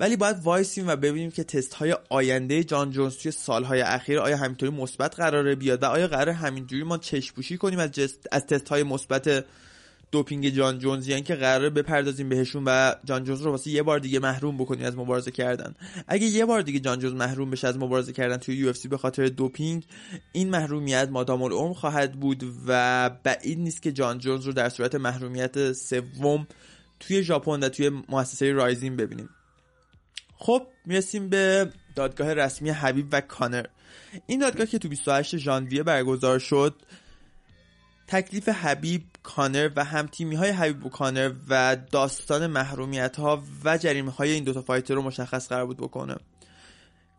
ولی 0.00 0.16
باید 0.16 0.36
وایسیم 0.42 0.88
و 0.88 0.96
ببینیم 0.96 1.30
که 1.30 1.44
تست 1.44 1.74
های 1.74 1.96
آینده 2.08 2.64
جان 2.64 2.90
جونز 2.90 3.16
توی 3.16 3.32
سالهای 3.32 3.80
اخیر 3.80 4.18
آیا 4.18 4.36
همینطوری 4.36 4.72
مثبت 4.72 5.16
قراره 5.16 5.54
بیاد 5.54 5.82
و 5.82 5.86
آیا 5.86 6.08
قراره 6.08 6.28
همینجوری 6.28 6.82
ما 6.82 6.98
چشم‌پوشی 6.98 7.56
کنیم 7.56 7.78
از, 7.78 7.90
از 8.32 8.46
تست 8.46 8.68
های 8.68 8.82
مثبت 8.82 9.44
دوپینگ 10.14 10.48
جان 10.48 10.78
جونز 10.78 11.08
یا 11.08 11.22
اینکه 11.22 11.34
قراره 11.34 11.70
بپردازیم 11.70 12.28
بهشون 12.28 12.62
و 12.66 12.94
جان 13.04 13.24
جونز 13.24 13.40
رو 13.40 13.50
واسه 13.50 13.70
یه 13.70 13.82
بار 13.82 13.98
دیگه 13.98 14.18
محروم 14.18 14.56
بکنیم 14.56 14.86
از 14.86 14.96
مبارزه 14.96 15.30
کردن. 15.30 15.74
اگه 16.08 16.26
یه 16.26 16.44
بار 16.44 16.62
دیگه 16.62 16.80
جان 16.80 16.98
جونز 16.98 17.14
محروم 17.14 17.50
بشه 17.50 17.68
از 17.68 17.78
مبارزه 17.78 18.12
کردن 18.12 18.36
توی 18.36 18.56
UFC 18.56 18.72
به 18.90 18.98
خاطر 18.98 19.26
دوپینگ 19.26 19.84
این 20.32 20.50
محرومیت 20.50 21.08
مادام 21.10 21.42
العمر 21.42 21.74
خواهد 21.74 22.12
بود 22.12 22.44
و 22.66 23.10
بعید 23.22 23.58
نیست 23.58 23.82
که 23.82 23.92
جان 23.92 24.18
جونز 24.18 24.44
رو 24.46 24.52
در 24.52 24.68
صورت 24.68 24.94
محرومیت 24.94 25.72
سوم 25.72 26.46
توی 27.00 27.22
ژاپن 27.22 27.64
و 27.64 27.68
توی 27.68 27.90
مؤسسه 28.08 28.52
Rizin 28.52 28.96
ببینیم. 28.96 29.28
خب 30.44 30.66
می‌رسیم 30.86 31.28
به 31.28 31.70
دادگاه 31.94 32.34
رسمی 32.34 32.70
حبیب 32.70 33.08
و 33.12 33.20
کانر. 33.20 33.66
این 34.26 34.40
دادگاه 34.40 34.66
که 34.66 34.78
تو 34.78 34.88
28 34.88 35.36
ژانویه 35.36 35.82
برگزار 35.82 36.38
شد 36.38 36.74
تکلیف 38.06 38.48
حبیب 38.48 39.02
کانر 39.22 39.70
و 39.76 39.84
همتیمی 39.84 40.36
های 40.36 40.50
حبیب 40.50 40.86
و 40.86 40.88
کانر 40.88 41.32
و 41.48 41.76
داستان 41.90 42.46
محرومیت 42.46 43.16
ها 43.16 43.42
و 43.64 43.78
جریمه 43.78 44.10
های 44.10 44.30
این 44.30 44.44
دوتا 44.44 44.62
فایتر 44.62 44.94
رو 44.94 45.02
مشخص 45.02 45.48
قرار 45.48 45.66
بود 45.66 45.76
بکنه. 45.76 46.16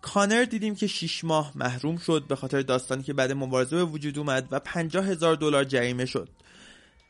کانر 0.01 0.43
دیدیم 0.43 0.75
که 0.75 0.87
6 0.87 1.23
ماه 1.23 1.51
محروم 1.55 1.97
شد 1.97 2.27
به 2.27 2.35
خاطر 2.35 2.61
داستانی 2.61 3.03
که 3.03 3.13
بعد 3.13 3.31
مبارزه 3.31 3.75
به 3.75 3.83
وجود 3.83 4.19
اومد 4.19 4.47
و 4.51 4.59
50 4.59 5.05
هزار 5.05 5.35
دلار 5.35 5.63
جریمه 5.63 6.05
شد. 6.05 6.29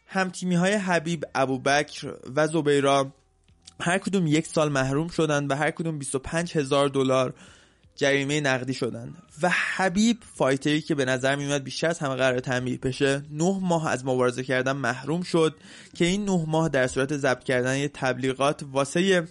همتیمی 0.07 0.55
های 0.55 0.73
حبیب 0.73 1.25
ابوبکر 1.35 2.13
و 2.35 2.47
زبیرا 2.47 3.11
هر 3.81 3.97
کدوم 3.97 4.27
یک 4.27 4.47
سال 4.47 4.71
محروم 4.71 5.07
شدن 5.07 5.47
و 5.47 5.55
هر 5.55 5.71
کدوم 5.71 5.99
25 5.99 6.57
هزار 6.57 6.89
دلار 6.89 7.33
جریمه 7.95 8.41
نقدی 8.41 8.73
شدن 8.73 9.13
و 9.41 9.49
حبیب 9.75 10.17
فایتری 10.35 10.81
که 10.81 10.95
به 10.95 11.05
نظر 11.05 11.35
میومد 11.35 11.63
بیشتر 11.63 11.87
از 11.87 11.99
همه 11.99 12.15
قرار 12.15 12.39
تنبیه 12.39 12.77
بشه 12.77 13.23
نه 13.31 13.59
ماه 13.61 13.89
از 13.89 14.05
مبارزه 14.05 14.43
کردن 14.43 14.71
محروم 14.71 15.21
شد 15.21 15.55
که 15.93 16.05
این 16.05 16.25
نه 16.25 16.45
ماه 16.47 16.69
در 16.69 16.87
صورت 16.87 17.17
ضبط 17.17 17.43
کردن 17.43 17.77
یه 17.77 17.87
تبلیغات 17.87 18.63
واسه 18.71 19.27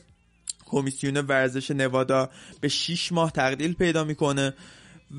کمیسیون 0.65 1.17
ورزش 1.17 1.71
نوادا 1.71 2.31
به 2.61 2.69
6 2.69 3.13
ماه 3.13 3.31
تقلیل 3.31 3.75
پیدا 3.75 4.05
می‌کنه. 4.05 4.55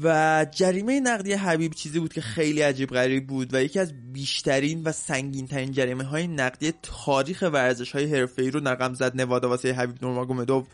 و 0.04 0.46
جریمه 0.52 1.00
نقدی 1.00 1.34
حبیب 1.34 1.74
چیزی 1.74 2.00
بود 2.00 2.14
که 2.14 2.22
خیلی 2.22 2.62
عجیب 2.62 2.90
غریب 2.90 3.28
بود 3.28 3.54
و 3.54 3.64
یکی 3.64 3.80
از 3.80 3.94
بیشترین 4.14 4.84
و 4.84 4.92
سنگین 4.92 5.48
ترین 5.48 5.72
جریمه 5.72 6.04
های 6.04 6.28
نقدی 6.28 6.74
تاریخ 6.82 7.44
ورزش 7.54 7.92
های 7.92 8.06
حرفه 8.06 8.42
ای 8.42 8.52
رو 8.52 8.60
نقم 8.60 8.94
زد. 8.94 9.16
نوادا 9.16 9.50
واسه 9.50 9.74
حبیب 9.74 10.04
نورماگومدوف 10.06 10.68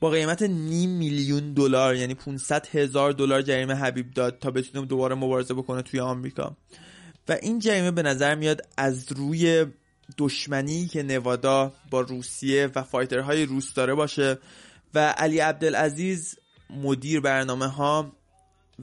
با 0.00 0.10
قیمت 0.10 0.42
نیم 0.42 0.90
میلیون 0.90 1.52
دلار 1.52 1.96
یعنی 1.96 2.14
500 2.14 2.66
هزار 2.72 3.12
دلار 3.12 3.42
جریمه 3.42 3.74
حبیب 3.74 4.10
داد 4.10 4.38
تا 4.38 4.50
بتونه 4.50 4.86
دوباره 4.86 5.14
مبارزه 5.14 5.54
بکنه 5.54 5.82
توی 5.82 6.00
آمریکا. 6.00 6.56
و 7.28 7.36
این 7.42 7.58
جریمه 7.58 7.90
به 7.90 8.02
نظر 8.02 8.34
میاد 8.34 8.60
از 8.76 9.12
روی 9.12 9.66
دشمنی 10.18 10.86
که 10.86 11.02
نوادا 11.02 11.72
با 11.90 12.00
روسیه 12.00 12.70
و 12.74 12.82
fighter 12.82 13.32
های 13.32 13.46
روس 13.46 13.74
داره 13.74 13.94
باشه 13.94 14.38
و 14.94 14.98
علی 14.98 15.38
عبدالعزیز 15.38 16.38
مدیر 16.70 17.20
برنامه 17.20 17.66
ها 17.66 18.12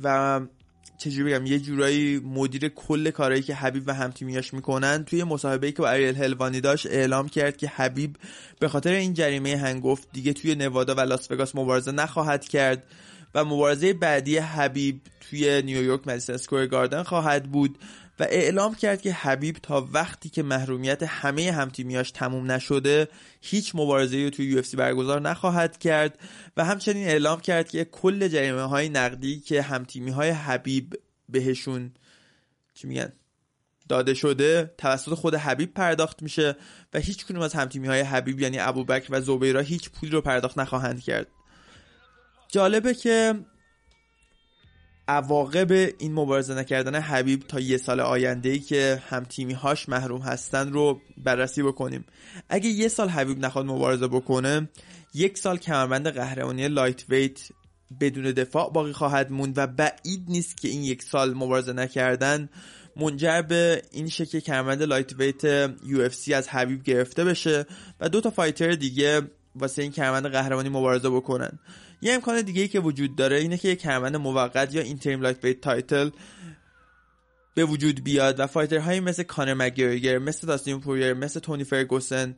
و 0.03 0.41
چجوری 0.97 1.33
بگم 1.33 1.45
یه 1.45 1.59
جورایی 1.59 2.19
مدیر 2.19 2.67
کل 2.67 3.09
کارهایی 3.09 3.43
که 3.43 3.55
حبیب 3.55 3.83
و 3.85 3.93
همتیمیاش 3.93 4.53
می‌کنن 4.53 5.03
توی 5.03 5.23
مصاحبه 5.23 5.71
که 5.71 5.77
با 5.81 5.89
اریل 5.89 6.15
هلوانی 6.15 6.61
داشت 6.61 6.85
اعلام 6.85 7.29
کرد 7.29 7.57
که 7.57 7.67
حبیب 7.67 8.15
به 8.59 8.67
خاطر 8.67 8.91
این 8.91 9.13
جریمه 9.13 9.57
هنگفت 9.57 10.07
دیگه 10.13 10.33
توی 10.33 10.55
نوادا 10.55 10.95
و 10.95 10.99
لاس 10.99 11.31
وگاس 11.31 11.55
مبارزه 11.55 11.91
نخواهد 11.91 12.47
کرد 12.47 12.83
و 13.35 13.45
مبارزه 13.45 13.93
بعدی 13.93 14.37
حبیب 14.37 15.01
توی 15.29 15.61
نیویورک 15.61 16.07
Madison 16.07 16.34
Square 16.34 16.65
Garden 16.65 17.03
خواهد 17.03 17.51
بود 17.51 17.77
و 18.22 18.24
اعلام 18.30 18.76
کرد 18.76 19.01
که 19.01 19.13
حبیب 19.13 19.57
تا 19.63 19.88
وقتی 19.91 20.30
که 20.30 20.43
محرومیت 20.43 21.03
همه 21.03 21.51
همتیمیاش 21.51 22.11
تموم 22.11 22.51
نشده 22.51 23.07
هیچ 23.41 23.76
مبارزه 23.76 24.24
رو 24.24 24.30
توی 24.30 24.63
UFC 24.63 24.76
برگزار 24.76 25.22
نخواهد 25.22 25.78
کرد 25.78 26.19
و 26.57 26.65
همچنین 26.65 27.07
اعلام 27.07 27.39
کرد 27.39 27.69
که 27.69 27.86
کل 27.86 28.28
جریمه 28.28 28.61
های 28.61 28.89
نقدی 28.89 29.39
که 29.39 29.61
همتیمی 29.61 30.11
های 30.11 30.30
حبیب 30.30 30.93
بهشون 31.30 31.91
چی 32.74 32.88
میگن؟ 32.88 33.13
داده 33.89 34.13
شده 34.13 34.74
توسط 34.78 35.13
خود 35.13 35.36
حبیب 35.36 35.74
پرداخت 35.74 36.22
میشه 36.22 36.55
و 36.93 36.99
هیچ 36.99 37.26
کنون 37.26 37.41
از 37.41 37.53
همتیمی 37.53 37.88
های 37.88 38.01
حبیب 38.01 38.39
یعنی 38.39 38.59
ابوبکر 38.59 39.07
و 39.09 39.22
زبیرا 39.22 39.61
هیچ 39.61 39.89
پولی 39.89 40.11
رو 40.11 40.22
پرداخت 40.22 40.57
نخواهند 40.57 41.01
کرد. 41.01 41.28
جالبه 42.47 42.93
که 42.93 43.34
عواقب 45.12 45.72
این 45.72 46.14
مبارزه 46.14 46.55
نکردن 46.55 46.95
حبیب 46.95 47.39
تا 47.47 47.59
یه 47.59 47.78
سال 47.78 47.99
آینده 47.99 48.49
ای 48.49 48.59
که 48.59 49.01
هم 49.09 49.24
تیمی 49.24 49.53
هاش 49.53 49.89
محروم 49.89 50.22
هستن 50.22 50.74
رو 50.74 51.01
بررسی 51.18 51.64
بکنیم. 51.64 52.05
اگه 52.49 52.70
یه 52.70 52.88
سال 52.88 53.09
حبیب 53.09 53.39
نخواد 53.45 53.66
مبارزه 53.66 54.07
بکنه 54.07 54.70
یک 55.14 55.38
سال 55.38 55.57
کمربند 55.57 56.07
قهرمانی 56.07 56.68
lightweight 56.67 57.39
بدون 57.99 58.32
دفاع 58.32 58.72
باقی 58.74 58.91
خواهد 58.91 59.32
موند 59.32 59.57
و 59.57 59.68
بعید 59.68 60.26
نیست 60.28 60.57
که 60.57 60.68
این 60.68 60.84
یک 60.84 61.03
سال 61.03 61.34
مبارزه 61.34 61.74
نکردن 61.74 62.49
منجر 62.95 63.41
به 63.41 63.82
این 63.91 64.07
شکل 64.07 64.39
کمربند 64.39 64.84
lightweight 64.84 65.13
UFC 65.13 66.09
از 66.36 66.49
حبیب 66.49 66.84
گرفته 66.84 67.24
بشه 67.24 67.66
و 67.99 68.09
دو 68.09 68.22
تا 68.22 68.30
فایتر 68.30 68.72
دیگه 68.72 69.22
واسه 69.55 69.82
این 69.82 69.91
کمربند 69.91 70.28
قهرمانی 70.28 70.70
مبارزه 70.70 71.09
بکنن. 71.09 71.59
یه 72.01 72.13
امکان 72.13 72.41
دیگه 72.41 72.61
ای 72.61 72.67
که 72.67 72.79
وجود 72.79 73.15
داره 73.15 73.37
اینه 73.37 73.57
که 73.57 73.67
یک 73.67 73.81
کمربند 73.81 74.15
موقت 74.15 74.75
یا 74.75 74.81
interim 74.82 75.21
lightweight 75.21 75.43
title 75.43 76.09
به 77.55 77.65
وجود 77.65 78.03
بیاد 78.03 78.39
و 78.39 78.47
fighter 78.47 78.84
هایی 78.84 78.99
مثل 78.99 79.23
کانر 79.23 79.53
مگرگور 79.53 80.17
مثل 80.17 80.47
داستین 80.47 80.79
پوریر 80.79 81.13
مثل 81.13 81.39
تونی 81.39 81.63
فرگوسن 81.63 82.35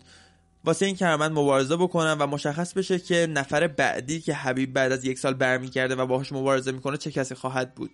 واسه 0.66 0.86
این 0.86 0.95
کمربند 0.95 1.32
مبارزه 1.32 1.76
بکنن 1.76 2.14
و 2.14 2.28
مشخص 2.28 2.74
بشه 2.74 2.99
که 2.99 3.28
نفر 3.30 3.68
بعدی 3.68 4.22
که 4.22 4.34
حبیب 4.34 4.74
بعد 4.74 4.91
از 4.91 5.05
یک 5.05 5.20
سال 5.20 5.34
برمیگرده 5.34 5.95
و 5.95 6.05
باهاش 6.05 6.32
مبارزه 6.32 6.72
می‌کنه 6.72 6.97
چه 6.97 7.11
کسی 7.11 7.36
خواهد 7.36 7.76
بود. 7.76 7.91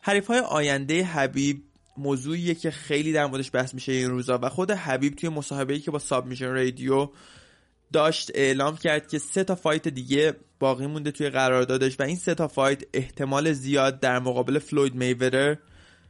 حریف 0.00 0.26
های 0.26 0.38
آینده 0.38 1.04
حبیب 1.04 1.62
موضوعیه 1.96 2.54
که 2.54 2.70
خیلی 2.70 3.12
در 3.12 3.26
موردش 3.26 3.50
بحث 3.54 3.74
میشه 3.74 3.92
این 3.92 4.10
روزا 4.10 4.38
و 4.42 4.48
خود 4.48 4.70
حبیب 4.70 5.14
توی 5.14 5.28
مصاحبه‌ای 5.28 5.80
که 5.80 5.90
با 5.90 5.98
Submission 5.98 6.46
Radio 6.46 7.10
داشت 7.92 8.30
اعلام 8.34 8.76
کرد 8.76 9.08
که 9.08 9.18
سه 9.18 9.44
تا 9.44 9.54
fight 9.54 9.88
دیگه 9.88 10.36
باقی 10.58 10.86
مونده 10.86 11.10
توی 11.10 11.30
قراردادش 11.30 12.00
و 12.00 12.02
این 12.02 12.16
سه 12.16 12.34
تا 12.34 12.48
fight 12.48 12.82
احتمال 12.94 13.52
زیاد 13.52 14.00
در 14.00 14.18
مقابل 14.18 14.58
فلوید 14.58 14.94
میودر، 14.94 15.56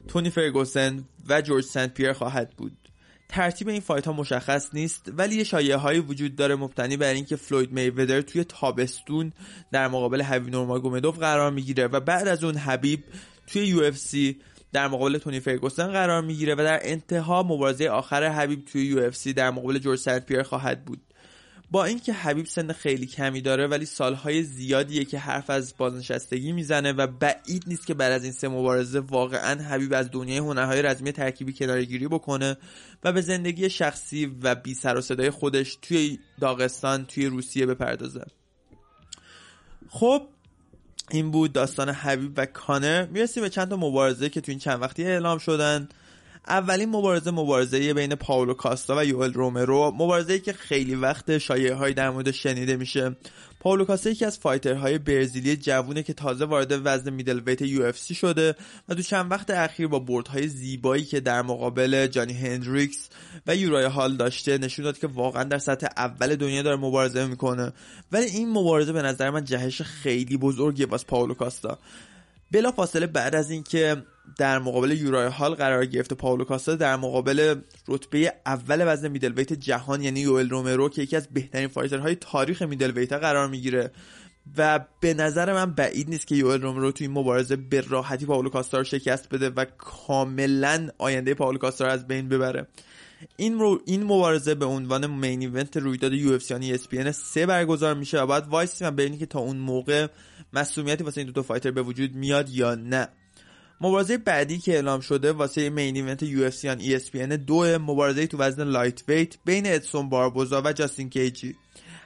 تونی 0.08 0.30
فرگوسن 0.30 1.04
و 1.28 1.42
جورج 1.42 1.64
سنت 1.64 1.94
پیر 1.94 2.12
خواهد 2.12 2.50
بود. 2.56 2.72
ترتیب 3.28 3.68
این 3.68 3.80
fight 3.80 4.06
ها 4.06 4.12
مشخص 4.12 4.68
نیست 4.74 5.12
ولی 5.16 5.34
یه 5.34 5.44
شایعه 5.44 5.76
هایی 5.76 5.98
وجود 5.98 6.36
داره 6.36 6.54
مبتنی 6.54 6.96
بر 6.96 7.12
اینکه 7.12 7.36
فلوید 7.36 7.72
میودر 7.72 8.20
توی 8.20 8.44
تابستون 8.44 9.32
در 9.72 9.88
مقابل 9.88 10.22
حبیب 10.22 10.50
نورماگومدوف 10.50 11.18
قرار 11.18 11.50
می‌گیره 11.50 11.86
و 11.86 12.00
بعد 12.00 12.28
از 12.28 12.44
اون 12.44 12.56
حبیب 12.56 13.04
توی 13.46 13.66
UFC 13.66 13.92
در 14.72 14.88
مقابل 14.88 15.18
تونی 15.18 15.40
فرگوسن 15.40 15.86
قرار 15.86 16.22
می‌گیره 16.22 16.54
و 16.54 16.56
در 16.56 16.80
انتها 16.82 17.42
مبارزه 17.42 17.88
آخر 17.88 18.24
حبیب 18.24 18.64
توی 18.64 18.86
UFC 18.86 19.10
در 19.36 19.50
مقابل 19.50 19.78
جورج 19.78 19.98
سنت 19.98 20.26
پیر 20.26 20.42
خواهد 20.42 20.84
بود 20.84 21.00
با 21.70 21.84
اینکه 21.84 22.12
حبیب 22.12 22.46
سن 22.46 22.72
خیلی 22.72 23.06
کمی 23.06 23.40
داره 23.40 23.66
ولی 23.66 23.86
سالهای 23.86 24.42
زیادیه 24.42 25.04
که 25.04 25.18
حرف 25.18 25.50
از 25.50 25.74
بازنشستگی 25.78 26.52
می‌زنه 26.52 26.92
و 26.92 27.06
بعید 27.06 27.64
نیست 27.66 27.86
که 27.86 27.94
بعد 27.94 28.12
از 28.12 28.24
این 28.24 28.32
سه 28.32 28.48
مبارزه 28.48 29.00
واقعا 29.00 29.62
حبیب 29.62 29.92
از 29.94 30.10
دنیای 30.10 30.38
هنرهای 30.38 30.82
رزمی 30.82 31.12
ترکیبی 31.12 31.52
کنارگیری 31.52 32.08
بکنه 32.08 32.56
و 33.04 33.12
به 33.12 33.20
زندگی 33.20 33.70
شخصی 33.70 34.36
و 34.42 34.54
بی 34.54 34.74
سر 34.74 34.96
و 34.96 35.00
صدای 35.00 35.30
خودش 35.30 35.78
توی 35.82 36.18
داغستان 36.40 37.04
توی 37.04 37.26
روسیه 37.26 37.66
بپردازه. 37.66 38.24
خب 39.88 40.22
این 41.10 41.30
بود 41.30 41.52
داستان 41.52 41.88
حبیب 41.88 42.32
و 42.36 42.46
کانر. 42.46 43.06
می‌رسیم 43.06 43.42
به 43.42 43.50
چند 43.50 43.68
تا 43.68 43.76
مبارزه 43.76 44.28
که 44.28 44.40
توی 44.40 44.52
این 44.52 44.58
چند 44.58 44.82
وقتی 44.82 45.04
اعلام 45.04 45.38
شدن. 45.38 45.88
اولین 46.50 46.88
مبارزه 46.88 47.30
مبارزه 47.30 47.94
بین 47.94 48.14
پاولو 48.14 48.54
کاستا 48.54 48.96
و 48.98 49.04
یوئل 49.04 49.32
رومرو. 49.32 49.92
مبارزه 49.94 50.38
که 50.38 50.52
خیلی 50.52 50.94
وقت 50.94 51.38
شایعه 51.38 51.92
در 51.92 52.10
مورد 52.10 52.30
شنیده 52.30 52.76
میشه. 52.76 53.16
پاولو 53.60 53.84
کاستا 53.84 54.10
یکی 54.10 54.24
از 54.24 54.38
fighter 54.38 54.85
های 54.85 54.98
برزیلی 54.98 55.56
جوونه 55.56 56.02
که 56.02 56.12
تازه 56.12 56.44
وارد 56.44 56.80
وزن 56.84 57.10
middleweight 57.10 57.62
UFC 57.62 58.14
شده 58.14 58.54
و 58.88 58.94
تو 58.94 59.02
چند 59.02 59.30
وقت 59.30 59.50
اخیر 59.50 59.86
با 59.86 59.98
بردهای 59.98 60.48
زیبایی 60.48 61.04
که 61.04 61.20
در 61.20 61.42
مقابل 61.42 62.06
جانی 62.06 62.32
هندریکس 62.32 63.08
و 63.46 63.56
یورای 63.56 63.84
هال 63.84 64.16
داشته 64.16 64.58
نشون 64.58 64.84
داد 64.84 64.98
که 64.98 65.06
واقعا 65.06 65.44
در 65.44 65.58
سطح 65.58 65.86
اول 65.96 66.36
دنیا 66.36 66.62
داره 66.62 66.76
مبارزه 66.76 67.26
می‌کنه. 67.26 67.72
ولی 68.12 68.26
این 68.26 68.50
مبارزه 68.50 68.92
به 68.92 69.02
نظر 69.02 69.30
من 69.30 69.44
جهش 69.44 69.82
خیلی 69.82 70.36
بزرگیه 70.36 70.86
واسه 70.86 71.06
پاولو 71.06 71.34
کاستا. 71.34 71.78
بلا 72.52 72.72
فاصله 72.72 73.06
بعد 73.06 73.34
از 73.34 73.50
اینکه 73.50 74.02
در 74.38 74.58
مقابل 74.58 74.90
یورای 74.90 75.28
هال 75.28 75.54
قرار 75.54 75.86
گرفته 75.86 76.14
پاولو 76.14 76.44
کاستا 76.44 76.74
در 76.74 76.96
مقابل 76.96 77.54
رتبه 77.88 78.32
اول 78.46 78.92
وزن 78.92 79.08
middleweight 79.08 79.52
جهان 79.52 80.02
یعنی 80.02 80.20
یوئل 80.20 80.48
رومرو 80.48 80.88
که 80.88 81.02
یکی 81.02 81.16
از 81.16 81.28
بهترین 81.28 81.68
fighter 81.68 82.04
های 82.04 82.14
تاریخ 82.14 82.62
middleweight 82.62 83.12
قرار 83.12 83.48
می‌گیره. 83.48 83.90
و 84.56 84.80
به 85.00 85.14
نظر 85.14 85.52
من 85.52 85.72
بعید 85.72 86.08
نیست 86.08 86.26
که 86.26 86.34
یوئل 86.34 86.62
رومرو 86.62 86.92
توی 86.92 87.06
این 87.06 87.16
مبارزه 87.16 87.56
به 87.56 87.80
راحتی 87.80 88.26
پاولو 88.26 88.48
کاستا 88.48 88.78
رو 88.78 88.84
شکست 88.84 89.28
بده 89.28 89.50
و 89.50 89.64
کاملا 89.78 90.88
آینده 90.98 91.34
پاولو 91.34 91.58
کاستا 91.58 91.84
رو 91.84 91.90
از 91.90 92.06
بین 92.06 92.28
ببره. 92.28 92.66
این 93.36 93.58
رو 93.58 93.80
این 93.86 94.04
مبارزه 94.04 94.54
به 94.54 94.64
عنوان 94.64 95.06
main 95.06 95.40
event 95.40 95.76
رویداد 95.76 96.12
UFC 96.12 97.12
3 97.12 97.46
برگزار 97.46 97.94
میشه 97.94 98.20
و 98.20 98.26
بعد 98.26 98.48
وایسیم 98.48 98.94
و 98.96 99.08
که 99.08 99.26
تا 99.26 99.38
اون 99.38 99.56
موقع 99.56 100.06
مصدومیتی 100.52 101.04
واسه 101.04 101.20
این 101.20 101.26
دو 101.26 101.32
تا 101.32 101.42
fighter 101.42 101.70
به 101.70 101.82
وجود 101.82 102.14
میاد 102.14 102.48
یا 102.48 102.74
نه. 102.74 103.08
مبارزه 103.80 104.18
بعدی 104.18 104.58
که 104.58 104.74
اعلام 104.74 105.00
شده 105.00 105.32
واسه 105.32 105.70
main 105.70 105.96
event 105.96 106.22
UFC 106.22 106.98
ESPN 106.98 107.32
دو 107.32 107.78
مبارزه 107.78 108.26
تو 108.26 108.38
وزن 108.38 108.64
lightweight 108.64 109.36
بین 109.44 109.66
ادسون 109.66 110.08
باربوزا 110.08 110.62
و 110.64 110.72
جاستین 110.72 111.10
گیجی. 111.10 111.56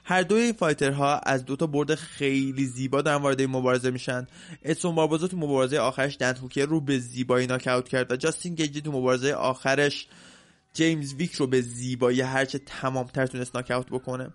هر 0.03 0.21
دوی 0.21 0.41
این 0.41 0.53
fighter 0.53 1.09
ها 1.09 1.17
از 1.17 1.45
دو 1.45 1.55
تا 1.55 1.67
برد 1.67 1.95
خیلی 1.95 2.65
زیبا 2.65 3.01
در 3.01 3.15
وارد 3.15 3.39
این 3.39 3.49
مبارزه 3.49 3.91
میشن. 3.91 4.27
ادسون 4.63 4.95
باربوزا 4.95 5.27
تو 5.27 5.37
مبارزه 5.37 5.77
آخرش 5.77 6.17
دنت 6.19 6.57
رو 6.57 6.81
به 6.81 6.99
زیبایی 6.99 7.47
ناکاوت 7.47 7.87
کرد 7.87 8.11
و 8.11 8.15
جاستین 8.15 8.55
گیجی 8.55 8.81
تو 8.81 8.91
مبارزه 8.91 9.33
آخرش 9.33 10.07
جیمز 10.75 11.13
ویک 11.13 11.31
رو 11.31 11.47
به 11.47 11.61
زیبایی 11.61 12.21
هرچه 12.21 12.59
تمامتر 12.59 13.25
تونست 13.25 13.55
ناکاوت 13.55 13.87
بکنه. 13.87 14.29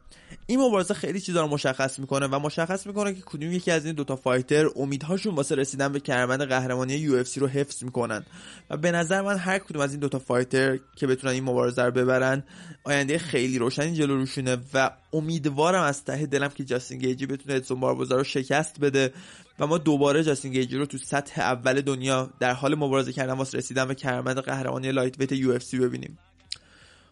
این 0.46 0.60
مبارزه 0.60 0.94
خیلی 0.94 1.20
چیزا 1.20 1.40
رو 1.40 1.48
مشخص 1.48 1.98
می‌کنه 1.98 2.26
و 2.26 2.38
مشخص 2.38 2.86
می‌کنه 2.86 3.14
که 3.14 3.20
کدوم 3.26 3.52
یکی 3.52 3.70
از 3.70 3.86
این 3.86 3.94
دوتا 3.94 4.16
fighter 4.16 4.68
امیدهاشون 4.76 5.34
واسه 5.34 5.54
رسیدن 5.54 5.92
به 5.92 6.00
کمربند 6.00 6.42
قهرمانی 6.42 6.94
UFC 6.94 7.24
رو 7.36 7.46
حفظ 7.46 7.82
می‌کنن. 7.82 8.24
و 8.70 8.76
به 8.76 8.92
نظر 8.92 9.22
من 9.22 9.36
هر 9.36 9.58
کدوم 9.58 9.82
از 9.82 9.90
این 9.90 10.00
دوتا 10.00 10.18
fighter 10.18 10.78
که 10.96 11.06
بتونن 11.06 11.32
این 11.32 11.44
مبارزه 11.44 11.82
رو 11.82 11.90
ببرن 11.90 12.42
آینده 12.84 13.18
خیلی 13.18 13.58
روشنی 13.58 13.94
جلو 13.94 14.16
روشونه 14.16 14.56
و 14.74 14.90
امیدوارم 15.12 15.82
از 15.82 16.04
ته 16.04 16.26
دلم 16.26 16.48
که 16.48 16.64
جاستین 16.64 16.98
گیجی 16.98 17.26
بتونه 17.26 17.54
ادسون 17.54 17.80
باربوزا 17.80 18.16
رو 18.16 18.24
شکست 18.24 18.80
بده 18.80 19.12
و 19.58 19.66
ما 19.66 19.78
دوباره 19.78 20.24
جاستین 20.24 20.52
گیجی 20.52 20.76
رو 20.76 20.86
تو 20.86 20.98
سطح 20.98 21.40
اول 21.40 21.80
دنیا 21.80 22.30
در 22.40 22.52
حال 22.52 22.74
مبارزه 22.74 23.12
کردن 23.12 23.32
واسه 23.32 23.58
رسیدن 23.58 23.88
به 23.88 23.94
کمربند 23.94 24.38
قهرمانی 24.38 24.92
lightweight 24.92 25.20
UFC 25.20 25.58
ببینیم. 25.80 26.18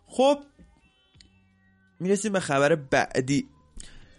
خب 0.08 0.38
می‌رسیم 2.00 2.32
به 2.32 2.40
خبر 2.40 2.74
بعدی. 2.74 3.48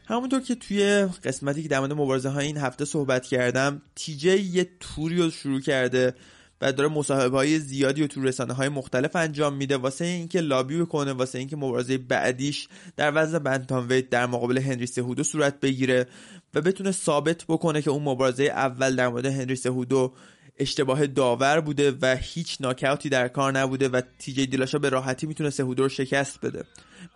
همونطور 0.05 0.41
که 0.41 0.55
توی 0.55 1.07
قسمتی 1.23 1.63
که 1.63 1.69
در 1.69 1.79
مورد 1.79 1.93
مبارزه 1.93 2.29
های 2.29 2.45
این 2.45 2.57
هفته 2.57 2.85
صحبت 2.85 3.25
کردم 3.25 3.81
تیجی 3.95 4.37
یه 4.37 4.69
توری 4.79 5.17
رو 5.17 5.29
شروع 5.29 5.61
کرده 5.61 6.15
و 6.61 6.73
داره 6.73 6.89
مصاحبه 6.89 7.37
های 7.37 7.59
زیادی 7.59 8.03
و 8.03 8.07
تو 8.07 8.21
رسانه 8.21 8.53
های 8.53 8.69
مختلف 8.69 9.15
انجام 9.15 9.53
میده. 9.53 9.77
واسه 9.77 10.05
اینکه 10.05 10.41
لابی 10.41 10.81
بکنه 10.81 11.13
واسه 11.13 11.39
اینکه 11.39 11.55
مبارزه 11.55 11.97
بعدیش 11.97 12.67
در 12.97 13.11
وزن 13.15 13.39
بنتام 13.39 13.89
ویت 13.89 14.09
در 14.09 14.25
مقابل 14.25 14.57
هنری 14.57 14.85
سهودو 14.85 15.23
صورت 15.23 15.59
بگیره 15.59 16.07
و 16.53 16.61
بتونه 16.61 16.91
ثابت 16.91 17.45
بکنه 17.47 17.81
که 17.81 17.89
اون 17.89 18.03
مبارزه 18.03 18.43
اول 18.43 18.95
در 18.95 19.07
مورد 19.07 19.25
هنری 19.25 19.55
سهودو 19.55 20.13
اشتباه 20.59 21.07
داور 21.07 21.61
بوده 21.61 21.91
و 22.01 22.17
هیچ 22.21 22.57
ناکاوتی 22.59 23.09
در 23.09 23.27
کار 23.27 23.51
نبوده 23.51 23.89
و 23.89 24.01
تیجی 24.19 24.47
دیلاشا 24.47 24.79
به 24.79 24.89
راحتی 24.89 25.27
می‌تونه 25.27 25.49
سهودو 25.49 25.83
رو 25.83 25.89
شکست 25.89 26.45
بده. 26.45 26.63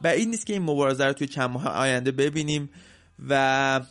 و 0.01 0.07
این 0.07 0.29
نیست 0.29 0.45
که 0.45 0.53
این 0.53 0.61
مبارزه 0.61 1.05
رو 1.05 1.13
توی 1.13 1.27
چند 1.27 1.49
ماه 1.49 1.67
آینده 1.67 2.11
ببینیم 2.11 2.69
و 3.29 3.81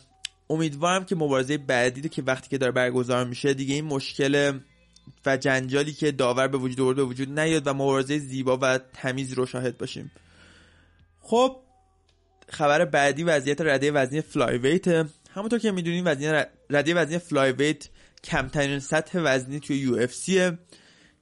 امیدوارم 0.49 1.05
که 1.05 1.15
مبارزه 1.15 1.57
بعدی 1.57 2.09
که 2.09 2.21
وقتی 2.21 2.49
که 2.49 2.57
داره 2.57 2.71
برگزار 2.71 3.25
میشه 3.25 3.53
دیگه 3.53 3.75
این 3.75 3.85
مشکل 3.85 4.59
و 5.25 5.37
جنجالی 5.37 5.93
که 5.93 6.11
داور 6.11 6.47
به 6.47 6.57
وجود 6.57 6.81
آورد 6.81 6.95
به 6.95 7.03
وجود 7.03 7.39
نیاد 7.39 7.67
و 7.67 7.73
مبارزه 7.73 8.19
زیبا 8.19 8.57
و 8.61 8.79
تمیز 8.93 9.33
رو 9.33 9.45
شاهد 9.45 9.77
باشیم. 9.77 10.11
خب 11.19 11.55
خبر 12.49 12.85
بعدی 12.85 13.23
وضعیت 13.23 13.61
رده 13.61 13.91
وزنی 13.91 14.21
فلای 14.21 14.57
ویت. 14.57 14.87
همونطور 15.35 15.59
که 15.59 15.71
می‌دونیم 15.71 16.03
وزنی 16.07 16.43
رده 16.69 16.93
وزنی 16.93 17.17
فلای 17.17 17.51
ویت 17.51 17.89
کمترین 18.23 18.79
سطح 18.79 19.19
وزنی 19.23 19.59
توی 19.59 19.77
یو 19.77 19.95
اف 19.95 20.13
سیه 20.13 20.57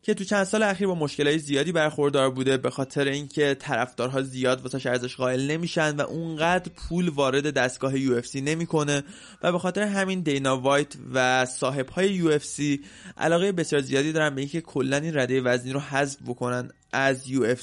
که 0.03 0.13
تو 0.13 0.23
چند 0.23 0.43
سال 0.43 0.63
اخیر 0.63 0.87
با 0.87 0.95
مشکلات 0.95 1.37
زیادی 1.37 1.71
برخوردار 1.71 2.29
بوده 2.29 2.57
به 2.57 2.69
خاطر 2.69 3.07
اینکه 3.07 3.55
طرفدارها 3.59 4.21
زیاد 4.21 4.61
واسه 4.61 4.89
ارزش 4.89 5.15
قائل 5.15 5.51
نمیشن 5.51 5.95
و 5.95 6.01
اونقدر 6.01 6.71
پول 6.75 7.09
وارد 7.09 7.53
دستگاه 7.53 7.99
UFC 7.99 8.41
نمی‌کنه 8.41 9.03
و 9.43 9.51
به 9.51 9.59
خاطر 9.59 9.81
همین 9.81 10.21
دینا 10.21 10.57
وایت 10.57 10.93
و 11.13 11.45
صاحب 11.45 11.89
های 11.89 12.09
UFC 12.09 12.81
علاقه 13.17 13.51
بسیار 13.51 13.81
زیادی 13.81 14.11
دارن 14.11 14.35
به 14.35 14.41
اینکه 14.41 14.61
کلا 14.61 14.97
این 14.97 15.17
رده 15.17 15.41
وزنی 15.41 15.73
رو 15.73 15.79
حذف 15.79 16.17
بکنن. 16.27 16.71
از 16.93 17.27
UFC 17.27 17.55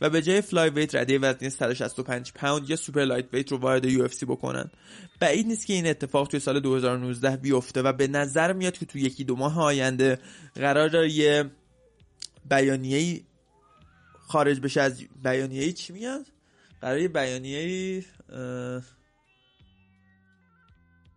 و 0.00 0.10
به 0.10 0.22
جای 0.22 0.40
flyweight 0.40 0.94
رده 0.94 1.18
وزنی 1.18 1.50
165 1.50 2.32
پوند 2.32 2.70
یا 2.70 2.76
super 2.76 3.04
lightweight 3.04 3.52
رو 3.52 3.58
وارد 3.58 3.84
UFC 3.84 4.26
بکنن. 4.26 4.70
بعید 5.20 5.46
نیست 5.46 5.66
که 5.66 5.72
این 5.72 5.86
اتفاق 5.86 6.28
توی 6.28 6.40
سال 6.40 6.60
2019 6.60 7.36
بیفته 7.36 7.82
و 7.82 7.92
به 7.92 8.06
نظر 8.06 8.52
میاد 8.52 8.78
که 8.78 8.86
تو 8.86 8.98
یکی 8.98 9.24
دو 9.24 9.36
ماه 9.36 9.60
آینده 9.60 10.18
قرار 10.54 11.06
یه 11.06 11.50
بیانیه 12.50 13.20
خارج 14.28 14.60
بشه 14.60 14.80
از 14.80 15.04
بیانیه 15.22 15.72
چی 15.72 15.92
میاد؟ 15.92 16.26
قرار 16.80 16.98
یه 16.98 17.08
بیانیه 17.08 18.04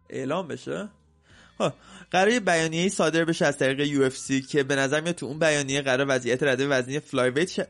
اعلام 0.10 0.48
بشه. 0.48 0.90
قرار 2.12 2.30
یه 2.30 2.40
بیانیه 2.40 2.90
صادر 2.90 3.26
بشه 3.26 3.46
از 3.46 3.58
طریق 3.58 4.10
UFC 4.10 4.42
که 4.42 4.64
به 4.64 4.76
نظر 4.76 5.02
میاد 5.02 5.16
تو 5.16 5.26
اون 5.26 5.40
بیانیه 5.40 5.82
قرار 5.82 6.06
وضعیت 6.10 6.44
رده 6.44 6.68
وزنی 6.68 7.00
flyweight 7.00 7.68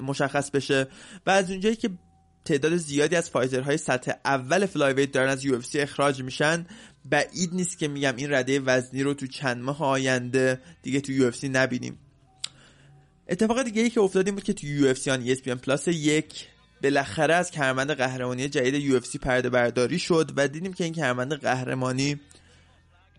مشخص 0.00 0.50
بشه. 0.50 0.86
و 1.26 1.30
از 1.30 1.50
اونجایی 1.50 1.76
که 1.76 1.90
تعداد 2.44 2.76
زیادی 2.76 3.16
از 3.16 3.30
fighter 3.30 3.66
های 3.66 3.76
سطح 3.76 4.12
اول 4.24 4.66
flyweight 4.66 5.12
دارن 5.12 5.28
از 5.28 5.40
UFC 5.62 5.80
اخراج 5.80 6.22
میشن 6.22 6.66
بعید 7.04 7.54
نیست 7.54 7.78
که 7.78 7.88
میگم 7.88 8.16
این 8.16 8.32
رده 8.32 8.60
وزنی 8.60 9.02
رو 9.02 9.14
تو 9.14 9.26
چند 9.26 9.62
ماه 9.62 9.82
آینده 9.82 10.60
دیگه 10.82 11.00
تو 11.00 11.30
UFC 11.30 11.48
نبینیم. 11.48 11.98
اتفاق 13.28 13.62
دیگه 13.62 13.82
ای 13.82 13.90
که 13.90 14.00
افتاد 14.00 14.26
این 14.26 14.34
بود 14.34 14.44
که 14.44 14.52
تو 14.52 14.94
UFC 14.94 15.10
on 15.10 15.34
ESPN 15.34 15.48
Plus 15.48 15.88
یک 15.88 16.46
بالاخره 16.82 17.34
از 17.34 17.50
کمربند 17.50 17.90
قهرمانی 17.90 18.48
جدید 18.48 19.04
UFC 19.04 19.18
پرده 19.18 19.50
برداری 19.50 19.98
شد 19.98 20.32
و 20.36 20.48
دیدیم 20.48 20.72
که 20.72 20.84
این 20.84 20.92
کمربند 20.92 21.32
قهرمانی 21.32 22.20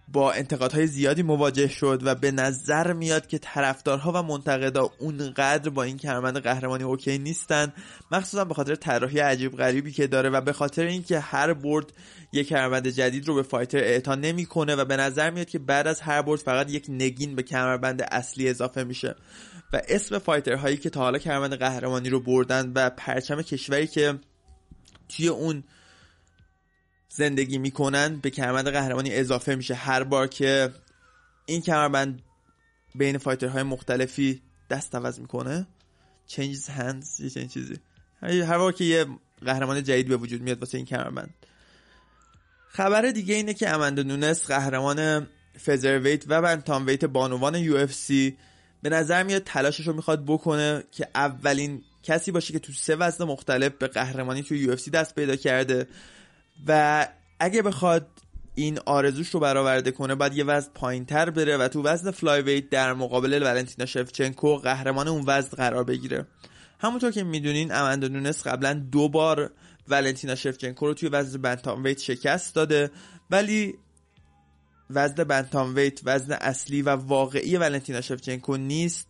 با 0.08 0.32
انتقادهای 0.32 0.88
زیادی 0.88 1.24
مواجه 1.24 1.68
شد 1.68 2.02
و 2.04 2.16
به 2.16 2.32
نظر 2.32 2.94
میاد 2.94 3.28
که 3.28 3.38
طرفدارها 3.38 4.12
و 4.16 4.24
منتقدا 4.24 4.90
اونقدر 5.00 5.70
با 5.70 5.84
این 5.84 5.98
کمربند 5.98 6.38
قهرمانی 6.38 6.84
okay 6.84 7.18
نیستن. 7.18 7.74
مخصوصا 8.12 8.46
به 8.46 8.54
خاطر 8.54 8.76
طراحی 8.76 9.20
عجیب 9.20 9.58
غریبی 9.58 9.92
که 9.92 10.08
داره 10.08 10.30
و 10.30 10.42
به 10.42 10.54
خاطر 10.54 10.84
اینکه 10.84 11.20
هر 11.20 11.54
برد 11.54 11.94
یک 12.32 12.48
کمربند 12.48 12.88
جدید 12.88 13.28
رو 13.28 13.36
به 13.36 13.44
fighter 13.44 13.78
اعطا 13.78 14.16
نمی‌کنه 14.16 14.76
و 14.76 14.86
به 14.86 14.98
نظر 14.98 15.30
میاد 15.30 15.48
که 15.48 15.60
بعد 15.60 15.88
از 15.88 16.02
هر 16.02 16.22
برد 16.22 16.40
فقط 16.40 16.72
یک 16.72 16.86
نگین 16.90 17.36
به 17.36 17.44
کمربند 17.44 18.02
اصلی 18.12 18.50
اضافه 18.50 18.84
میشه. 18.84 19.16
و 19.74 19.82
اسم 19.88 20.20
fighter 20.20 20.60
هایی 20.60 20.78
که 20.78 20.90
تا 20.90 21.00
حالا 21.00 21.18
کمربند 21.18 21.54
قهرمانی 21.54 22.10
رو 22.10 22.20
بردن 22.20 22.72
و 22.76 22.90
پرچم 22.90 23.42
کشوری 23.42 23.88
که 23.88 24.20
توی 25.10 25.28
اون 25.28 25.64
زندگی 27.16 27.58
می‌کنن 27.58 28.16
به 28.16 28.30
کمربند 28.30 28.68
قهرمانی 28.68 29.14
اضافه 29.14 29.56
میشه. 29.56 29.74
هر 29.74 30.04
بار 30.04 30.28
که 30.28 30.70
این 31.46 31.62
کمربند 31.62 32.22
بین 32.96 33.18
fighter 33.18 33.53
های 33.53 33.64
مختلفی 33.64 34.42
دست 34.70 34.96
عوض 34.96 35.20
می‌کنه 35.20 35.68
changes 36.30 36.70
hands 36.78 37.20
یه 37.20 37.30
چنین 37.30 37.48
چیزی. 37.48 37.76
هر 38.22 38.58
بار 38.58 38.72
که 38.72 38.84
یه 38.84 39.06
قهرمان 39.46 39.84
جدید 39.84 40.08
به 40.08 40.18
وجود 40.18 40.42
میاد 40.42 40.60
واسه 40.60 40.78
این 40.78 40.86
کمربند. 40.86 41.34
خبر 42.68 43.02
دیگه 43.02 43.36
اینه 43.36 43.54
که 43.54 43.70
امندا 43.70 44.00
نونس 44.00 44.46
قهرمان 44.46 45.28
featherweight 45.66 46.24
و 46.28 46.42
bantamweight 46.42 47.06
بانوان 47.06 47.56
UFC 47.56 48.38
به 48.82 48.90
نظر 48.90 49.24
میاد 49.24 49.44
تلاشش 49.44 49.88
رو 49.88 49.94
می‌خواد 49.94 50.26
بکنه 50.26 50.84
که 50.92 51.08
اولین 51.16 51.84
کسی 52.04 52.32
باشه 52.32 52.54
که 52.54 52.60
تو 52.60 52.74
سه 52.74 52.96
وزن 52.96 53.26
مختلف 53.26 53.72
به 53.80 53.88
قهرمانی 53.88 54.44
تو 54.44 54.56
UFC 54.56 54.92
دست 54.92 55.16
پیدا 55.16 55.36
کرده. 55.36 55.88
و 56.68 57.08
اگه 57.40 57.62
بخواد 57.62 58.08
این 58.56 58.80
آرزوش 58.86 59.30
رو 59.30 59.40
برآورده 59.40 59.92
کنه 59.92 60.16
باید 60.16 60.34
یه 60.34 60.44
وزن 60.44 60.72
پایین 60.76 61.06
تر 61.06 61.30
بره 61.30 61.58
و 61.58 61.68
تو 61.68 61.84
وزن 61.84 62.12
flyweight 62.12 62.70
در 62.70 62.94
مقابل 62.94 63.44
ولنتینا 63.44 63.86
شفچنکو 63.86 64.56
قهرمان 64.56 65.08
اون 65.08 65.24
وزن 65.28 65.58
قرار 65.58 65.84
بگیره. 65.84 66.26
همونطور 66.80 67.12
که 67.12 67.24
می‌دونین 67.24 67.72
اماندا 67.72 68.08
نونس 68.08 68.48
قبلا 68.48 68.74
دو 68.74 69.10
بار 69.10 69.52
ولنتینا 69.88 70.36
شفچنکو 70.36 70.86
رو 70.86 70.94
توی 70.94 71.10
وزن 71.10 71.42
بنتام 71.42 71.84
ویت 71.84 72.00
شکست 72.00 72.56
داده 72.56 72.92
ولی 73.30 73.76
وزن 74.90 75.24
بنتام 75.24 75.76
ویت 75.76 76.00
وزن 76.04 76.34
اصلی 76.34 76.82
و 76.82 76.90
واقعی 76.90 77.58
ولنتینا 77.58 78.02
شفچنکو 78.02 78.58
نیست. 78.58 79.08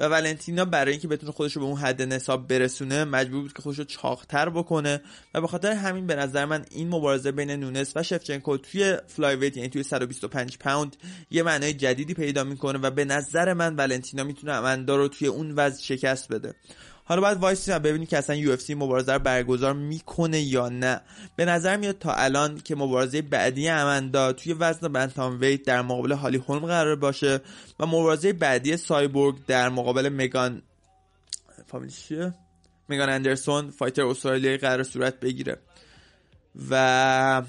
و 0.00 0.08
ولنتینا 0.08 0.64
برای 0.64 0.92
اینکه 0.92 1.08
بتونه 1.08 1.32
خودش 1.32 1.52
رو 1.52 1.62
به 1.62 1.68
اون 1.68 1.76
حد 1.76 2.02
نصاب 2.02 2.48
برسونه 2.48 3.04
مجبور 3.04 3.42
بود 3.42 3.52
که 3.52 3.62
خودش 3.62 3.78
رو 3.78 3.84
چاقتر 3.84 4.48
بکنه 4.48 5.00
و 5.34 5.40
به 5.40 5.46
خاطر 5.46 5.72
همین 5.72 6.06
به 6.06 6.14
نظر 6.14 6.44
من 6.44 6.64
این 6.70 6.88
مبارزه 6.88 7.32
بین 7.32 7.50
نونس 7.50 7.92
و 7.96 8.02
شفچنکو 8.02 8.56
توی 8.56 8.96
فلای 9.06 9.36
ویت 9.36 9.56
یعنی 9.56 9.68
توی 9.68 9.82
125 9.82 10.58
پوند 10.58 10.96
یه 11.30 11.42
معنای 11.42 11.72
جدیدی 11.72 12.14
پیدا 12.14 12.44
می‌کنه 12.44 12.78
و 12.78 12.90
به 12.90 13.04
نظر 13.04 13.52
من 13.52 13.76
ولنتینا 13.76 14.24
می‌تونه 14.24 14.52
امندا 14.52 14.96
رو 14.96 15.08
توی 15.08 15.28
اون 15.28 15.52
وزن 15.56 15.82
شکست 15.82 16.32
بده. 16.32 16.54
حالا 17.10 17.20
باید 17.20 17.38
وایسیم 17.38 17.74
و 17.74 17.78
ببینیم 17.78 18.06
که 18.06 18.18
اصلا 18.18 18.36
UFC 18.36 18.56
مبارزه 18.76 19.12
رو 19.12 19.18
برگزار 19.18 19.72
می‌کنه 19.72 20.40
یا 20.40 20.68
نه. 20.68 21.00
به 21.36 21.44
نظر 21.44 21.76
میاد 21.76 21.98
تا 21.98 22.14
الان 22.14 22.60
که 22.60 22.76
مبارزه 22.76 23.22
بعدی 23.22 23.68
امندا 23.68 24.32
توی 24.32 24.52
وزن 24.52 24.88
bantamweight 24.88 25.62
در 25.62 25.82
مقابل 25.82 26.12
هالی 26.12 26.36
هولم 26.38 26.66
قرار 26.66 26.96
باشه 26.96 27.40
و 27.80 27.86
مبارزه 27.86 28.32
بعدی 28.32 28.76
سایبورگ 28.76 29.36
در 29.46 29.68
مقابل 29.68 30.08
مگان 30.08 30.62
فامیلیش 31.66 32.06
چیه؟ 32.06 32.34
مگان 32.88 33.08
اندرسون 33.08 33.70
fighter 33.70 34.02
استرالیایی 34.02 34.58
قرار 34.58 34.82
صورت 34.82 35.20
بگیره. 35.20 35.56
و 36.70 37.42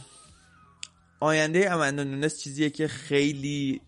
آینده 1.19 1.71
امندا 1.71 2.03
نونس 2.03 2.39
چیزیه 2.39 2.69
که 2.69 2.87
خیلی 2.87 3.81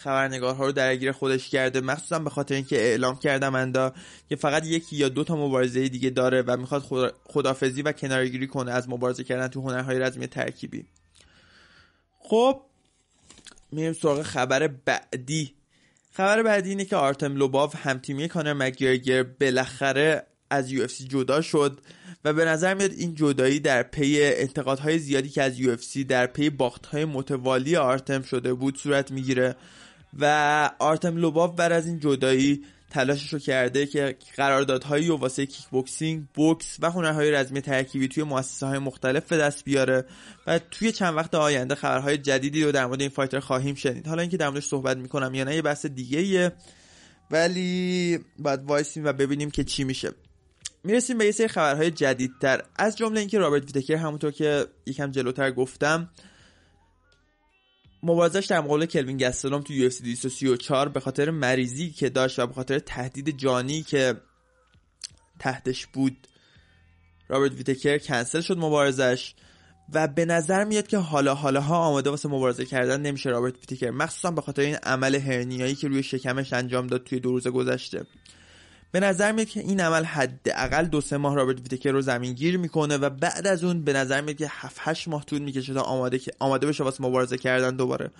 خبرنگارها 0.00 0.66
رو 0.66 0.72
درگیر 0.72 1.12
خودش 1.12 1.48
کرده 1.48 1.80
مخصوصا 1.80 2.18
به 2.18 2.30
خاطر 2.30 2.54
اینکه 2.54 2.76
اعلام 2.76 3.18
کرده 3.18 3.48
امندا 3.48 3.92
که 4.28 4.36
فقط 4.36 4.66
یکی 4.66 4.96
یا 4.96 5.08
دو 5.08 5.24
تا 5.24 5.36
مبارزه 5.36 5.88
دیگه 5.88 6.10
داره 6.10 6.42
و 6.42 6.56
می‌خواد 6.56 7.14
خدافظی 7.24 7.82
و 7.82 7.92
کناره‌گیری 7.92 8.46
کنه 8.46 8.72
از 8.72 8.88
مبارزه 8.88 9.24
کردن 9.24 9.48
تو 9.48 9.60
هنرهای 9.60 9.98
رزمی 9.98 10.26
ترکیبی. 10.26 10.84
خب 12.18 12.60
میریم 13.72 13.92
سراغ 13.92 14.22
خبر 14.22 14.66
بعدی. 14.66 15.54
خبر 16.12 16.42
بعدی 16.42 16.70
اینه 16.70 16.84
که 16.84 16.96
آرتم 16.96 17.36
لوباف 17.36 17.86
همتیمی 17.86 18.28
کانر 18.28 18.52
مگیرگر 18.52 19.22
بالاخره 19.22 20.26
از 20.50 20.72
UFC 20.72 20.86
جدا 20.86 21.40
شد 21.40 21.80
و 22.24 22.32
به 22.32 22.44
نظر 22.44 22.74
میاد 22.74 22.92
این 22.92 23.14
جدایی 23.14 23.60
در 23.60 23.82
پی 23.82 24.18
انتقادهای 24.22 24.98
زیادی 24.98 25.28
که 25.28 25.42
از 25.42 25.60
UFC 25.60 25.76
در 26.08 26.26
پی 26.26 26.50
باختهای 26.50 27.04
متوالی 27.04 27.76
آرتم 27.76 28.22
شده 28.22 28.54
بود 28.54 28.78
صورت 28.78 29.10
می‌گیره. 29.10 29.56
و 30.18 30.70
آرتم 30.78 31.16
لوباف 31.16 31.54
بعد 31.54 31.72
از 31.72 31.86
این 31.86 32.00
جدایی 32.00 32.64
تلاشش 32.90 33.32
رو 33.32 33.38
کرده 33.38 33.86
که 33.86 34.16
قراردادهایی 34.36 35.10
رو 35.10 35.16
واسه 35.16 35.46
کیک 35.46 35.66
بوکسینگ، 35.66 36.24
بوکس 36.34 36.76
و 36.80 36.90
هنرهای 36.90 37.30
رزمی 37.30 37.60
ترکیبی 37.60 38.08
توی 38.08 38.22
مؤسسه 38.22 38.66
های 38.66 38.78
مختلف 38.78 39.28
به 39.28 39.36
دست 39.36 39.64
بیاره 39.64 40.04
و 40.46 40.58
توی 40.58 40.92
چند 40.92 41.16
وقت 41.16 41.34
آینده 41.34 41.74
خبرهای 41.74 42.18
جدیدی 42.18 42.64
رو 42.64 42.72
در 42.72 42.86
مورد 42.86 43.00
این 43.00 43.10
fighter 43.10 43.40
خواهیم 43.40 43.74
شنید. 43.74 44.06
حالا 44.06 44.20
اینکه 44.20 44.36
در 44.36 44.48
موردش 44.48 44.66
صحبت 44.66 44.96
می‌کنم 44.96 45.34
یا 45.34 45.44
نه 45.44 45.54
یه 45.54 45.62
بحث 45.62 45.86
دیگه 45.86 46.18
ایه 46.18 46.52
ولی 47.30 48.18
باید 48.38 48.62
وایسیم 48.62 49.04
و 49.04 49.12
ببینیم 49.12 49.50
که 49.50 49.64
چی 49.64 49.84
میشه. 49.84 50.10
می‌رسیم 50.84 51.18
به 51.18 51.24
یه 51.24 51.32
سری 51.32 51.48
خبرهای 51.48 51.90
جدیدتر. 51.90 52.62
از 52.76 52.96
جمله 52.96 53.20
اینکه 53.20 53.38
رابرت 53.38 53.62
ویتکر 53.62 53.96
همونطور 53.96 54.30
که 54.30 54.66
یکم 54.86 55.10
جلوتر 55.10 55.50
گفتم 55.50 56.10
مبارزش 58.02 58.46
در 58.46 58.60
مقابل 58.60 58.86
کلوین 58.86 59.16
گستلوم 59.16 59.60
تو 59.60 59.90
UFC 59.90 60.02
234 60.02 60.88
به 60.88 61.00
خاطر 61.00 61.30
مریضی 61.30 61.90
که 61.90 62.08
داشت 62.08 62.38
و 62.38 62.46
به 62.46 62.54
خاطر 62.54 62.78
تهدید 62.78 63.38
جانی 63.38 63.82
که 63.82 64.14
تحتش 65.38 65.86
بود 65.86 66.28
رابرت 67.28 67.52
ویتکر 67.52 67.98
کنسل 67.98 68.40
شد 68.40 68.58
مبارزش 68.58 69.34
و 69.92 70.08
به 70.08 70.24
نظر 70.24 70.64
میاد 70.64 70.86
که 70.86 70.98
حالا 70.98 71.34
حالا 71.34 71.60
ها 71.60 71.76
آماده 71.76 72.10
واسه 72.10 72.28
مبارزه 72.28 72.64
کردن 72.64 73.00
نمیشه 73.00 73.30
رابرت 73.30 73.54
ویتکر 73.54 73.90
مخصوصا 73.90 74.30
به 74.30 74.40
خاطر 74.40 74.62
این 74.62 74.74
عمل 74.74 75.14
هرنیایی 75.14 75.74
که 75.74 75.88
روی 75.88 76.02
شکمش 76.02 76.52
انجام 76.52 76.86
داد 76.86 77.04
توی 77.04 77.20
دو 77.20 77.30
روز 77.30 77.48
گذشته. 77.48 78.06
به 78.92 79.00
نظر 79.00 79.32
میاد 79.32 79.48
که 79.48 79.60
این 79.60 79.80
عمل 79.80 80.04
حداقل 80.04 80.84
دو 80.84 81.00
سه 81.00 81.16
ماه 81.16 81.34
رابرت 81.34 81.56
ویتکر 81.56 81.90
رو 81.90 82.00
زمین 82.00 82.32
گیر 82.32 82.58
می‌کنه 82.58 82.96
و 82.96 83.10
بعد 83.10 83.46
از 83.46 83.64
اون 83.64 83.84
به 83.84 83.92
نظر 83.92 84.20
میاد 84.20 84.36
که 84.36 84.46
7 84.50 84.76
8 84.80 85.08
ماه 85.08 85.24
طول 85.24 85.38
می‌کشه 85.38 85.74
تا 85.74 85.80
آماده 85.80 86.20
آماده 86.38 86.66
بشه 86.66 86.84
واسه 86.84 87.04
مبارزه 87.04 87.38
کردن 87.38 87.76
دوباره. 87.76 88.10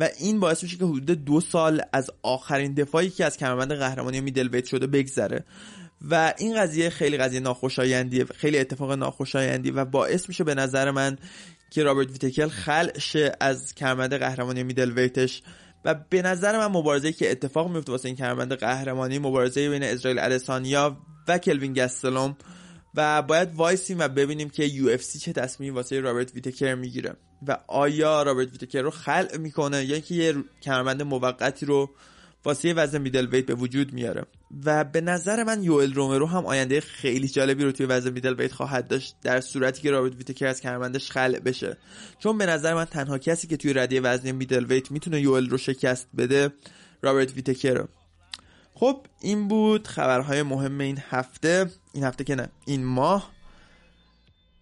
و 0.00 0.08
این 0.18 0.40
باعث 0.40 0.62
میشه 0.62 0.76
که 0.76 0.84
حدود 0.84 1.24
دو 1.24 1.40
سال 1.40 1.82
از 1.92 2.10
آخرین 2.22 2.74
دفاعی 2.74 3.10
که 3.10 3.24
از 3.24 3.36
کمربند 3.36 3.72
قهرمانی 3.72 4.20
middleweight 4.20 4.66
شده 4.66 4.86
بگذره. 4.86 5.44
و 6.10 6.34
این 6.38 6.60
قضیه 6.60 6.90
خیلی 6.90 7.16
قضیه 7.16 7.40
ناخوشایندیه 7.40 8.24
خیلی 8.24 8.58
اتفاق 8.58 8.92
ناخوشایندی 8.92 9.70
و 9.70 9.84
باعث 9.84 10.28
میشه 10.28 10.44
به 10.44 10.54
نظر 10.54 10.90
من 10.90 11.18
که 11.70 11.82
رابرت 11.82 12.10
ویتکر 12.10 12.48
خلع 12.48 12.92
از 13.40 13.74
کمربند 13.74 14.14
قهرمانی 14.14 14.62
middleweight 14.62 14.92
ش 14.92 15.42
و 15.84 15.94
به 15.94 16.22
نظر 16.22 16.58
من 16.58 16.78
مبارزه 16.78 17.12
که 17.12 17.30
اتفاق 17.30 17.70
میفته 17.70 17.92
واسه 17.92 18.08
این 18.08 18.16
کمربند 18.16 18.52
قهرمانی 18.52 19.18
مبارزه 19.18 19.70
بین 19.70 19.82
اسرائیل 19.82 20.18
ادسانیا 20.18 20.96
و 21.28 21.38
کلوین 21.38 21.72
گستلوم 21.72 22.36
و 22.94 23.22
باید 23.22 23.54
وایسیم 23.54 23.98
و 23.98 24.08
ببینیم 24.08 24.50
که 24.50 24.64
UFC 24.64 25.18
چه 25.18 25.32
تصمیمی 25.32 25.70
واسه 25.70 26.00
رابرت 26.00 26.34
ویتکر 26.34 26.74
می‌گیره. 26.74 27.16
و 27.46 27.58
آیا 27.66 28.22
رابرت 28.22 28.52
ویتکر 28.52 28.82
رو 28.82 28.90
خلع 28.90 29.36
می‌کنه 29.36 29.84
یا 29.84 29.94
اینکه 29.94 30.14
یه 30.14 30.34
کمربند 30.62 31.02
موقتی 31.02 31.66
رو 31.66 31.90
واسه 32.44 32.74
وزن 32.74 33.00
middleweight 33.00 33.46
به 33.46 33.54
وجود 33.54 33.92
میاره. 33.92 34.24
و 34.64 34.84
به 34.84 35.00
نظر 35.00 35.44
من 35.44 35.62
یوئل 35.62 35.94
رومرو 35.94 36.26
هم 36.26 36.46
آینده 36.46 36.80
خیلی 36.80 37.28
جالبی 37.28 37.64
رو 37.64 37.72
توی 37.72 37.86
وزن 37.86 38.10
middleweight 38.10 38.52
خواهد 38.52 38.88
داشت 38.88 39.16
در 39.22 39.40
صورتی 39.40 39.82
که 39.82 39.90
رابرت 39.90 40.16
ویتکر 40.16 40.46
از 40.46 40.60
کمربندش 40.60 41.10
خلع 41.10 41.38
بشه. 41.38 41.76
چون 42.18 42.38
به 42.38 42.46
نظر 42.46 42.74
من 42.74 42.84
تنها 42.84 43.18
کسی 43.18 43.46
که 43.46 43.56
توی 43.56 43.72
رده 43.72 44.00
وزن 44.00 44.32
middleweight 44.32 44.90
می‌تونه 44.90 45.20
یوئل 45.20 45.48
رو 45.48 45.58
شکست 45.58 46.08
بده 46.18 46.52
رابرت 47.02 47.34
ویتکر. 47.34 47.84
خب 48.74 49.06
این 49.20 49.48
بود 49.48 49.86
خبرهای 49.86 50.42
مهم 50.42 50.80
این 50.80 50.98
هفته. 51.10 51.70
این 51.92 52.04
هفته 52.04 52.24
که 52.24 52.34
نه 52.34 52.48
این 52.66 52.84
ماه. 52.84 53.32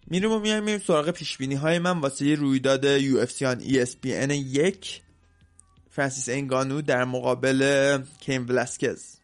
میریم 0.07 0.31
و 0.31 0.39
میایم 0.39 0.63
میریم 0.63 0.79
سراغ 0.79 1.09
پیش 1.09 1.41
های 1.41 1.79
من 1.79 1.99
واسه 1.99 2.35
رویداد 2.35 3.25
سی 3.25 3.45
آن 3.45 3.59
ESPN 3.59 4.31
یک. 4.31 5.01
فرانسیس 5.91 6.29
انگانو 6.29 6.81
در 6.81 7.05
مقابل 7.05 8.03
کیم 8.19 8.49
ولاسکز 8.49 9.15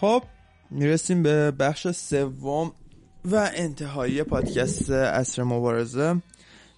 خب 0.00 0.22
می‌رسیم 0.70 1.22
به 1.22 1.50
بخش 1.50 1.88
سوم 1.88 2.72
و 3.24 3.50
انتهایی 3.54 4.22
پادکست 4.22 4.90
عصر 4.90 5.42
مبارزه. 5.42 6.22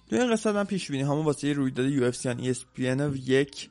تو 0.09 0.15
این 0.15 0.31
قسمت 0.31 0.55
من 0.55 0.63
پیش 0.63 0.91
بینی 0.91 1.03
هامون 1.03 1.25
واسه 1.25 1.53
رویداد 1.53 1.85
UFC 1.85 2.15
ESPN 2.15 2.83
یک 3.25 3.69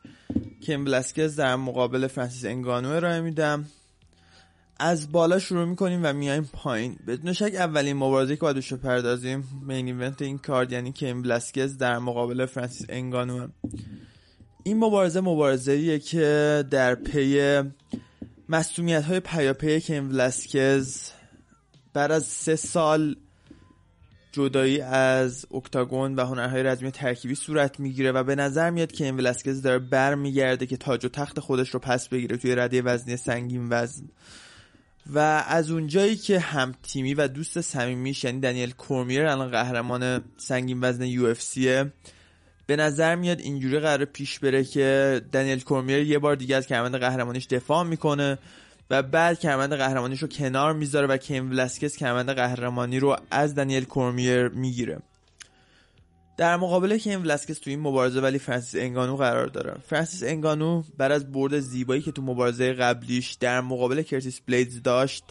کین 0.60 0.84
ولاسکز 0.84 1.36
در 1.36 1.56
مقابل 1.56 2.06
فرانسیس 2.06 2.44
انگانو 2.44 2.88
ارائه 2.88 3.20
میدم. 3.20 3.66
از 4.80 5.12
بالا 5.12 5.38
شروع 5.38 5.64
می‌کنیم 5.64 6.00
و 6.02 6.12
میایم 6.12 6.50
پایین. 6.52 6.96
بدون 7.06 7.32
شک 7.32 7.54
اولین 7.54 7.96
مبارزه 7.96 8.36
که 8.36 8.40
باید 8.40 8.58
بپردازیم 8.58 9.44
main 9.66 9.86
event 9.86 10.22
این 10.22 10.38
کارد 10.38 10.72
یعنی 10.72 10.92
کین 10.92 11.22
ولاسکز 11.22 11.78
در 11.78 11.98
مقابل 11.98 12.46
فرانسیس 12.46 12.86
انگانو 12.88 13.48
این 14.62 14.78
مبارزه 14.78 15.20
مبارزه 15.20 15.98
که 15.98 16.64
در 16.70 16.94
پی 16.94 17.62
مصدومیت 18.48 19.04
های 19.04 19.20
پیاپی 19.20 19.80
کین 19.80 20.08
ولاسکز 20.08 21.10
بعد 21.92 22.12
از 22.12 22.24
سه 22.24 22.56
سال 22.56 23.16
جدایی 24.38 24.80
از 24.80 25.46
octagon 25.54 26.14
و 26.14 26.24
هنرهای 26.24 26.62
رزمی 26.62 26.90
ترکیبی 26.90 27.34
صورت 27.34 27.80
می‌گیره 27.80 28.12
و 28.12 28.24
به 28.24 28.34
نظر 28.34 28.70
میاد 28.70 28.92
که 28.92 29.04
کین 29.04 29.16
ولاسکز 29.16 29.62
داره 29.62 29.78
بر 29.78 30.14
میگرده 30.14 30.66
که 30.66 30.76
تاج 30.76 31.04
و 31.04 31.08
تخت 31.08 31.40
خودش 31.40 31.70
رو 31.70 31.80
پس 31.80 32.08
بگیره 32.08 32.36
توی 32.36 32.54
رده 32.54 32.82
وزنی 32.82 33.16
سنگین 33.16 33.66
وزن. 33.70 34.04
و 35.12 35.18
از 35.48 35.70
اونجایی 35.70 36.16
که 36.16 36.38
هم 36.38 36.74
تیمی 36.82 37.14
و 37.14 37.28
دوست 37.28 37.60
صمیمیش 37.60 38.24
یعنی 38.24 38.40
دنیل 38.40 38.70
کورمیر 38.70 39.26
الان 39.26 39.50
قهرمان 39.50 40.24
سنگین 40.36 40.78
وزن 40.80 41.02
UFC 41.02 41.58
به 42.66 42.76
نظر 42.76 43.14
میاد 43.14 43.40
اینجوری 43.40 43.80
قرار 43.80 44.04
پیش 44.04 44.38
بره 44.38 44.64
که 44.64 45.20
دنیل 45.32 45.60
کورمیر 45.60 45.98
یه 45.98 46.18
بار 46.18 46.36
دیگه 46.36 46.56
از 46.56 46.66
کمربند 46.66 46.96
قهرمانیش 46.96 47.46
دفاع 47.46 47.84
می‌کنه. 47.84 48.38
و 48.90 49.02
بعد 49.02 49.40
کمربند 49.40 49.74
قهرمانیش 49.74 50.22
رو 50.22 50.28
کنار 50.28 50.72
می‌ذاره 50.72 51.06
و 51.06 51.16
کیم 51.16 51.50
ولاسکس 51.50 51.96
کمربند 51.96 52.30
قهرمانی 52.30 52.98
رو 52.98 53.16
از 53.30 53.54
دنیل 53.54 53.84
کورمیر 53.84 54.48
می‌گیره. 54.48 54.98
در 56.36 56.56
مقابل 56.56 56.98
که 56.98 57.10
این 57.10 57.22
ولسکس 57.22 57.58
تو 57.58 57.70
این 57.70 57.80
مبارزه 57.80 58.20
ولی 58.20 58.38
فرانسیس 58.38 58.80
انگانو 58.80 59.16
قرار 59.16 59.46
داره. 59.46 59.76
فرانسیس 59.86 60.22
انگانو 60.22 60.82
بعد 60.98 61.12
از 61.12 61.32
برد 61.32 61.58
زیبایی 61.60 62.02
که 62.02 62.12
تو 62.12 62.22
مبارزه 62.22 62.72
قبلیش 62.72 63.32
در 63.32 63.60
مقابل 63.60 64.02
کرتیس 64.02 64.40
بلیدز 64.46 64.82
داشت 64.82 65.24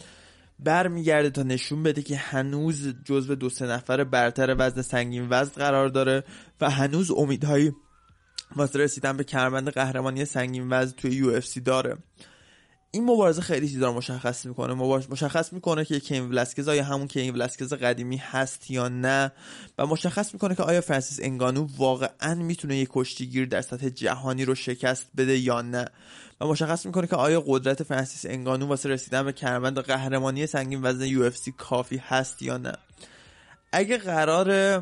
برمیگرده 0.58 1.30
تا 1.30 1.42
نشون 1.42 1.82
بده 1.82 2.02
که 2.02 2.16
هنوز 2.16 2.94
جزو 3.04 3.34
دو 3.34 3.48
سه 3.48 3.66
نفر 3.66 4.04
برتر 4.04 4.56
وزن 4.58 4.82
سنگین 4.82 5.26
وزن 5.30 5.52
قرار 5.52 5.88
داره 5.88 6.24
و 6.60 6.70
هنوز 6.70 7.10
امیدهایی 7.10 7.72
واسه 8.56 8.78
رسیدن 8.78 9.16
به 9.16 9.24
کمربند 9.24 9.68
قهرمانی 9.68 10.24
سنگین 10.24 10.66
وزن 10.70 10.96
توی 10.96 11.10
یو 11.10 11.40
داره. 11.64 11.96
این 12.90 13.04
مبارزه 13.04 13.42
خیلی 13.42 13.68
چیزا 13.68 13.86
رو 13.86 13.92
مشخص 13.92 14.46
می‌کنه. 14.46 14.74
مشخص 15.10 15.52
می‌کنه 15.52 15.84
که 15.84 16.00
کین 16.00 16.28
ولاسکز 16.28 16.68
آیا 16.68 16.84
همون 16.84 17.08
کین 17.08 17.34
ولاسکز 17.34 17.72
قدیمی 17.72 18.16
هست 18.16 18.70
یا 18.70 18.88
نه 18.88 19.32
و 19.78 19.86
مشخص 19.86 20.34
می‌کنه 20.34 20.54
که 20.54 20.62
آیا 20.62 20.80
فرانسیس 20.80 21.20
انگانو 21.22 21.68
واقعا 21.76 22.34
می‌تونه 22.34 22.76
یک 22.76 22.88
کشتیگیر 22.92 23.46
در 23.46 23.62
سطح 23.62 23.88
جهانی 23.88 24.44
رو 24.44 24.54
شکست 24.54 25.06
بده 25.16 25.38
یا 25.38 25.62
نه. 25.62 25.84
و 26.40 26.46
مشخص 26.46 26.86
می‌کنه 26.86 27.06
که 27.06 27.16
آیا 27.16 27.44
قدرت 27.46 27.82
فرانسیس 27.82 28.26
انگانو 28.26 28.66
واسه 28.66 28.88
رسیدن 28.88 29.24
به 29.24 29.32
کمربند 29.32 29.78
قهرمانی 29.78 30.46
سنگین 30.46 30.80
وزن 30.82 31.06
یو 31.06 31.30
کافی 31.56 31.96
هست 31.96 32.42
یا 32.42 32.56
نه. 32.56 32.72
اگه 33.72 33.98
قرار 33.98 34.78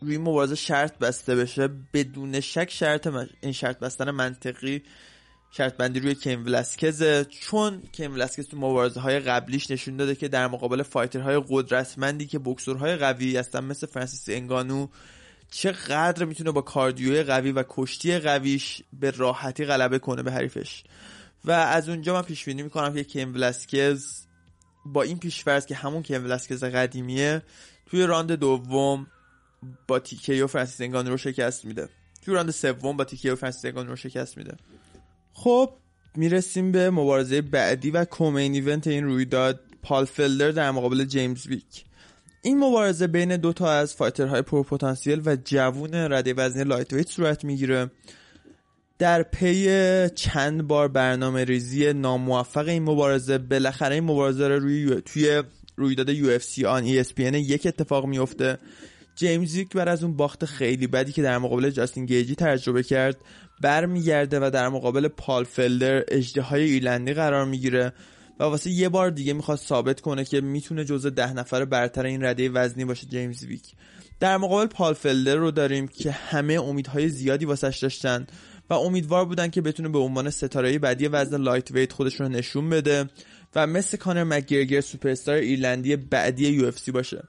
روی 0.00 0.18
مبارزه 0.18 0.54
شرط 0.54 0.98
بسته 0.98 1.36
بشه 1.36 1.68
بدون 1.92 2.40
شک 2.40 2.70
شرط 2.70 3.08
این 3.40 3.52
شرط 3.52 3.78
بستن 3.78 4.10
منطقی 4.10 4.82
شرط 5.50 5.76
بندی 5.76 6.00
روی 6.00 6.14
کیم 6.14 6.44
ولاسکزه 6.44 7.26
چون 7.30 7.82
کیم 7.92 8.14
ولاسکز 8.14 8.48
تو 8.48 8.56
مبارزه 8.56 9.00
های 9.00 9.20
قبلیش 9.20 9.70
نشون 9.70 9.96
داده 9.96 10.14
که 10.14 10.28
در 10.28 10.46
مقابل 10.46 10.82
فایترهای 10.82 11.42
قدرتمندی 11.48 12.26
که 12.26 12.38
بکسورهای 12.38 12.96
قوی 12.96 13.36
هستن 13.36 13.64
مثل 13.64 13.86
فرانسیس 13.86 14.28
انگانو 14.28 14.88
چقدر 15.50 16.24
می‌تونه 16.24 16.50
با 16.50 16.60
کاردیوی 16.60 17.22
قوی 17.22 17.52
و 17.52 17.64
کشتی 17.68 18.18
قویش 18.18 18.82
به 18.92 19.10
راحتی 19.10 19.64
غلبه 19.64 19.98
کنه 19.98 20.22
به 20.22 20.32
حریفش. 20.32 20.84
و 21.44 21.50
از 21.50 21.88
اونجا 21.88 22.14
من 22.14 22.22
پیش 22.22 22.44
بینی 22.44 22.62
می‌کنم 22.62 22.94
که 22.94 23.04
کین 23.04 23.34
ولاسکز 23.34 24.26
با 24.86 25.02
این 25.02 25.18
پیشفرض 25.18 25.66
که 25.66 25.74
همون 25.74 26.02
کین 26.02 26.24
ولاسکز 26.24 26.64
قدیمیه 26.64 27.42
توی 27.86 28.02
راند 28.02 28.32
دوم 28.32 29.06
با 29.88 29.98
TKO 29.98 30.46
فرانسیس 30.46 30.80
انگانو 30.80 31.10
رو 31.10 31.16
شکست 31.16 31.64
میده. 31.64 31.88
توی 32.22 32.34
راند 32.34 32.50
سوم 32.50 32.96
با 32.96 33.04
TKO 33.04 33.36
فرانسیس 33.36 33.64
انگانو 33.64 33.90
رو 33.90 33.96
شکست 33.96 34.38
میده. 34.38 34.56
خب 35.32 35.70
می‌رسیم 36.16 36.72
به 36.72 36.90
مبارزه 36.90 37.42
بعدی 37.42 37.90
و 37.90 38.04
co-main 38.04 38.52
event 38.52 38.86
این 38.86 39.04
رویداد 39.04 39.60
پال 39.82 40.04
فلدر 40.04 40.50
در 40.50 40.70
مقابل 40.70 41.04
جیمز 41.04 41.46
ویک. 41.46 41.84
این 42.42 42.58
مبارزه 42.58 43.06
بین 43.06 43.36
دو 43.36 43.52
تا 43.52 43.72
از 43.72 43.94
fighter 43.94 44.31
های 44.31 44.42
پر 44.42 44.62
پتانسیل 44.62 45.22
و 45.26 45.36
جوون 45.44 45.94
رده 45.94 46.34
وزنی 46.34 46.64
lightweight 46.64 47.08
صورت 47.08 47.44
می‌گیره. 47.44 47.90
در 48.98 49.22
پی 49.22 49.68
چند 50.14 50.62
بار 50.62 50.88
برنامه 50.88 51.44
ریزی 51.44 51.92
ناموفق 51.92 52.68
این 52.68 52.82
مبارزه 52.82 53.38
بالاخره 53.38 53.94
این 53.94 54.04
مبارزه 54.04 54.48
رو 54.48 54.58
روی 54.58 55.02
توی 55.04 55.42
رویداد 55.76 56.38
سی 56.38 56.64
آن 56.64 56.84
پی 56.84 57.24
یک 57.24 57.66
اتفاق 57.66 58.06
میفته. 58.06 58.58
جیمز 59.16 59.56
ویک 59.56 59.72
بعد 59.72 59.88
از 59.88 60.04
اون 60.04 60.16
باخت 60.16 60.44
خیلی 60.44 60.86
بدی 60.86 61.12
که 61.12 61.22
در 61.22 61.38
مقابل 61.38 61.70
جاستین 61.70 62.06
گیجی 62.06 62.34
تجربه 62.34 62.82
کرد. 62.82 63.16
برمیگرده 63.60 64.40
و 64.40 64.50
در 64.50 64.68
مقابل 64.68 65.08
پال 65.08 65.44
فلدر 65.44 66.04
های 66.42 66.62
ایرلندی 66.62 67.14
قرار 67.14 67.44
می‌گیره 67.44 67.92
و 68.40 68.44
واسه 68.44 68.70
یه 68.70 68.88
بار 68.88 69.10
دیگه 69.10 69.32
می‌خواد 69.32 69.58
ثابت 69.58 70.00
کنه 70.00 70.24
که 70.24 70.40
می‌تونه 70.40 70.84
جزء 70.84 71.10
ده 71.10 71.32
نفر 71.32 71.64
برتر 71.64 72.04
این 72.04 72.24
رده 72.24 72.50
وزنی 72.50 72.84
باشه 72.84 73.06
جیمز 73.06 73.44
ویک 73.44 73.62
در 74.20 74.36
مقابل 74.36 74.66
پال 74.66 74.94
فلدر 74.94 75.34
رو 75.34 75.50
داریم 75.50 75.88
که 75.88 76.10
همه 76.10 76.54
امیدهای 76.54 77.08
زیادی 77.08 77.44
واسش 77.44 77.78
داشتن 77.82 78.26
و 78.70 78.74
امیدوار 78.74 79.24
بودن 79.24 79.48
که 79.48 79.60
بتونه 79.60 79.88
به 79.88 79.98
عنوان 79.98 80.30
ستاره 80.30 80.78
بعدی 80.78 81.08
وزن 81.08 81.36
lightweight 81.36 81.92
خودش 81.92 82.20
رو 82.20 82.28
نشون 82.28 82.70
بده 82.70 83.10
و 83.54 83.66
مثل 83.66 83.96
کانر 83.96 84.24
مکگرگر 84.24 84.80
سوپرستار 84.80 85.34
ایرلندی 85.34 85.96
بعدی 85.96 86.48
UFC 86.48 86.72
باشه. 86.92 87.22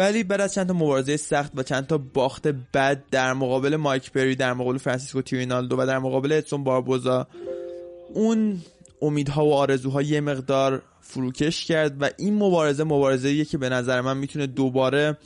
ولی 0.00 0.24
بعد 0.24 0.40
از 0.40 0.54
چند 0.54 0.66
تا 0.66 0.74
مبارزه 0.74 1.16
سخت 1.16 1.52
و 1.54 1.62
چند 1.62 1.86
تا 1.86 1.98
باخت 1.98 2.48
بد 2.48 3.02
در 3.10 3.32
مقابل 3.32 3.76
مایک 3.76 4.12
پری 4.12 4.36
در 4.36 4.52
مقابل 4.52 4.78
فرانسیسکو 4.78 5.22
تیرینالدو 5.22 5.76
و 5.80 5.86
در 5.86 5.98
مقابل 5.98 6.32
ادسون 6.32 6.64
باربوزا 6.64 7.26
اون 8.14 8.58
امیدها 9.02 9.46
و 9.46 9.54
آرزوها 9.54 10.02
یه 10.02 10.20
مقدار 10.20 10.82
فروکش 11.00 11.64
کرد 11.64 12.02
و 12.02 12.10
این 12.18 12.34
مبارزه 12.34 12.84
مبارزه 12.84 13.44
که 13.44 13.58
به 13.58 13.68
نظر 13.68 14.00
من 14.00 14.16
می‌تونه 14.16 14.46
دوباره 14.46 15.16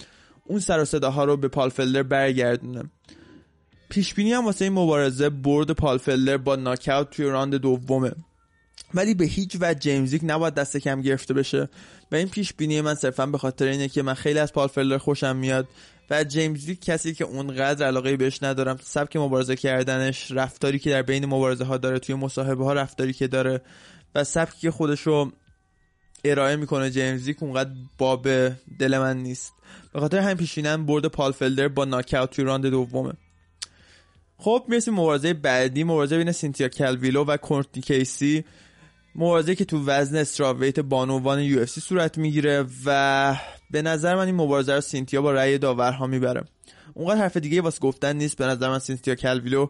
اون 0.45 0.59
سر 0.59 0.81
و 0.81 0.85
صداها 0.85 1.25
رو 1.25 1.37
به 1.37 1.49
پال 1.49 1.69
فلدر 1.69 2.03
برگردونه. 2.03 2.83
پیش 3.89 4.15
بینی 4.15 4.33
هم 4.33 4.45
واسه 4.45 4.65
این 4.65 4.75
مبارزه 4.75 5.31
برد 5.31 5.71
پال 5.71 5.99
فلدر 5.99 6.37
با 6.37 6.57
ناکاوت 6.57 7.11
توی 7.11 7.27
راند 7.27 7.55
دومه. 7.55 8.13
ولی 8.95 9.15
به 9.15 9.25
هیچ 9.25 9.57
وجه 9.61 9.79
جیمزیک 9.79 10.21
نباید 10.25 10.55
دست 10.55 10.77
کم 10.77 11.01
گرفته 11.01 11.35
بشه. 11.35 11.69
و 12.13 12.17
این 12.17 12.29
پیش 12.29 12.53
بینی 12.53 12.81
من 12.81 12.95
صرفا 12.95 13.27
به 13.27 13.39
خاطر 13.39 13.67
اینه 13.67 13.89
که 13.89 14.03
من 14.03 14.15
خیلی 14.15 14.39
از 14.39 14.53
پال 14.53 14.69
فلر 14.69 14.99
خوشم 14.99 15.37
میاد 15.37 15.69
و 16.11 16.25
جیمز 16.25 16.65
ویک 16.65 16.85
کسی 16.85 17.15
که 17.15 17.25
اونقدر 17.25 17.87
علاقه 17.87 18.17
بهش 18.17 18.43
ندارم 18.43 18.79
سبک 18.83 19.17
مبارزه 19.17 19.57
کردنش 19.57 20.31
رفتاری 20.31 20.79
که 20.79 20.91
در 20.91 21.03
بین 21.03 21.27
مبارزه 21.27 21.65
ها 21.65 21.77
داره 21.77 21.99
توی 21.99 22.15
مصاحبه 22.15 22.65
ها 22.65 22.73
رفتاری 22.73 23.13
که 23.13 23.27
داره 23.27 23.61
و 24.15 24.25
سبکی 24.25 24.61
که 24.61 24.71
خودشو 24.71 25.33
ارائه 26.25 26.57
می‌کنه 26.57 26.91
جیمز 26.91 27.27
ویک 27.27 27.43
اونقدر 27.43 27.71
باب 27.99 28.29
دل 28.79 28.99
من 28.99 29.17
نیست. 29.17 29.53
به 29.93 30.01
خاطر 30.01 30.19
همین 30.19 30.37
پیش‌بینیم 30.37 30.87
برد 30.87 31.07
پال 31.07 31.33
فلدر 31.33 31.69
با 31.69 31.85
ناکاوت 31.85 32.31
توی 32.31 32.45
راند 32.45 32.67
دومه. 32.67 33.13
خب 34.37 34.65
می‌رسیم 34.69 34.95
مبارزه 34.95 35.35
بعدی 35.35 35.85
مبارزه 35.85 36.17
بین 36.17 36.33
سینتیا 36.33 36.69
کلویلو 36.69 37.25
و 37.25 37.37
کورتنی 37.37 37.83
کیسی. 37.83 38.45
مبارزه 39.17 39.55
که 39.55 39.65
تو 39.65 39.85
وزن 39.87 40.17
strawweight 40.17 40.81
بانوان 40.81 41.41
UFC 41.41 41.81
صورت 41.81 42.19
می‌گیره 42.19 42.67
و 42.85 43.37
به 43.71 43.83
نظر 43.83 44.15
من 44.15 44.27
این 44.27 44.35
مبارزه 44.35 44.75
رو 44.75 44.81
سینتیا 44.81 45.23
با 45.23 45.33
رأی 45.33 45.59
داورها 45.59 46.07
می‌بره. 46.07 46.45
اونقدر 46.95 47.21
حرف 47.21 47.37
دیگه 47.37 47.61
واسه 47.61 47.81
گفتن 47.81 48.17
نیست. 48.17 48.37
به 48.37 48.47
نظر 48.47 48.69
من 48.69 48.79
سینتیا 48.79 49.15
کلویلو 49.15 49.67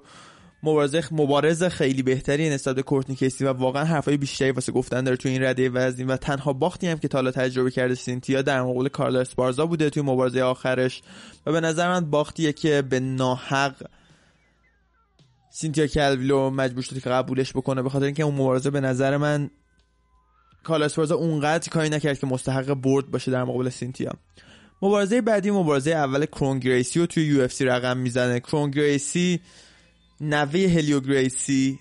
مبارزه 0.62 1.02
مبارز 1.10 1.62
خیلی 1.64 2.02
بهتری 2.02 2.50
نسبت 2.50 2.76
به 2.76 2.82
کورتنی 2.82 3.16
کیسی 3.16 3.44
و 3.44 3.52
واقعا 3.52 3.84
حرفای 3.84 4.16
بیشتری 4.16 4.50
واسه 4.50 4.72
گفتن 4.72 5.04
داره 5.04 5.16
تو 5.16 5.28
این 5.28 5.42
رده 5.42 5.70
وزنی 5.70 6.04
و 6.04 6.16
تنها 6.16 6.52
باختی 6.52 6.86
هم 6.86 6.98
که 6.98 7.08
تا 7.08 7.30
تجربه 7.30 7.70
کرده 7.70 7.94
سینتیا 7.94 8.42
در 8.42 8.62
مقابل 8.62 8.88
کارلا 8.88 9.34
اسپارزا 9.34 9.66
بوده 9.66 9.90
توی 9.90 10.02
مبارزه 10.02 10.42
آخرش. 10.42 11.02
و 11.46 11.52
به 11.52 11.60
نظر 11.60 11.88
من 11.88 12.10
باختیه 12.10 12.52
که 12.52 12.82
به 12.82 13.00
ناحق 13.00 13.74
سینتیا 15.56 15.86
کلویلو 15.86 16.50
مجبور 16.50 16.82
شده 16.82 17.00
که 17.00 17.10
قبولش 17.10 17.52
بکنه 17.52 17.82
به 17.82 17.90
خاطر 17.90 18.04
اینکه 18.04 18.22
اون 18.22 18.34
مبارزه 18.34 18.70
به 18.70 18.80
نظر 18.80 19.16
من 19.16 19.50
کارلا 20.64 20.98
اون 20.98 21.12
اونقدر 21.12 21.68
کاری 21.68 21.88
نکرد 21.88 22.18
که 22.18 22.26
مستحق 22.26 22.74
برد 22.74 23.10
باشه 23.10 23.30
در 23.30 23.44
مقابل 23.44 23.68
سینتیا. 23.68 24.12
مبارزه 24.82 25.20
بعدی 25.20 25.50
مبارزه 25.50 25.90
اول 25.90 26.26
کرون 26.26 26.58
گریسی 26.58 27.00
رو 27.00 27.06
توی 27.06 27.24
UFC 27.24 27.64
رقم 27.64 27.96
می‌زنه. 27.96 28.40
کرون 28.40 28.70
گریسی 28.70 29.40
نوه 30.20 30.60
هلیو 30.60 31.00
گریسی 31.00 31.78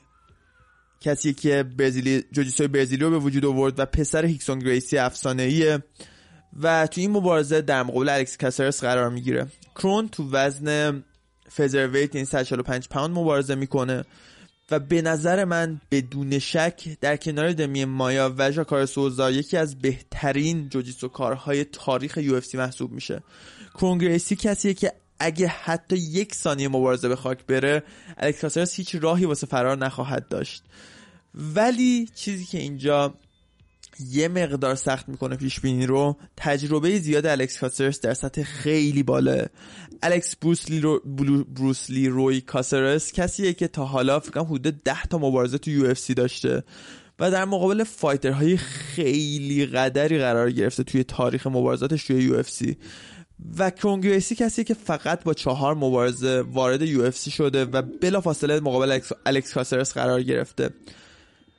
کسی 1.02 1.34
که 1.34 1.64
برزیلی 1.64 2.24
جوجیسوی 2.32 2.68
برزیلی 2.68 3.04
رو 3.04 3.10
به 3.10 3.18
وجود 3.18 3.46
آورد 3.46 3.80
و 3.80 3.86
پسر 3.86 4.26
ریکسون 4.26 4.60
گریسی 4.60 4.98
افسانه 4.98 5.44
ایه 5.44 5.84
و 6.62 6.88
توی 6.88 7.02
این 7.02 7.12
مبارزه 7.12 7.62
در 7.62 7.84
مقابل 7.84 8.10
الکس 8.10 8.38
کاسرس 8.38 8.84
قرار 8.84 9.10
می‌گیره. 9.10 9.48
کرون 9.76 10.10
تو 10.10 10.30
وزن 10.32 11.04
فزرویت 11.58 12.16
این 12.16 12.26
145 12.26 12.88
پوند 12.88 13.18
مبارزه 13.18 13.56
می‌کنه. 13.56 14.04
و 14.72 14.80
به 14.80 15.02
نظر 15.02 15.46
من 15.46 15.82
بدون 15.92 16.40
شک 16.40 16.98
در 17.02 17.18
کنار 17.18 17.52
دمی 17.52 17.86
مایا 17.86 18.34
و 18.38 18.52
ژاکار 18.52 18.86
سوزا 18.86 19.32
یکی 19.32 19.58
از 19.58 19.80
بهترین 19.80 20.70
جوجیتسو 20.70 21.08
کارهای 21.08 21.64
تاریخ 21.64 22.18
یو 22.18 22.42
محسوب 22.54 22.92
میشه. 22.92 23.24
کرونگریسی 23.74 24.36
کسیه 24.36 24.74
که 24.74 24.94
اگه 25.20 25.48
حتی 25.48 25.96
یک 25.96 26.36
ثانیه 26.36 26.68
مبارزه 26.68 27.08
به 27.08 27.16
خاک 27.16 27.46
بره 27.46 27.84
الکس 28.18 28.76
هیچ 28.76 28.96
راهی 28.96 29.26
واسه 29.26 29.48
فرار 29.48 29.78
نخواهد 29.78 30.28
داشت. 30.28 30.64
ولی 31.36 32.08
چیزی 32.16 32.46
که 32.46 32.58
اینجا 32.58 33.14
یه 34.00 34.28
مقدار 34.28 34.76
سخت 34.76 35.10
می‌کنه 35.10 35.36
پیش 35.36 35.60
بینی 35.60 35.86
رو. 35.86 36.18
تجربه 36.38 37.00
زیاد 37.00 37.26
الکس 37.26 37.60
کاسرس 37.60 38.02
در 38.02 38.14
سطح 38.14 38.44
خیلی 38.44 39.04
بالا 39.04 39.46
الکس 40.04 40.36
بروس 40.36 40.80
لیرو، 40.80 41.02
بروس 41.56 42.08
لیروی 42.08 42.42
کاسرس 42.42 43.12
کسیه 43.12 43.54
که 43.54 43.68
تا 43.68 43.86
حالا 43.86 44.20
فکرم 44.20 44.46
حدود 44.46 44.84
10 44.84 45.04
تا 45.10 45.18
مبارزه 45.18 45.58
تو 45.58 45.72
UFC 45.72 45.94
داشته 46.18 46.64
و 47.20 47.32
در 47.32 47.46
مقابل 47.46 47.84
fighter 47.84 48.41
های 48.41 48.58
خیلی 48.58 49.66
قدری 49.66 50.18
قرار 50.18 50.52
گرفته 50.52 50.84
توی 50.84 51.04
تاریخ 51.04 51.48
مبارزاتش 51.48 52.04
توی 52.04 52.24
UFC 52.24 52.44
و 53.58 53.70
کرون 53.70 54.03
گریسی 54.03 54.36
کسی 54.36 54.64
که 54.64 54.74
فقط 54.74 55.24
با 55.24 55.34
چهار 55.34 55.76
مبارزه 55.76 56.42
وارد 56.42 56.82
UFC 56.82 57.12
شده 57.12 57.66
و 57.66 57.82
بلافاصله 57.82 58.60
مقابل 58.60 59.00
الکس 59.26 59.54
کاسرس 59.54 59.94
قرار 59.94 60.24
گرفته. 60.24 60.70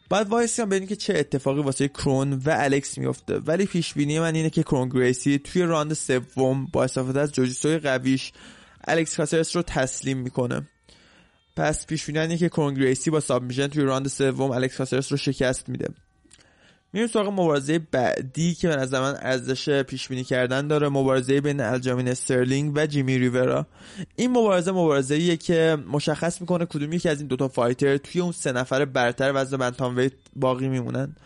بعد 0.09 0.29
وایسیم 0.29 0.69
ببینیم 0.69 0.89
که 0.89 0.97
چه 0.97 1.19
اتفاقی 1.19 1.63
واسه 1.63 1.89
کرون 1.89 2.33
و 2.33 2.55
الکس 2.59 2.99
میفته. 2.99 3.39
ولی 3.39 3.67
پیش 3.67 3.95
بینی 3.95 4.21
من 4.21 4.35
اینه 4.35 4.51
که 4.51 4.63
کرون 4.63 4.89
گریسی 4.89 5.39
توی 5.39 5.63
راند 5.63 5.93
سوم 5.95 6.67
با 6.73 6.85
استفاده 6.85 7.21
از 7.21 7.33
جوجیسوی 7.33 7.79
قویش 7.79 8.33
الکس 8.89 9.17
کاسرس 9.17 9.57
رو 9.57 9.63
تسلیم 9.63 10.19
می‌کنه. 10.19 10.69
پس 11.57 11.87
پیش 11.87 12.11
بینی 12.11 12.39
که 12.39 12.49
کرون 12.49 12.75
گریسی 12.75 13.11
با 13.11 13.21
submission 13.21 13.67
توی 13.67 13.83
راند 13.83 14.09
سوم 14.09 14.51
الکس 14.51 14.77
کاسرس 14.77 15.13
رو 15.13 15.19
شکست 15.19 15.69
میده. 15.69 15.89
میریم 16.95 17.09
سراغ 17.09 17.29
مبارزه 17.29 17.79
بعدی 17.79 18.55
که 18.55 18.69
به 18.69 18.77
نظر 18.77 19.01
من 19.01 19.17
ارزش 19.23 19.83
پیش 19.83 20.09
بینی 20.09 20.25
کردن 20.25 20.69
داره. 20.69 20.89
مبارزه 20.89 21.41
بین 21.41 21.61
الجامین 21.61 22.09
استرلینگ 22.09 22.73
و 22.77 22.87
جیمی 22.87 23.19
ریورا. 23.19 23.67
این 24.17 24.31
مبارزه 24.31 24.73
مبارزه 24.73 25.37
که 25.37 25.77
مشخص 25.93 26.41
می‌کنه 26.41 26.67
کدوم 26.67 26.93
یکی 26.93 27.09
از 27.09 27.19
این 27.19 27.29
دوتا 27.29 27.49
fighter 27.49 27.97
توی 27.97 28.21
اون 28.21 28.33
سه 28.33 28.53
نفر 28.53 28.85
برتر 28.85 29.33
وزن 29.35 29.57
bantamweight 29.57 30.13
باقی 30.37 30.69
میمونن. 30.69 31.17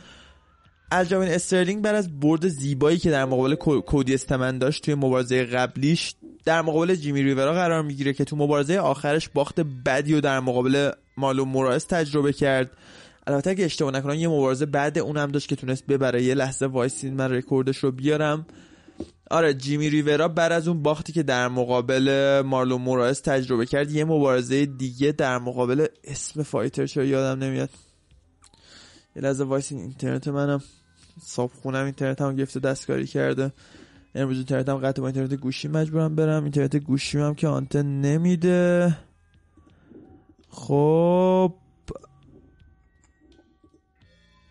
الجامین 0.93 1.29
استرلینگ 1.29 1.83
بعد 1.83 1.95
از 1.95 2.21
برد 2.21 2.49
زیبایی 2.49 2.99
که 2.99 3.11
در 3.11 3.25
مقابل 3.25 3.55
کودی 3.81 4.15
استیمن 4.15 4.59
داشت 4.59 4.85
توی 4.85 4.95
مبارزه 4.95 5.45
قبلیش 5.45 6.15
در 6.45 6.63
مقابل 6.63 6.95
جیمی 6.95 7.23
ریورا 7.23 7.53
قرار 7.53 7.83
می‌گیره 7.83 8.13
که 8.13 8.25
تو 8.25 8.37
مبارزه 8.37 8.79
آخرش 8.79 9.29
باخت 9.29 9.61
بدی 9.61 10.15
و 10.15 10.21
در 10.21 10.41
مقابل 10.41 10.91
مارلون 11.17 11.45
موراس 11.45 11.85
تجربه 11.85 12.33
کرد. 12.33 12.71
البته 13.29 13.51
اگه 13.51 13.65
اشتباه 13.65 13.93
نکنم 13.93 14.15
یه 14.15 14.29
مبارزه 14.29 14.67
بعد 14.67 14.99
اونم 14.99 15.31
داشت 15.31 15.49
که 15.49 15.57
تونست 15.57 15.87
ببره. 15.87 16.23
یه 16.23 16.35
لحظه 16.35 16.67
وایسین 16.67 17.15
من 17.15 17.33
رکوردش 17.33 17.77
رو 17.79 17.93
بیارم. 17.93 18.47
آره 19.31 19.55
جیمی 19.55 19.91
ریورا 19.91 20.29
بعد 20.29 20.53
از 20.53 20.69
اون 20.69 20.83
باختی 20.83 21.13
که 21.13 21.23
در 21.23 21.49
مقابل 21.49 22.43
مارلون 22.47 22.79
موراس 22.79 23.21
تجربه 23.21 23.67
کرد 23.67 23.91
یه 23.91 24.05
مبارزه 24.05 24.67
دیگه 24.67 25.13
در 25.13 25.39
مقابل 25.39 25.87
اسم 26.05 26.43
fighter 26.43 26.87
چرا 26.87 27.05
یادم 27.05 27.45
نمیاد. 27.45 27.71
یه 29.17 29.23
لحظه 29.23 29.45
وایسین 29.45 29.79
اینترنت 29.79 30.29
منم. 30.29 30.63
صاحب 31.23 31.51
خونم 31.63 31.85
اینترنت 31.85 32.21
هم 32.21 32.37
گفته 32.37 32.61
دستکاری 32.61 33.07
کرده. 33.07 33.53
امروز 34.15 34.37
اینترنت 34.37 34.69
هم 34.69 34.77
قطع 34.77 35.01
با 35.01 35.09
اینترنت 35.09 35.35
گوشی 35.35 35.69
مجبورم 35.69 36.15
برم. 36.15 36.43
اینترنت 36.43 36.77
گوشی 36.77 37.19
هم 37.19 37.35
که 37.35 37.49
آنتن 37.49 37.87
نمیده. 37.87 38.97
خب 40.51 41.55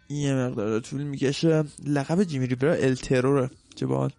یه 0.09 0.33
مقدار 0.33 0.79
طول 0.79 1.03
می‌کشه. 1.03 1.63
لقب 1.85 2.23
جیمی 2.23 2.47
ریورا 2.47 2.73
El 2.73 2.90
Terror 2.90 3.41
ه 3.41 3.49
چه 3.75 3.85
باحال 3.85 4.11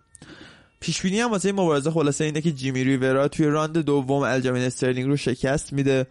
پیش 0.81 1.03
بینی 1.03 1.21
هم 1.21 1.31
واسه 1.31 1.49
این 1.49 1.61
مبارزه 1.61 1.91
خلاصه 1.91 2.25
اینه 2.25 2.41
که 2.41 2.53
جیمی 2.53 2.85
ریورا 2.85 3.29
توی 3.29 3.47
راند 3.47 3.79
دوم 3.79 4.23
الجامین 4.23 4.63
استرلینگ 4.63 5.09
رو 5.09 5.17
شکست 5.17 5.73
میده 5.73 6.07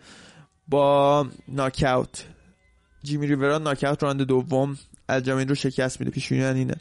با 0.67 1.28
ناکاوت. 1.47 2.25
جیمی 3.03 3.28
ریورا 3.28 3.57
ناکاوت 3.57 4.03
راند 4.03 4.21
دوم 4.21 4.78
الجامین 5.09 5.47
رو 5.47 5.55
شکست 5.55 5.99
میده. 5.99 6.11
پیش 6.11 6.30
بینی 6.30 6.43
اینه. 6.43 6.75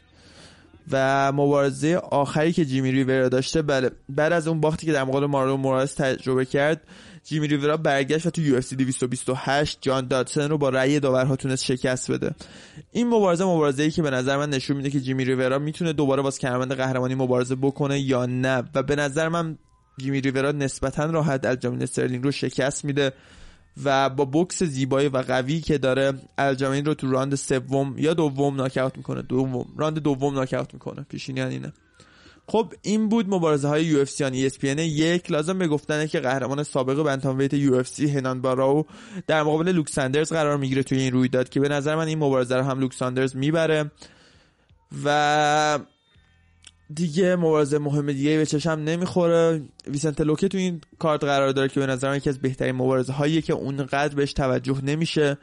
و 0.91 1.31
مبارزه 1.31 1.95
آخری 1.95 2.53
که 2.53 2.65
جیمی 2.65 2.91
ریورا 2.91 3.29
داشته 3.29 3.61
بله 3.61 3.91
بعد 4.09 4.33
از 4.33 4.47
اون 4.47 4.61
باختی 4.61 4.85
که 4.85 4.93
در 4.93 5.03
مقابل 5.03 5.25
مارلون 5.25 5.57
موراس 5.57 5.95
تجربه 5.95 6.45
کرد 6.45 6.81
جیمی 7.27 7.47
ریورا 7.47 7.77
برگشت 7.77 8.25
و 8.25 8.29
تو 8.29 8.41
UFC 8.41 8.75
228 8.75 9.77
جان 9.81 10.07
دادسن 10.07 10.49
رو 10.49 10.57
با 10.57 10.69
رأی 10.69 10.99
داورها 10.99 11.35
تونست 11.35 11.63
شکست 11.65 12.11
بده. 12.11 12.31
این 12.91 13.07
مبارزه 13.07 13.45
مبارزه 13.45 13.83
ای 13.83 13.91
که 13.91 14.01
به 14.01 14.09
نظر 14.09 14.37
من 14.37 14.49
نشون 14.49 14.77
میده 14.77 14.89
که 14.89 14.99
جیمی 14.99 15.25
ریورا 15.25 15.59
می‌تونه 15.59 15.93
دوباره 15.93 16.21
باز 16.21 16.39
کمربند 16.39 16.73
قهرمانی 16.73 17.15
مبارزه 17.15 17.55
بکنه 17.55 17.99
یا 17.99 18.25
نه. 18.25 18.63
و 18.75 18.83
به 18.83 18.95
نظر 18.95 19.27
من 19.27 19.57
جیمی 19.97 20.21
ریورا 20.21 20.51
نسبتا 20.51 21.05
راحت 21.05 21.45
الجامین 21.45 21.83
استرلینگ 21.83 22.23
رو 22.23 22.31
شکست 22.31 22.85
میده 22.85 23.13
و 23.83 24.09
با 24.09 24.25
بکس 24.25 24.63
زیبایی 24.63 25.07
و 25.07 25.17
قوی 25.17 25.61
که 25.61 25.77
داره 25.77 26.13
الجامین 26.37 26.85
رو 26.85 26.93
تو 26.93 27.11
راند 27.11 27.35
سوم 27.35 27.95
یا 27.97 28.13
دوم 28.13 28.55
ناکاوت 28.55 28.97
می‌کنه. 28.97 29.21
دوم. 29.21 29.65
راند 29.77 29.99
دوم 29.99 30.33
ناکاوت 30.33 30.73
می‌کنه. 30.73 31.05
پیش‌بینی 31.09 31.41
اینه. 31.41 31.73
خب 32.49 32.73
این 32.81 33.09
بود 33.09 33.29
مبارزه 33.29 33.67
های 33.67 33.85
UFC 33.85 34.25
یک 34.81 35.31
لازم 35.31 35.57
به 35.57 35.67
گفتنه 35.67 36.07
که 36.07 36.19
قهرمان 36.19 36.63
سابق 36.63 37.03
bantamweight 37.03 37.53
UFC 37.53 38.07
هنان 38.07 38.41
باراو 38.41 38.85
در 39.27 39.43
مقابل 39.43 39.71
لوک 39.71 39.99
سندرز 39.99 40.33
قرار 40.33 40.57
می‌گیره 40.57 40.83
توی 40.83 40.99
این 40.99 41.11
رویداد 41.11 41.49
که 41.49 41.59
به 41.59 41.69
نظر 41.69 41.95
من 41.95 42.07
این 42.07 42.17
مبارزه 42.17 42.55
رو 42.55 42.63
هم 42.63 42.79
لوک 42.79 43.04
سندرز 43.04 43.35
می‌بره. 43.35 43.91
و 45.05 45.79
دیگه 46.93 47.35
مبارزه 47.35 47.77
مهم 47.77 48.11
دیگه 48.11 48.37
به 48.37 48.45
چشم 48.45 48.69
نمی‌خوره. 48.69 49.61
ویسنت 49.87 50.21
لوکه 50.21 50.47
تو 50.47 50.57
این 50.57 50.81
کارت 50.99 51.23
قرار 51.23 51.51
داره 51.51 51.69
که 51.69 51.79
به 51.79 51.85
نظر 51.85 52.09
من 52.09 52.17
یکی 52.17 52.29
از 52.29 52.39
بهترین 52.39 52.75
مبارزه 52.75 53.13
هایی 53.13 53.41
که 53.41 53.53
اونقدر 53.53 54.15
بهش 54.15 54.33
توجه 54.33 54.81
نمیشه. 54.83 55.37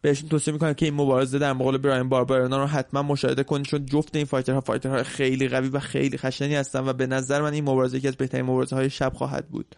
بهشون 0.00 0.28
توصیه 0.28 0.52
می‌کنم 0.52 0.74
که 0.74 0.86
این 0.86 0.94
مبارزه 0.94 1.38
در 1.38 1.52
مقابل 1.52 1.78
براین 1.78 2.08
باربرنا 2.08 2.58
رو 2.58 2.66
حتما 2.66 3.02
مشاهده 3.02 3.42
کنید 3.42 3.66
چون 3.66 3.86
جفت 3.86 4.16
این 4.16 4.24
fighter 4.24 4.55
ها 4.55 4.60
fighter 4.60 4.97
ها 4.97 5.02
خیلی 5.02 5.48
قوی 5.48 5.68
و 5.68 5.78
خیلی 5.78 6.18
خشنی 6.18 6.54
هستن 6.54 6.88
و 6.88 6.92
به 6.92 7.06
نظر 7.06 7.42
من 7.42 7.52
این 7.52 7.64
مبارزه 7.64 7.96
یکی 7.96 8.08
از 8.08 8.16
بهترین 8.16 8.44
مبارزه 8.44 8.76
های 8.76 8.90
شب 8.90 9.12
خواهد 9.14 9.48
بود. 9.48 9.76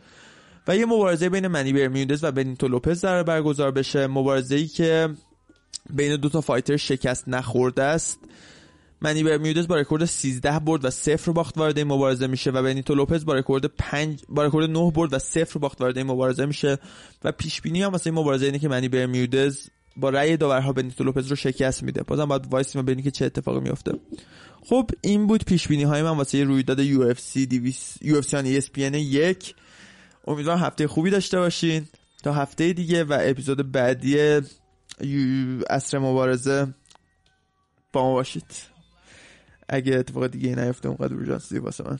و 0.69 0.77
یه 0.77 0.87
مبارزه 0.87 1.29
بین 1.29 1.47
منی 1.47 1.73
برمیودز 1.73 2.25
و 2.25 2.33
بنیتو 2.33 2.69
لوپز 2.69 3.01
در 3.01 3.23
برگزار 3.23 3.71
بشه. 3.71 4.07
مبارزه 4.07 4.57
ای 4.57 4.67
که 4.67 5.09
بین 5.91 6.17
دو 6.17 6.29
تا 6.29 6.41
fighter 6.41 6.77
شکست 6.77 7.29
نخورده 7.29 7.83
است. 7.83 8.19
منی 9.01 9.23
برمیودز 9.23 9.69
با 9.69 9.77
رکورد 9.77 10.05
13 10.05 10.59
برد 10.59 10.85
و 10.85 10.91
0 10.91 11.33
باخت 11.33 11.59
وارد 11.59 11.79
این 11.79 11.87
مبارزه 11.87 12.27
میشه 12.27 12.51
و 12.51 12.63
بنیتو 12.63 12.95
لوپز 12.95 13.25
با 13.25 13.35
رکورد 13.35 13.67
5 13.67 14.21
با 14.29 14.45
رکورد 14.45 14.71
9 14.71 14.91
برد 14.91 15.13
و 15.13 15.19
0 15.19 15.59
باخت 15.59 15.81
وارد 15.81 15.99
این 15.99 16.07
مبارزه 16.07 16.47
میشه. 16.47 16.79
و 17.25 17.33
پیش 17.33 17.61
بینی 17.61 17.83
هم 17.83 17.93
واسه 17.93 18.11
این 18.11 18.19
مبارزه 18.19 18.47
اینه 18.47 18.59
که 18.59 18.69
منی 18.69 18.89
برمیودز 18.89 19.69
با 19.99 20.11
رأی 20.11 20.37
داورها 20.37 20.73
بنیتو 20.73 21.05
لوپز 21.05 21.27
رو 21.27 21.37
شکست 21.37 21.83
میده. 21.83 22.03
بازم 22.03 22.25
باید 22.25 22.53
وایسیم 22.53 22.83
ببینیم 22.83 23.05
که 23.05 23.11
چه 23.11 23.25
اتفاقی 23.25 23.61
میفته. 23.61 23.93
خب 24.63 24.91
این 25.01 25.27
بود 25.27 25.45
پیش 25.45 25.69
بینی 25.69 25.83
های 25.83 26.03
من 26.03 26.17
واسه 26.17 26.45
رویداد 26.45 26.79
UFC 26.79 27.37
یو 28.03 28.17
اف 28.19 28.25
سی 28.25 28.37
آن 28.87 28.95
یک. 28.95 29.55
امیدوارم 30.27 30.59
هفته 30.59 30.89
خوبی 30.89 31.11
داشته 31.11 31.39
باشین. 31.39 31.89
تا 32.23 32.33
هفته 32.33 32.73
دیگه 32.73 33.05
و 33.05 33.19
اپیزود 33.23 33.73
بعدی 33.73 34.41
اصر 35.71 35.99
مبارزه 35.99 36.75
با 37.93 38.03
ما 38.03 38.13
باشید. 38.13 38.53
اگه 39.69 39.97
اتفاق 39.97 40.27
دیگه 40.27 40.55
نیفته 40.55 40.89
اونقدر 40.89 41.15
برجانسی 41.15 41.59
واسه 41.59 41.85
من. 41.85 41.99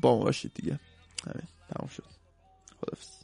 با 0.00 0.18
ما 0.18 0.24
باشید 0.24 0.52
دیگه. 0.54 0.80
همین. 1.26 1.48
تمام 1.68 1.88
شد. 1.88 2.04
خدافز 2.80 3.15